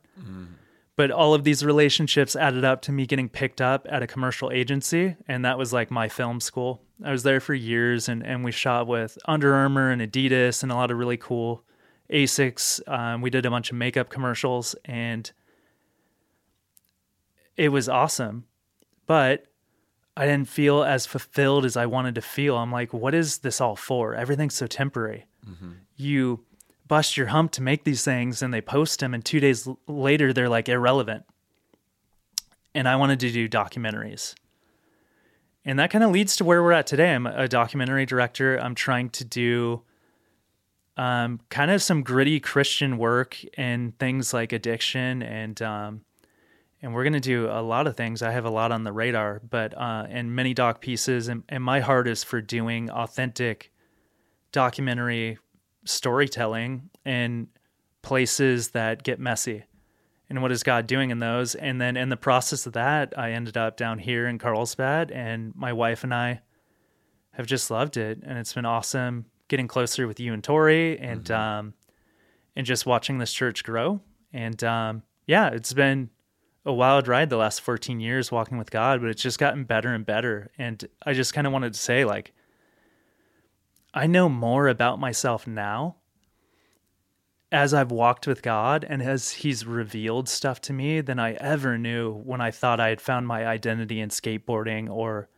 But 0.95 1.11
all 1.11 1.35
of 1.35 1.43
these 1.45 1.65
relationships 1.65 2.37
added 2.37 2.65
up 2.65 2.83
to 2.83 2.93
me 2.93 3.07
getting 3.07 3.29
picked 3.29 3.61
up 3.61 3.87
at 3.91 4.03
a 4.03 4.07
commercial 4.07 4.51
agency, 4.51 5.17
and 5.27 5.45
that 5.45 5.59
was 5.59 5.73
like 5.73 5.91
my 5.91 6.09
film 6.09 6.39
school. 6.41 6.83
I 7.05 7.11
was 7.11 7.23
there 7.23 7.41
for 7.41 7.55
years, 7.55 8.09
and, 8.09 8.25
and 8.25 8.45
we 8.45 8.53
shot 8.53 8.87
with 8.87 9.19
Under 9.25 9.55
Armour 9.55 9.91
and 9.91 10.01
Adidas 10.01 10.63
and 10.63 10.71
a 10.71 10.75
lot 10.75 10.91
of 10.91 10.99
really 10.99 11.17
cool 11.17 11.65
Asics. 12.11 12.87
Um, 12.89 13.23
we 13.23 13.31
did 13.31 13.47
a 13.47 13.51
bunch 13.51 13.71
of 13.71 13.77
makeup 13.77 14.11
commercials, 14.11 14.75
and 14.85 15.31
it 17.57 17.71
was 17.71 17.89
awesome. 17.89 18.45
But 19.07 19.47
I 20.17 20.27
didn't 20.27 20.49
feel 20.49 20.85
as 20.85 21.07
fulfilled 21.07 21.65
as 21.65 21.77
I 21.77 21.87
wanted 21.87 22.15
to 22.17 22.23
feel. 22.23 22.57
I'm 22.57 22.71
like, 22.71 22.93
what 22.93 23.15
is 23.15 23.39
this 23.39 23.61
all 23.61 23.77
for? 23.77 24.15
Everything's 24.15 24.55
so 24.55 24.67
temporary. 24.67 25.27
You 25.97 26.45
bust 26.89 27.17
your 27.17 27.29
hump 27.29 27.53
to 27.53 27.63
make 27.63 27.85
these 27.85 28.05
things 28.05 28.43
and 28.43 28.53
they 28.53 28.61
post 28.61 29.01
them, 29.01 29.15
and 29.15 29.25
two 29.25 29.41
days 29.41 29.69
later, 29.87 30.33
they're 30.33 30.49
like 30.49 30.69
irrelevant. 30.69 31.25
And 32.75 32.89
I 32.89 32.97
wanted 32.97 33.21
to 33.21 33.31
do 33.31 33.49
documentaries. 33.49 34.35
And 35.65 35.79
that 35.79 35.91
kind 35.91 36.03
of 36.03 36.11
leads 36.11 36.37
to 36.37 36.45
where 36.45 36.63
we're 36.63 36.73
at 36.73 36.87
today. 36.87 37.15
I'm 37.15 37.27
a 37.27 37.47
documentary 37.47 38.07
director. 38.07 38.57
I'm 38.57 38.75
trying 38.75 39.11
to 39.11 39.25
do 39.25 39.83
um, 40.97 41.41
kind 41.51 41.71
of 41.71 41.83
some 41.83 42.03
gritty 42.03 42.41
Christian 42.41 42.99
work 42.99 43.39
and 43.57 43.97
things 43.99 44.35
like 44.35 44.53
addiction 44.53 45.23
and 45.23 45.61
um, 45.63 46.03
and 46.83 46.93
we're 46.93 47.05
going 47.05 47.13
to 47.13 47.21
do 47.21 47.49
a 47.49 47.63
lot 47.63 47.87
of 47.87 47.97
things. 47.97 48.23
I 48.23 48.33
have 48.33 48.45
a 48.45 48.51
lot 48.51 48.73
on 48.73 48.83
the 48.83 48.93
radar, 48.93 49.41
but 49.49 49.73
uh, 49.79 50.07
and 50.09 50.35
many 50.35 50.53
doc 50.53 50.81
pieces, 50.81 51.29
and, 51.29 51.45
and 51.49 51.63
my 51.63 51.79
heart 51.79 52.09
is 52.09 52.25
for 52.25 52.41
doing 52.41 52.91
authentic 52.91 53.73
documentary 54.53 55.39
storytelling 55.85 56.91
in 57.05 57.49
places 58.03 58.71
that 58.71 59.03
get 59.03 59.19
messy. 59.19 59.65
And 60.29 60.41
what 60.41 60.53
is 60.53 60.63
God 60.63 60.87
doing 60.87 61.11
in 61.11 61.19
those? 61.19 61.55
And 61.55 61.81
then 61.81 61.97
in 61.97 62.09
the 62.09 62.17
process 62.17 62.67
of 62.67 62.73
that, 62.73 63.13
I 63.19 63.33
ended 63.33 63.57
up 63.57 63.77
down 63.77 63.99
here 63.99 64.27
in 64.27 64.39
Carlsbad, 64.39 65.11
and 65.11 65.55
my 65.55 65.73
wife 65.73 66.05
and 66.05 66.15
I 66.15 66.41
have 67.33 67.47
just 67.47 67.71
loved 67.71 67.97
it, 67.97 68.21
and 68.23 68.39
it's 68.39 68.53
been 68.53 68.65
awesome 68.65 69.27
getting 69.49 69.69
closer 69.69 70.07
with 70.07 70.19
you 70.21 70.33
and 70.33 70.43
Tori, 70.43 70.99
and 70.99 71.31
um, 71.31 71.75
and 72.57 72.67
just 72.67 72.87
watching 72.87 73.19
this 73.19 73.33
church 73.33 73.65
grow. 73.65 74.01
And 74.33 74.63
um, 74.65 75.03
yeah, 75.27 75.49
it's 75.49 75.73
been 75.73 76.11
a 76.65 76.73
wild 76.73 77.09
ride 77.09 77.29
the 77.29 77.37
last 77.37 77.61
14 77.61 78.01
years 78.01 78.31
walking 78.33 78.57
with 78.57 78.71
God, 78.71 79.01
but 79.01 79.11
it's 79.11 79.23
just 79.23 79.39
gotten 79.39 79.65
better 79.65 79.93
and 79.93 80.07
better. 80.07 80.51
And 80.57 80.87
I 81.05 81.13
just 81.13 81.35
kind 81.35 81.47
of 81.47 81.53
wanted 81.53 81.75
to 81.75 81.79
say, 81.79 82.05
like, 82.05 82.33
I 83.95 84.07
know 84.07 84.29
more 84.29 84.69
about 84.69 84.99
myself 84.99 85.47
now 85.47 85.97
as 87.51 87.75
I've 87.75 87.91
walked 87.91 88.27
with 88.27 88.43
God 88.43 88.85
and 88.89 89.03
as 89.03 89.31
He's 89.31 89.67
revealed 89.67 90.29
stuff 90.29 90.61
to 90.63 90.73
me 90.73 91.03
than 91.03 91.19
I 91.19 91.33
ever 91.35 91.77
knew 91.77 92.13
when 92.13 92.41
I 92.41 92.51
thought 92.51 92.81
I 92.81 92.89
had 92.89 93.01
found 93.03 93.27
my 93.27 93.47
identity 93.47 94.01
in 94.01 94.09
skateboarding 94.09 94.89
or 94.89 95.29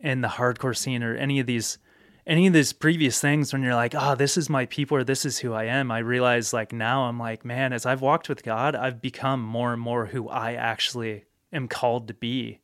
in 0.00 0.22
the 0.22 0.28
hardcore 0.28 0.76
scene 0.76 1.02
or 1.02 1.14
any 1.14 1.38
of 1.38 1.46
these 1.46 1.78
any 2.26 2.46
of 2.46 2.52
these 2.52 2.72
previous 2.72 3.20
things 3.20 3.52
when 3.52 3.62
you're 3.62 3.74
like, 3.74 3.94
oh, 3.96 4.14
this 4.14 4.36
is 4.36 4.48
my 4.48 4.64
people 4.66 4.96
or 4.96 5.02
this 5.02 5.26
is 5.26 5.38
who 5.38 5.52
I 5.52 5.64
am. 5.64 5.90
I 5.90 5.98
realize 5.98 6.52
like 6.52 6.72
now 6.72 7.02
I'm 7.02 7.18
like, 7.18 7.44
man, 7.44 7.72
as 7.72 7.84
I've 7.84 8.00
walked 8.00 8.28
with 8.28 8.44
God, 8.44 8.76
I've 8.76 9.02
become 9.02 9.42
more 9.42 9.72
and 9.72 9.82
more 9.82 10.06
who 10.06 10.28
I 10.28 10.54
actually 10.54 11.24
am 11.52 11.66
called 11.66 12.06
to 12.08 12.14
be. 12.14 12.60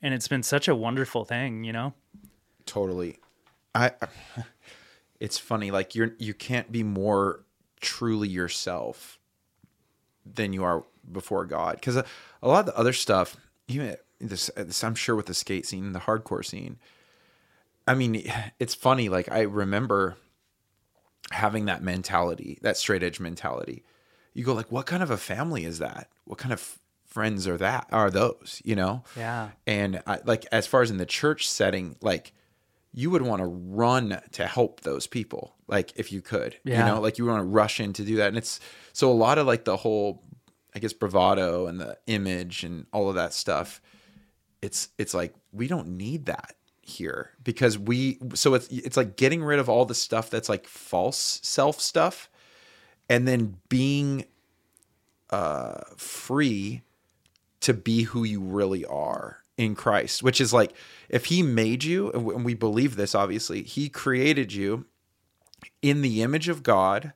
And 0.00 0.14
it's 0.14 0.28
been 0.28 0.44
such 0.44 0.68
a 0.68 0.76
wonderful 0.76 1.24
thing, 1.24 1.64
you 1.64 1.72
know? 1.72 1.92
Totally. 2.66 3.18
I 3.74 3.90
it's 5.24 5.38
funny 5.38 5.70
like 5.70 5.94
you're 5.94 6.12
you 6.18 6.34
can't 6.34 6.70
be 6.70 6.82
more 6.82 7.44
truly 7.80 8.28
yourself 8.28 9.18
than 10.26 10.52
you 10.52 10.62
are 10.62 10.84
before 11.10 11.46
God 11.46 11.80
cuz 11.80 11.96
a, 11.96 12.00
uh, 12.00 12.06
a, 12.42 12.48
lot 12.48 12.60
of 12.60 12.66
the 12.66 12.76
other 12.78 12.92
stuff 12.92 13.36
even 13.66 13.96
this, 14.20 14.50
uh, 14.56 14.64
this 14.64 14.84
I'm 14.84 14.94
sure 14.94 15.16
with 15.16 15.26
the 15.26 15.34
skate 15.34 15.66
scene, 15.66 15.92
the 15.92 16.00
hardcore 16.00 16.44
scene. 16.44 16.78
I 17.86 17.94
mean, 17.94 18.30
it's 18.58 18.74
funny 18.74 19.08
like 19.08 19.30
I 19.32 19.40
remember 19.42 20.16
having 21.30 21.64
that 21.64 21.82
mentality, 21.82 22.58
that 22.60 22.76
straight 22.76 23.02
edge 23.02 23.18
mentality. 23.18 23.82
You 24.34 24.44
go 24.44 24.52
like 24.52 24.70
what 24.70 24.84
kind 24.84 25.02
of 25.02 25.10
a 25.10 25.16
family 25.16 25.64
is 25.64 25.78
that? 25.78 26.08
What 26.24 26.38
kind 26.38 26.52
of 26.52 26.78
friends 27.06 27.46
are 27.46 27.56
that 27.56 27.86
are 27.92 28.10
those, 28.10 28.60
you 28.62 28.76
know? 28.76 29.04
Yeah. 29.16 29.50
And 29.66 30.02
I, 30.06 30.18
like 30.24 30.44
as 30.52 30.66
far 30.66 30.82
as 30.82 30.90
in 30.90 30.98
the 30.98 31.06
church 31.06 31.48
setting, 31.48 31.96
like 32.02 32.34
you 32.94 33.10
would 33.10 33.22
want 33.22 33.42
to 33.42 33.46
run 33.46 34.20
to 34.30 34.46
help 34.46 34.80
those 34.80 35.06
people 35.06 35.56
like 35.66 35.92
if 35.96 36.12
you 36.12 36.22
could 36.22 36.56
yeah. 36.64 36.78
you 36.78 36.94
know 36.94 37.00
like 37.00 37.18
you 37.18 37.26
want 37.26 37.40
to 37.40 37.44
rush 37.44 37.80
in 37.80 37.92
to 37.92 38.04
do 38.04 38.16
that 38.16 38.28
and 38.28 38.38
it's 38.38 38.60
so 38.92 39.10
a 39.10 39.12
lot 39.12 39.36
of 39.36 39.46
like 39.46 39.64
the 39.64 39.76
whole 39.76 40.22
i 40.74 40.78
guess 40.78 40.92
bravado 40.92 41.66
and 41.66 41.80
the 41.80 41.98
image 42.06 42.62
and 42.62 42.86
all 42.92 43.08
of 43.08 43.16
that 43.16 43.34
stuff 43.34 43.82
it's 44.62 44.88
it's 44.96 45.12
like 45.12 45.34
we 45.52 45.66
don't 45.66 45.88
need 45.88 46.26
that 46.26 46.54
here 46.80 47.30
because 47.42 47.78
we 47.78 48.18
so 48.34 48.54
it's 48.54 48.68
it's 48.68 48.96
like 48.96 49.16
getting 49.16 49.42
rid 49.42 49.58
of 49.58 49.68
all 49.68 49.84
the 49.84 49.94
stuff 49.94 50.30
that's 50.30 50.48
like 50.48 50.66
false 50.66 51.40
self 51.42 51.80
stuff 51.80 52.28
and 53.08 53.26
then 53.26 53.56
being 53.68 54.24
uh 55.30 55.80
free 55.96 56.82
to 57.60 57.72
be 57.72 58.02
who 58.02 58.24
you 58.24 58.40
really 58.40 58.84
are 58.84 59.43
in 59.56 59.74
Christ, 59.74 60.22
which 60.22 60.40
is 60.40 60.52
like 60.52 60.74
if 61.08 61.26
he 61.26 61.42
made 61.42 61.84
you, 61.84 62.10
and 62.12 62.44
we 62.44 62.54
believe 62.54 62.96
this 62.96 63.14
obviously, 63.14 63.62
he 63.62 63.88
created 63.88 64.52
you 64.52 64.86
in 65.82 66.02
the 66.02 66.22
image 66.22 66.48
of 66.48 66.62
God 66.62 67.12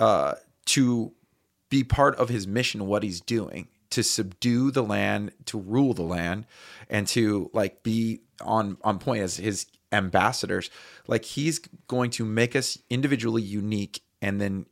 uh, 0.00 0.34
to 0.66 1.12
be 1.68 1.84
part 1.84 2.16
of 2.16 2.28
his 2.28 2.46
mission, 2.46 2.86
what 2.86 3.02
he's 3.02 3.20
doing, 3.20 3.68
to 3.90 4.02
subdue 4.02 4.70
the 4.70 4.82
land, 4.82 5.32
to 5.46 5.58
rule 5.58 5.94
the 5.94 6.02
land, 6.02 6.46
and 6.88 7.06
to 7.08 7.50
like 7.52 7.82
be 7.82 8.20
on 8.40 8.78
on 8.82 8.98
point 8.98 9.22
as 9.22 9.36
his 9.36 9.66
ambassadors. 9.92 10.70
Like 11.06 11.24
he's 11.24 11.58
going 11.88 12.10
to 12.12 12.24
make 12.24 12.56
us 12.56 12.78
individually 12.88 13.42
unique 13.42 14.00
and 14.22 14.40
then 14.40 14.66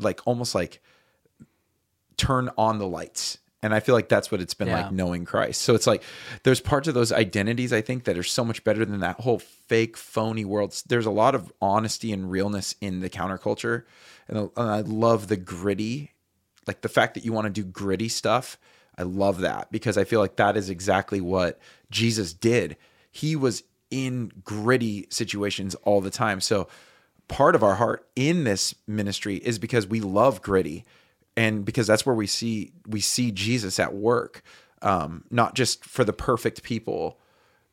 like 0.00 0.20
almost 0.26 0.54
like 0.54 0.82
turn 2.16 2.50
on 2.56 2.78
the 2.78 2.86
lights 2.86 3.38
and 3.64 3.74
I 3.74 3.80
feel 3.80 3.94
like 3.94 4.10
that's 4.10 4.30
what 4.30 4.42
it's 4.42 4.52
been 4.52 4.68
yeah. 4.68 4.82
like 4.82 4.92
knowing 4.92 5.24
Christ. 5.24 5.62
So 5.62 5.74
it's 5.74 5.86
like 5.86 6.02
there's 6.42 6.60
parts 6.60 6.86
of 6.86 6.92
those 6.92 7.12
identities 7.12 7.72
I 7.72 7.80
think 7.80 8.04
that 8.04 8.18
are 8.18 8.22
so 8.22 8.44
much 8.44 8.62
better 8.62 8.84
than 8.84 9.00
that 9.00 9.20
whole 9.20 9.38
fake, 9.38 9.96
phony 9.96 10.44
world. 10.44 10.82
There's 10.86 11.06
a 11.06 11.10
lot 11.10 11.34
of 11.34 11.50
honesty 11.62 12.12
and 12.12 12.30
realness 12.30 12.74
in 12.82 13.00
the 13.00 13.08
counterculture. 13.08 13.84
And 14.28 14.50
uh, 14.54 14.60
I 14.60 14.80
love 14.82 15.28
the 15.28 15.38
gritty, 15.38 16.12
like 16.66 16.82
the 16.82 16.90
fact 16.90 17.14
that 17.14 17.24
you 17.24 17.32
want 17.32 17.46
to 17.46 17.50
do 17.50 17.64
gritty 17.64 18.10
stuff. 18.10 18.58
I 18.98 19.02
love 19.02 19.40
that 19.40 19.72
because 19.72 19.96
I 19.96 20.04
feel 20.04 20.20
like 20.20 20.36
that 20.36 20.58
is 20.58 20.68
exactly 20.68 21.22
what 21.22 21.58
Jesus 21.90 22.34
did. 22.34 22.76
He 23.10 23.34
was 23.34 23.62
in 23.90 24.30
gritty 24.44 25.06
situations 25.08 25.74
all 25.76 26.02
the 26.02 26.10
time. 26.10 26.42
So 26.42 26.68
part 27.28 27.54
of 27.54 27.62
our 27.62 27.76
heart 27.76 28.06
in 28.14 28.44
this 28.44 28.74
ministry 28.86 29.36
is 29.36 29.58
because 29.58 29.86
we 29.86 30.00
love 30.00 30.42
gritty 30.42 30.84
and 31.36 31.64
because 31.64 31.86
that's 31.86 32.06
where 32.06 32.14
we 32.14 32.26
see 32.26 32.72
we 32.86 33.00
see 33.00 33.30
Jesus 33.30 33.78
at 33.78 33.94
work, 33.94 34.42
um, 34.82 35.24
not 35.30 35.54
just 35.54 35.84
for 35.84 36.04
the 36.04 36.12
perfect 36.12 36.62
people, 36.62 37.18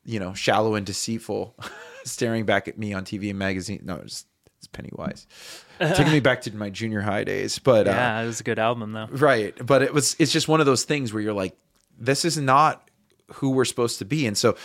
you 0.06 0.20
know, 0.20 0.34
shallow 0.34 0.76
and 0.76 0.86
deceitful, 0.86 1.56
staring 2.04 2.46
back 2.46 2.68
at 2.68 2.78
me 2.78 2.94
on 2.94 3.06
TV 3.06 3.30
and 3.30 3.38
magazine. 3.38 3.82
No, 3.84 3.96
it's, 3.96 4.26
it's 4.58 4.68
Pennywise, 4.68 5.28
taking 5.80 6.12
me 6.12 6.20
back 6.20 6.42
to 6.44 6.56
my 6.56 6.70
junior 6.70 7.02
high 7.02 7.24
days. 7.24 7.60
But 7.60 7.86
yeah, 7.86 8.20
uh, 8.20 8.24
it 8.24 8.28
was 8.28 8.40
a 8.40 8.44
good 8.44 8.60
album 8.60 8.94
though. 8.94 9.08
Right, 9.12 9.54
but 9.66 9.82
it 9.82 9.94
was 9.94 10.16
it's 10.20 10.32
just 10.32 10.48
one 10.48 10.60
of 10.60 10.66
those 10.66 10.84
things 10.84 11.14
where 11.14 11.22
you're 11.22 11.34
like, 11.34 11.56
this 12.00 12.26
is 12.26 12.38
not 12.38 12.90
who 13.34 13.52
we're 13.52 13.66
supposed 13.66 14.00
to 14.00 14.06
be, 14.06 14.26
and 14.26 14.38
so. 14.38 14.56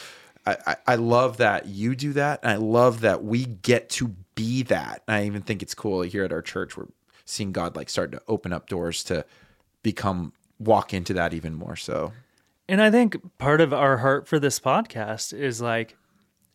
I, 0.49 0.76
I 0.86 0.94
love 0.94 1.38
that 1.38 1.66
you 1.66 1.97
do 1.97 2.12
that. 2.12 2.38
And 2.44 2.53
I 2.53 2.55
love 2.55 3.01
that 3.01 3.24
we 3.24 3.47
get 3.47 3.90
to 3.90 4.14
be 4.36 4.62
that. 4.62 5.03
I 5.09 5.24
even 5.24 5.42
think 5.42 5.61
it's 5.61 5.74
cool 5.74 6.03
here 6.03 6.22
at 6.22 6.32
our 6.32 6.40
church. 6.40 6.76
We're 6.76 6.86
seeing 7.26 7.52
God 7.52 7.76
like 7.76 7.90
start 7.90 8.10
to 8.12 8.22
open 8.26 8.52
up 8.52 8.68
doors 8.68 9.04
to 9.04 9.26
become 9.82 10.32
walk 10.58 10.94
into 10.94 11.12
that 11.12 11.34
even 11.34 11.54
more 11.54 11.76
so. 11.76 12.12
And 12.68 12.80
I 12.80 12.90
think 12.90 13.16
part 13.38 13.60
of 13.60 13.74
our 13.74 13.98
heart 13.98 14.26
for 14.26 14.38
this 14.38 14.58
podcast 14.58 15.38
is 15.38 15.60
like 15.60 15.96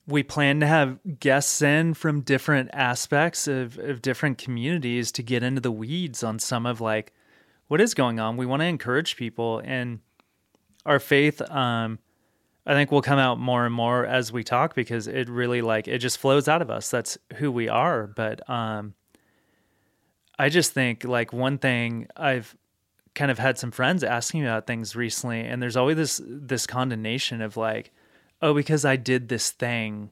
we 0.08 0.24
plan 0.24 0.60
to 0.60 0.68
have 0.68 0.98
guests 1.20 1.62
in 1.62 1.94
from 1.94 2.22
different 2.22 2.70
aspects 2.74 3.48
of, 3.48 3.78
of 3.78 4.02
different 4.02 4.38
communities 4.38 5.12
to 5.14 5.24
get 5.24 5.44
into 5.44 5.62
the 5.62 5.72
weeds 5.72 6.24
on 6.24 6.40
some 6.40 6.66
of 6.66 6.82
like 6.82 7.14
what 7.68 7.80
is 7.80 7.94
going 7.94 8.20
on. 8.20 8.36
We 8.36 8.46
want 8.46 8.62
to 8.62 8.66
encourage 8.66 9.16
people 9.16 9.62
and 9.64 10.00
our 10.86 11.00
faith 11.00 11.42
um 11.52 12.00
I 12.66 12.74
think 12.74 12.92
will 12.92 13.02
come 13.02 13.18
out 13.18 13.40
more 13.40 13.66
and 13.66 13.74
more 13.74 14.06
as 14.06 14.32
we 14.32 14.44
talk 14.44 14.76
because 14.76 15.08
it 15.08 15.30
really 15.30 15.62
like 15.62 15.88
it 15.88 16.00
just 16.00 16.18
flows 16.18 16.48
out 16.48 16.62
of 16.62 16.70
us. 16.70 16.90
That's 16.90 17.18
who 17.36 17.52
we 17.52 17.70
are. 17.70 18.08
But 18.08 18.48
um 18.50 18.96
I 20.42 20.50
just 20.50 20.72
think 20.72 21.04
like 21.04 21.32
one 21.32 21.60
thing 21.60 22.08
I've 22.18 22.56
kind 23.14 23.30
of 23.30 23.38
had 23.38 23.60
some 23.60 23.70
friends 23.70 24.04
asking 24.04 24.42
me 24.42 24.48
about 24.48 24.66
things 24.66 24.96
recently, 24.96 25.42
and 25.42 25.62
there's 25.62 25.78
always 25.78 25.98
this 25.98 26.22
this 26.26 26.66
condemnation 26.66 27.44
of 27.44 27.58
like, 27.58 27.92
oh, 28.42 28.56
because 28.56 28.84
I 28.84 28.96
did 28.96 29.30
this 29.30 29.52
thing, 29.52 30.10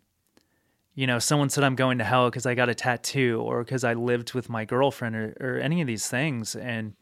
you 0.94 1.08
know, 1.08 1.18
someone 1.18 1.50
said 1.50 1.64
I'm 1.64 1.76
going 1.76 1.98
to 1.98 2.04
hell 2.04 2.30
because 2.30 2.46
I 2.46 2.54
got 2.54 2.70
a 2.70 2.76
tattoo 2.76 3.42
or 3.42 3.64
because 3.64 3.84
I 3.84 3.96
lived 3.96 4.36
with 4.36 4.50
my 4.50 4.66
girlfriend 4.66 5.16
or, 5.16 5.36
or 5.40 5.58
any 5.58 5.82
of 5.82 5.88
these 5.88 6.08
things. 6.08 6.56
And 6.56 6.94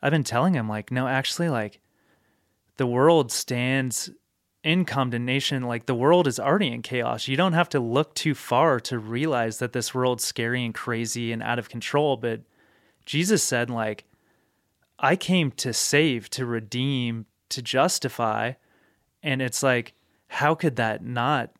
I've 0.00 0.12
been 0.12 0.22
telling 0.22 0.52
them 0.52 0.68
like, 0.68 0.92
no, 0.92 1.08
actually, 1.08 1.48
like 1.48 1.80
the 2.76 2.86
world 2.86 3.32
stands 3.32 4.08
in 4.62 4.84
condemnation. 4.84 5.64
Like 5.64 5.86
the 5.86 5.96
world 5.96 6.28
is 6.28 6.38
already 6.38 6.68
in 6.68 6.82
chaos. 6.82 7.26
You 7.26 7.36
don't 7.36 7.54
have 7.54 7.70
to 7.70 7.80
look 7.80 8.14
too 8.14 8.36
far 8.36 8.78
to 8.80 9.00
realize 9.00 9.58
that 9.58 9.72
this 9.72 9.92
world's 9.92 10.24
scary 10.24 10.64
and 10.64 10.72
crazy 10.72 11.32
and 11.32 11.42
out 11.42 11.58
of 11.58 11.68
control. 11.68 12.16
But 12.16 12.42
Jesus 13.08 13.42
said, 13.42 13.70
like, 13.70 14.04
I 14.98 15.16
came 15.16 15.50
to 15.52 15.72
save, 15.72 16.28
to 16.28 16.44
redeem, 16.44 17.24
to 17.48 17.62
justify. 17.62 18.52
And 19.22 19.40
it's 19.40 19.62
like, 19.62 19.94
how 20.26 20.54
could 20.54 20.76
that 20.76 21.02
not 21.02 21.50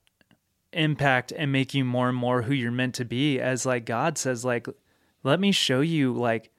impact 0.75 1.33
and 1.33 1.51
make 1.51 1.73
you 1.73 1.87
more 1.87 2.11
and 2.11 2.19
more 2.19 2.43
who 2.43 2.53
you're 2.53 2.71
meant 2.71 2.97
to 2.97 3.07
be? 3.07 3.41
As 3.41 3.65
like 3.65 3.87
God 3.87 4.19
says, 4.19 4.45
like, 4.45 4.67
let 5.25 5.41
me 5.41 5.51
show 5.51 5.81
you 5.81 6.13
like 6.13 6.51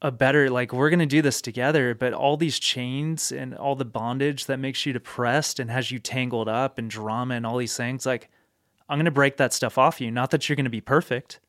a 0.00 0.12
better, 0.12 0.48
like, 0.48 0.72
we're 0.72 0.90
going 0.90 1.00
to 1.00 1.06
do 1.06 1.22
this 1.22 1.42
together, 1.42 1.92
but 1.92 2.12
all 2.12 2.36
these 2.36 2.60
chains 2.60 3.32
and 3.32 3.56
all 3.56 3.74
the 3.74 3.84
bondage 3.84 4.46
that 4.46 4.60
makes 4.60 4.86
you 4.86 4.92
depressed 4.92 5.58
and 5.58 5.72
has 5.72 5.90
you 5.90 5.98
tangled 5.98 6.48
up 6.48 6.78
and 6.78 6.88
drama 6.88 7.34
and 7.34 7.44
all 7.44 7.56
these 7.56 7.76
things, 7.76 8.06
like, 8.06 8.30
I'm 8.88 8.96
going 8.96 9.06
to 9.06 9.10
break 9.10 9.38
that 9.38 9.52
stuff 9.52 9.76
off 9.76 10.00
you. 10.00 10.12
Not 10.12 10.30
that 10.30 10.48
you're 10.48 10.54
going 10.54 10.64
to 10.66 10.70
be 10.70 10.80
perfect. 10.80 11.40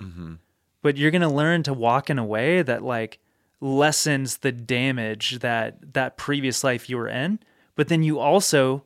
Mm-hmm 0.00 0.36
but 0.82 0.96
you're 0.96 1.10
going 1.10 1.22
to 1.22 1.28
learn 1.28 1.62
to 1.64 1.72
walk 1.72 2.10
in 2.10 2.18
a 2.18 2.24
way 2.24 2.62
that 2.62 2.82
like 2.82 3.18
lessens 3.60 4.38
the 4.38 4.52
damage 4.52 5.40
that 5.40 5.94
that 5.94 6.16
previous 6.16 6.64
life 6.64 6.88
you 6.88 6.96
were 6.96 7.08
in. 7.08 7.38
But 7.76 7.88
then 7.88 8.02
you 8.02 8.18
also 8.18 8.84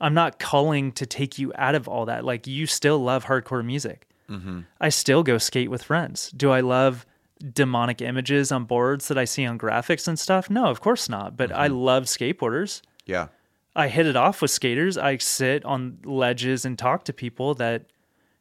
i'm 0.00 0.14
not 0.14 0.38
calling 0.38 0.92
to 0.92 1.06
take 1.06 1.38
you 1.38 1.52
out 1.56 1.74
of 1.74 1.88
all 1.88 2.06
that. 2.06 2.24
Like 2.24 2.46
you 2.46 2.66
still 2.66 2.98
love 2.98 3.26
hardcore 3.26 3.64
music. 3.64 4.04
Mm-hmm. 4.28 4.60
i 4.78 4.90
still 4.90 5.22
go 5.22 5.38
skate 5.38 5.70
with 5.70 5.82
friends. 5.82 6.30
Do 6.32 6.50
i 6.50 6.60
love 6.60 7.06
demonic 7.54 8.02
images 8.02 8.50
on 8.50 8.64
boards 8.64 9.08
that 9.08 9.16
i 9.16 9.24
see 9.24 9.46
on 9.46 9.58
graphics 9.58 10.08
and 10.08 10.18
stuff? 10.18 10.50
No 10.50 10.66
of 10.66 10.80
course 10.80 11.08
not. 11.08 11.36
But 11.36 11.50
mm-hmm. 11.50 11.60
i 11.60 11.66
love 11.68 12.04
skateboarders. 12.04 12.82
Yeah. 13.06 13.28
I 13.76 13.86
hit 13.86 14.06
it 14.06 14.16
off 14.16 14.42
with 14.42 14.50
skaters. 14.50 14.98
I 14.98 15.18
sit 15.18 15.64
on 15.64 15.98
ledges 16.04 16.64
and 16.64 16.76
talk 16.76 17.04
to 17.04 17.12
people 17.12 17.54
that 17.54 17.84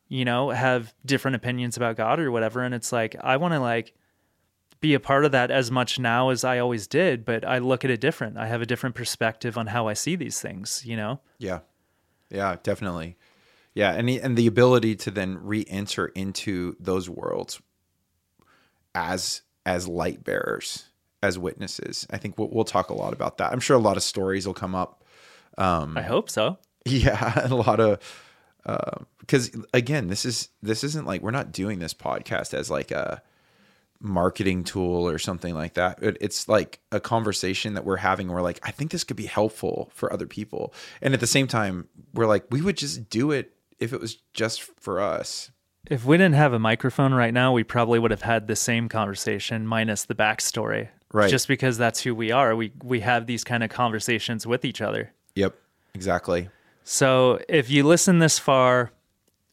you 0.09 0.25
know, 0.25 0.49
have 0.49 0.93
different 1.05 1.35
opinions 1.35 1.77
about 1.77 1.97
God 1.97 2.19
or 2.19 2.31
whatever. 2.31 2.61
And 2.63 2.73
it's 2.73 2.91
like, 2.91 3.15
I 3.21 3.37
want 3.37 3.53
to 3.53 3.59
like 3.59 3.93
be 4.79 4.93
a 4.93 4.99
part 4.99 5.25
of 5.25 5.31
that 5.31 5.51
as 5.51 5.71
much 5.71 5.99
now 5.99 6.29
as 6.29 6.43
I 6.43 6.59
always 6.59 6.87
did, 6.87 7.25
but 7.25 7.43
I 7.43 7.57
look 7.57 7.83
at 7.83 7.91
it 7.91 7.99
different. 7.99 8.37
I 8.37 8.47
have 8.47 8.61
a 8.61 8.65
different 8.65 8.95
perspective 8.95 9.57
on 9.57 9.67
how 9.67 9.87
I 9.87 9.93
see 9.93 10.15
these 10.15 10.39
things, 10.39 10.83
you 10.85 10.95
know? 10.95 11.19
Yeah. 11.39 11.59
Yeah, 12.29 12.57
definitely. 12.63 13.17
Yeah. 13.73 13.93
And, 13.93 14.07
the, 14.07 14.21
and 14.21 14.37
the 14.37 14.47
ability 14.47 14.95
to 14.97 15.11
then 15.11 15.39
re 15.41 15.65
enter 15.67 16.07
into 16.07 16.75
those 16.79 17.09
worlds 17.09 17.61
as, 18.93 19.41
as 19.65 19.87
light 19.87 20.23
bearers, 20.23 20.85
as 21.21 21.37
witnesses. 21.37 22.07
I 22.09 22.17
think 22.17 22.37
we'll, 22.37 22.49
we'll 22.49 22.63
talk 22.65 22.89
a 22.89 22.93
lot 22.93 23.13
about 23.13 23.39
that. 23.39 23.51
I'm 23.51 23.59
sure 23.59 23.75
a 23.75 23.81
lot 23.81 23.97
of 23.97 24.03
stories 24.03 24.45
will 24.45 24.53
come 24.53 24.75
up. 24.75 25.03
Um, 25.57 25.97
I 25.97 26.01
hope 26.01 26.29
so. 26.29 26.57
Yeah. 26.85 27.47
A 27.49 27.53
lot 27.53 27.81
of, 27.81 27.99
because 29.19 29.55
uh, 29.55 29.61
again, 29.73 30.07
this 30.07 30.25
is 30.25 30.49
this 30.61 30.83
isn't 30.83 31.05
like 31.05 31.21
we're 31.21 31.31
not 31.31 31.51
doing 31.51 31.79
this 31.79 31.93
podcast 31.93 32.53
as 32.53 32.69
like 32.69 32.91
a 32.91 33.21
marketing 33.99 34.63
tool 34.63 35.07
or 35.07 35.17
something 35.17 35.55
like 35.55 35.73
that. 35.75 36.01
It, 36.01 36.17
it's 36.21 36.47
like 36.47 36.79
a 36.91 36.99
conversation 36.99 37.73
that 37.73 37.85
we're 37.85 37.97
having. 37.97 38.27
We're 38.27 38.41
like, 38.41 38.59
I 38.63 38.71
think 38.71 38.91
this 38.91 39.03
could 39.03 39.17
be 39.17 39.25
helpful 39.25 39.89
for 39.93 40.11
other 40.11 40.27
people. 40.27 40.73
And 41.01 41.13
at 41.13 41.19
the 41.19 41.27
same 41.27 41.47
time, 41.47 41.87
we're 42.13 42.27
like, 42.27 42.45
we 42.49 42.61
would 42.61 42.77
just 42.77 43.09
do 43.09 43.31
it 43.31 43.53
if 43.79 43.93
it 43.93 44.01
was 44.01 44.15
just 44.33 44.61
for 44.61 44.99
us. 44.99 45.51
If 45.89 46.05
we 46.05 46.17
didn't 46.17 46.35
have 46.35 46.53
a 46.53 46.59
microphone 46.59 47.13
right 47.13 47.33
now, 47.33 47.53
we 47.53 47.63
probably 47.63 47.97
would 47.97 48.11
have 48.11 48.23
had 48.23 48.47
the 48.47 48.55
same 48.55 48.89
conversation 48.89 49.65
minus 49.65 50.05
the 50.05 50.15
backstory. 50.15 50.89
Right. 51.13 51.29
Just 51.29 51.47
because 51.47 51.77
that's 51.77 52.01
who 52.01 52.13
we 52.13 52.31
are. 52.31 52.53
We 52.55 52.73
we 52.83 52.99
have 52.99 53.27
these 53.27 53.45
kind 53.45 53.63
of 53.63 53.69
conversations 53.69 54.45
with 54.45 54.65
each 54.65 54.81
other. 54.81 55.13
Yep, 55.35 55.55
exactly. 55.93 56.49
So 56.89 57.39
if 57.49 57.69
you 57.69 57.83
listen 57.83 58.19
this 58.19 58.39
far, 58.39 58.93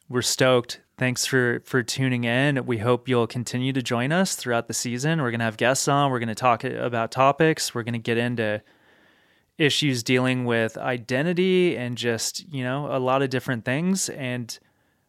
we're 0.09 0.23
stoked. 0.23 0.81
Thanks 0.97 1.27
for 1.27 1.63
for 1.65 1.83
tuning 1.83 2.23
in. 2.23 2.65
We 2.65 2.79
hope 2.79 3.09
you'll 3.09 3.27
continue 3.27 3.73
to 3.73 3.83
join 3.83 4.13
us 4.13 4.37
throughout 4.37 4.69
the 4.69 4.73
season. 4.73 5.21
We're 5.21 5.33
gonna 5.33 5.43
have 5.43 5.57
guests 5.57 5.89
on. 5.89 6.13
We're 6.13 6.21
gonna 6.21 6.37
talk 6.37 6.63
about 6.63 7.11
topics. 7.11 7.75
We're 7.75 7.83
gonna 7.83 7.99
get 7.99 8.19
into 8.19 8.63
issues 9.59 10.05
dealing 10.05 10.45
with 10.45 10.79
identity 10.79 11.77
and 11.77 11.99
just 11.99 12.49
you 12.53 12.63
know 12.63 12.87
a 12.95 13.01
lot 13.01 13.21
of 13.21 13.31
different 13.31 13.65
things. 13.65 14.09
And 14.11 14.57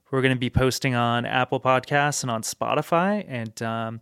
we're 0.09 0.23
gonna 0.23 0.35
be 0.35 0.49
posting 0.49 0.95
on 0.95 1.27
Apple 1.27 1.59
Podcasts 1.59 2.23
and 2.23 2.31
on 2.31 2.41
Spotify. 2.41 3.23
And 3.27 3.61
um, 3.61 4.01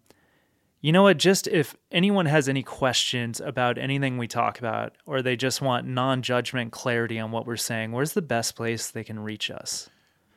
you 0.83 0.91
know 0.91 1.03
what? 1.03 1.17
Just 1.17 1.47
if 1.47 1.75
anyone 1.91 2.25
has 2.25 2.49
any 2.49 2.61
questions 2.61 3.39
about 3.39 3.77
anything 3.77 4.17
we 4.17 4.27
talk 4.27 4.59
about, 4.59 4.97
or 5.05 5.21
they 5.21 5.37
just 5.37 5.61
want 5.61 5.87
non 5.87 6.21
judgment 6.21 6.73
clarity 6.73 7.17
on 7.17 7.31
what 7.31 7.47
we're 7.47 7.55
saying, 7.55 7.93
where's 7.93 8.11
the 8.11 8.21
best 8.21 8.57
place 8.57 8.91
they 8.91 9.05
can 9.05 9.17
reach 9.19 9.49
us? 9.49 9.89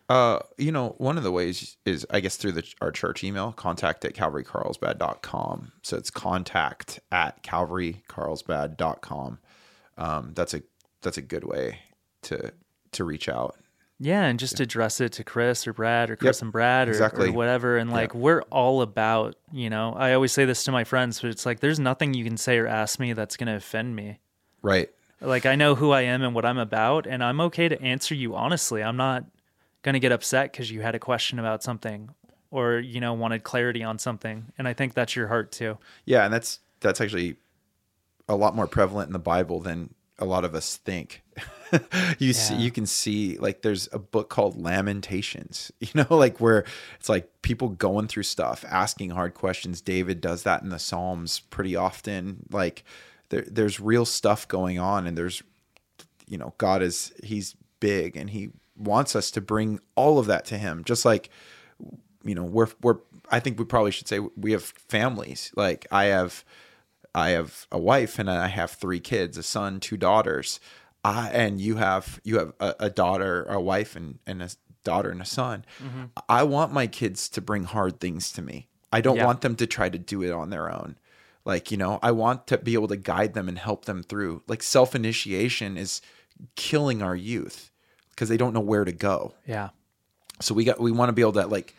Uh, 0.09 0.39
you 0.57 0.71
know, 0.71 0.95
one 0.99 1.19
of 1.19 1.25
the 1.25 1.33
ways 1.33 1.77
is, 1.85 2.07
I 2.11 2.21
guess, 2.21 2.37
through 2.37 2.53
the, 2.53 2.63
our 2.81 2.93
church 2.93 3.25
email, 3.25 3.51
contact 3.51 4.05
at 4.05 4.15
calvarycarlsbad.com. 4.15 5.73
So 5.83 5.97
it's 5.97 6.11
contact 6.11 7.01
at 7.11 7.43
calvarycarlsbad.com. 7.43 9.39
Um, 9.99 10.33
that's 10.37 10.55
a, 10.55 10.63
that's 11.03 11.19
a 11.19 11.23
good 11.23 11.43
way 11.43 11.81
to, 12.23 12.53
to 12.93 13.05
reach 13.05 13.29
out. 13.29 13.57
Yeah, 13.99 14.25
and 14.25 14.39
just 14.39 14.61
address 14.61 15.01
it 15.01 15.13
to 15.13 15.25
Chris 15.25 15.67
or 15.67 15.73
Brad 15.73 16.11
or 16.11 16.17
Chris 16.17 16.39
Yep, 16.39 16.43
and 16.43 16.53
Brad 16.53 16.89
or, 16.89 16.91
exactly. 16.91 17.31
or 17.31 17.33
whatever. 17.33 17.79
And 17.79 17.91
like, 17.91 18.15
we're 18.15 18.43
all 18.51 18.83
about, 18.83 19.37
you 19.53 19.71
know, 19.71 19.95
I 19.97 20.13
always 20.13 20.33
say 20.33 20.45
this 20.45 20.65
to 20.65 20.73
my 20.73 20.85
friends, 20.85 21.21
but 21.21 21.31
it's 21.31 21.47
like, 21.47 21.61
there's 21.61 21.81
nothing 21.81 22.13
you 22.13 22.23
can 22.23 22.37
say 22.37 22.59
or 22.59 22.67
ask 22.67 23.01
me 23.01 23.15
that's 23.15 23.39
going 23.39 23.47
to 23.47 23.57
offend 23.57 23.97
me. 23.97 24.19
Right. 24.61 24.91
Like, 25.23 25.47
I 25.47 25.55
know 25.55 25.75
who 25.75 25.93
I 25.93 26.03
am 26.03 26.23
and 26.23 26.35
what 26.35 26.45
I'm 26.45 26.59
about, 26.59 27.07
and 27.07 27.25
I'm 27.25 27.41
okay 27.41 27.69
to 27.71 27.81
answer 27.81 28.15
you 28.15 28.35
honestly. 28.35 28.83
I'm 28.83 28.99
not 28.99 29.25
going 29.81 29.95
to 29.95 29.99
get 29.99 30.13
upset 30.13 30.53
because 30.53 30.71
you 30.71 30.83
had 30.83 30.95
a 30.95 30.99
question 30.99 31.39
about 31.39 31.63
something 31.63 32.11
or, 32.51 32.79
you 32.79 33.01
know, 33.01 33.15
wanted 33.15 33.45
clarity 33.45 33.83
on 33.83 33.99
something. 33.99 34.53
And 34.59 34.69
I 34.69 34.75
think 34.75 34.93
that's 34.93 35.17
your 35.17 35.29
heart 35.29 35.53
too. 35.53 35.79
Yeah, 36.05 36.27
and 36.27 36.35
that's 36.35 36.61
that's 36.81 37.01
actually 37.01 37.37
a 38.29 38.37
lot 38.37 38.55
more 38.55 38.67
prevalent 38.67 39.09
in 39.09 39.15
the 39.15 39.19
Bible 39.19 39.61
than 39.61 39.95
a 40.19 40.27
lot 40.27 40.45
of 40.45 40.55
us 40.55 40.77
think. 40.77 41.23
you 42.19 42.33
see, 42.33 42.55
you 42.55 42.71
can 42.71 42.87
see 42.87 43.37
like 43.39 43.63
there's 43.63 43.89
a 43.93 43.99
book 43.99 44.29
called 44.29 44.61
Lamentations, 44.61 45.73
you 45.81 45.89
know, 45.95 46.07
like 46.11 46.41
where 46.41 46.65
it's 46.99 47.09
like 47.09 47.31
people 47.43 47.69
going 47.69 48.07
through 48.09 48.23
stuff, 48.23 48.65
asking 48.69 49.11
hard 49.11 49.35
questions. 49.35 49.81
David 49.81 50.21
does 50.21 50.43
that 50.45 50.63
in 50.63 50.69
the 50.69 50.79
Psalms 50.79 51.41
pretty 51.41 51.75
often. 51.77 52.47
Like 52.51 52.85
there, 53.31 53.45
there's 53.49 53.81
real 53.81 54.05
stuff 54.05 54.47
going 54.47 54.79
on, 54.79 55.07
and 55.07 55.17
there's, 55.17 55.43
you 56.29 56.39
know, 56.39 56.55
God 56.59 56.83
is 56.83 57.13
he's 57.23 57.57
big, 57.81 58.17
and 58.17 58.31
he 58.31 58.51
wants 58.77 59.17
us 59.17 59.31
to 59.33 59.41
bring 59.41 59.81
all 59.95 60.19
of 60.19 60.27
that 60.27 60.45
to 60.47 60.59
him, 60.59 60.85
just 60.85 61.05
like 61.05 61.31
you 62.25 62.35
know 62.35 62.45
we're 62.45 62.69
we're 62.83 62.99
I 63.31 63.41
think 63.41 63.59
we 63.59 63.65
probably 63.65 63.91
should 63.91 64.09
say 64.09 64.21
we 64.21 64.53
have 64.53 64.65
families. 64.65 65.53
Like 65.57 65.87
I 65.91 66.05
have 66.05 66.45
I 67.15 67.31
have 67.31 67.67
a 67.73 67.79
wife 67.79 68.19
and 68.19 68.31
I 68.31 68.49
have 68.49 68.73
three 68.73 69.01
kids, 69.01 69.39
a 69.39 69.43
son, 69.43 69.81
two 69.81 69.97
daughters. 69.97 70.61
I, 71.07 71.29
and 71.33 71.61
you 71.61 71.77
have 71.77 72.21
you 72.25 72.39
have 72.39 72.53
a, 72.61 72.75
a 72.81 72.91
daughter, 72.91 73.45
a 73.45 73.61
wife, 73.61 73.95
and, 73.97 74.19
and 74.27 74.43
a 74.43 74.49
daughter 74.85 75.11
and 75.11 75.21
a 75.23 75.25
son. 75.27 75.65
I 76.29 76.43
want 76.45 76.73
my 76.73 76.87
kids 76.87 77.29
to 77.31 77.41
bring 77.41 77.65
hard 77.65 78.01
things 78.01 78.33
to 78.33 78.43
me. 78.43 78.69
I 78.93 79.01
don't 79.01 79.17
Yeah. 79.17 79.27
want 79.27 79.41
them 79.41 79.57
to 79.57 79.67
try 79.67 79.89
to 79.89 79.99
do 79.99 80.23
it 80.23 80.31
on 80.33 80.51
their 80.51 80.71
own. 80.73 80.97
Like, 81.45 81.71
you 81.71 81.77
know, 81.77 81.99
I 82.03 82.11
want 82.13 82.47
to 82.49 82.59
be 82.59 82.75
able 82.75 82.89
to 82.89 82.97
guide 82.97 83.35
them 83.35 83.49
and 83.49 83.59
help 83.59 83.85
them 83.85 84.03
through. 84.03 84.43
Like 84.49 84.63
self 84.63 84.95
initiation 84.95 85.77
is 85.77 86.01
killing 86.55 87.03
our 87.03 87.17
youth 87.17 87.71
because 88.11 88.29
they 88.29 88.37
don't 88.37 88.53
know 88.55 88.61
where 88.61 88.85
to 88.85 88.93
go 88.93 89.35
Yeah. 89.47 89.71
so 90.41 90.55
we 90.55 90.65
got 90.65 90.81
we 90.81 90.93
want 90.93 91.09
to 91.09 91.13
be 91.15 91.23
able 91.23 91.33
to 91.35 91.47
like 91.47 91.75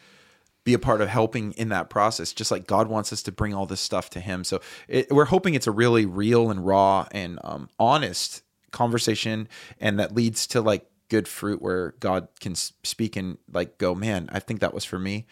be 0.64 0.74
a 0.74 0.80
part 0.80 1.00
of 1.02 1.08
helping 1.10 1.52
in 1.54 1.70
that 1.70 1.90
process 1.90 2.34
just 2.34 2.50
like 2.52 2.66
god 2.68 2.88
wants 2.88 3.14
us 3.14 3.22
to 3.24 3.32
bring 3.32 3.54
all 3.54 3.66
this 3.68 3.80
stuff 3.80 4.10
to 4.10 4.20
him 4.20 4.44
so 4.44 4.60
it, 4.88 5.12
we're 5.12 5.26
hoping 5.26 5.54
it's 5.54 5.68
a 5.68 5.72
really 5.72 6.06
real 6.08 6.50
and 6.52 6.66
raw 6.66 7.06
and 7.12 7.40
um, 7.44 7.70
honest 7.80 8.42
conversation 8.72 9.48
and 9.80 10.00
that 10.00 10.14
leads 10.16 10.48
to 10.48 10.62
like 10.62 10.86
good 11.10 11.28
fruit 11.28 11.62
where 11.62 11.94
god 12.00 12.28
can 12.40 12.54
speak 12.56 13.16
and 13.16 13.38
like 13.52 13.78
go 13.78 13.96
man 13.96 14.28
i 14.32 14.40
think 14.40 14.60
that 14.60 14.74
was 14.74 14.84
for 14.84 15.00
me 15.00 15.26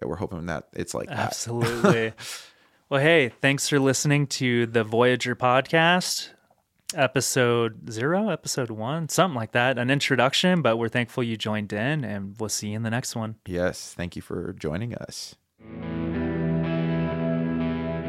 yeah 0.00 0.08
we're 0.08 0.16
hoping 0.16 0.46
that 0.46 0.68
it's 0.72 0.94
like 0.94 1.08
that 1.08 1.18
Absolutely. 1.18 2.12
well, 2.88 3.00
hey, 3.00 3.30
thanks 3.40 3.68
for 3.68 3.78
listening 3.78 4.26
to 4.26 4.66
the 4.66 4.84
Voyager 4.84 5.34
podcast, 5.36 6.30
episode 6.94 7.90
zero, 7.90 8.28
episode 8.28 8.70
one, 8.70 9.08
something 9.08 9.36
like 9.36 9.52
that, 9.52 9.78
an 9.78 9.90
introduction, 9.90 10.62
but 10.62 10.76
we're 10.76 10.88
thankful 10.88 11.22
you 11.22 11.36
joined 11.36 11.72
in 11.72 12.04
and 12.04 12.34
we'll 12.38 12.48
see 12.48 12.68
you 12.68 12.76
in 12.76 12.82
the 12.82 12.90
next 12.90 13.14
one. 13.16 13.36
yes 13.46 13.92
thank 13.94 14.16
you 14.16 14.22
for 14.22 14.52
joining 14.52 14.94
us 14.94 15.34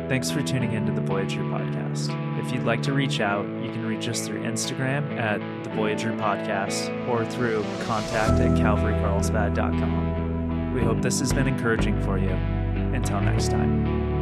Thanks 0.07 0.29
for 0.29 0.43
tuning 0.43 0.73
into 0.73 0.91
the 0.91 1.01
Voyager 1.01 1.41
podcast. 1.41 2.13
If 2.39 2.51
you'd 2.51 2.63
like 2.63 2.83
to 2.83 2.93
reach 2.93 3.19
out, 3.19 3.43
you 3.45 3.71
can 3.71 3.83
reach 3.85 4.07
us 4.07 4.21
through 4.21 4.43
Instagram 4.43 5.17
at 5.17 5.39
the 5.63 5.71
Voyager 5.71 6.11
podcast 6.13 7.09
or 7.09 7.25
through 7.25 7.63
contact 7.85 8.39
at 8.39 8.51
calvarycarlsbad.com. 8.51 10.73
We 10.75 10.83
hope 10.83 11.01
this 11.01 11.19
has 11.21 11.33
been 11.33 11.47
encouraging 11.47 11.99
for 12.03 12.19
you. 12.19 12.29
Until 12.29 13.19
next 13.19 13.49
time. 13.49 14.14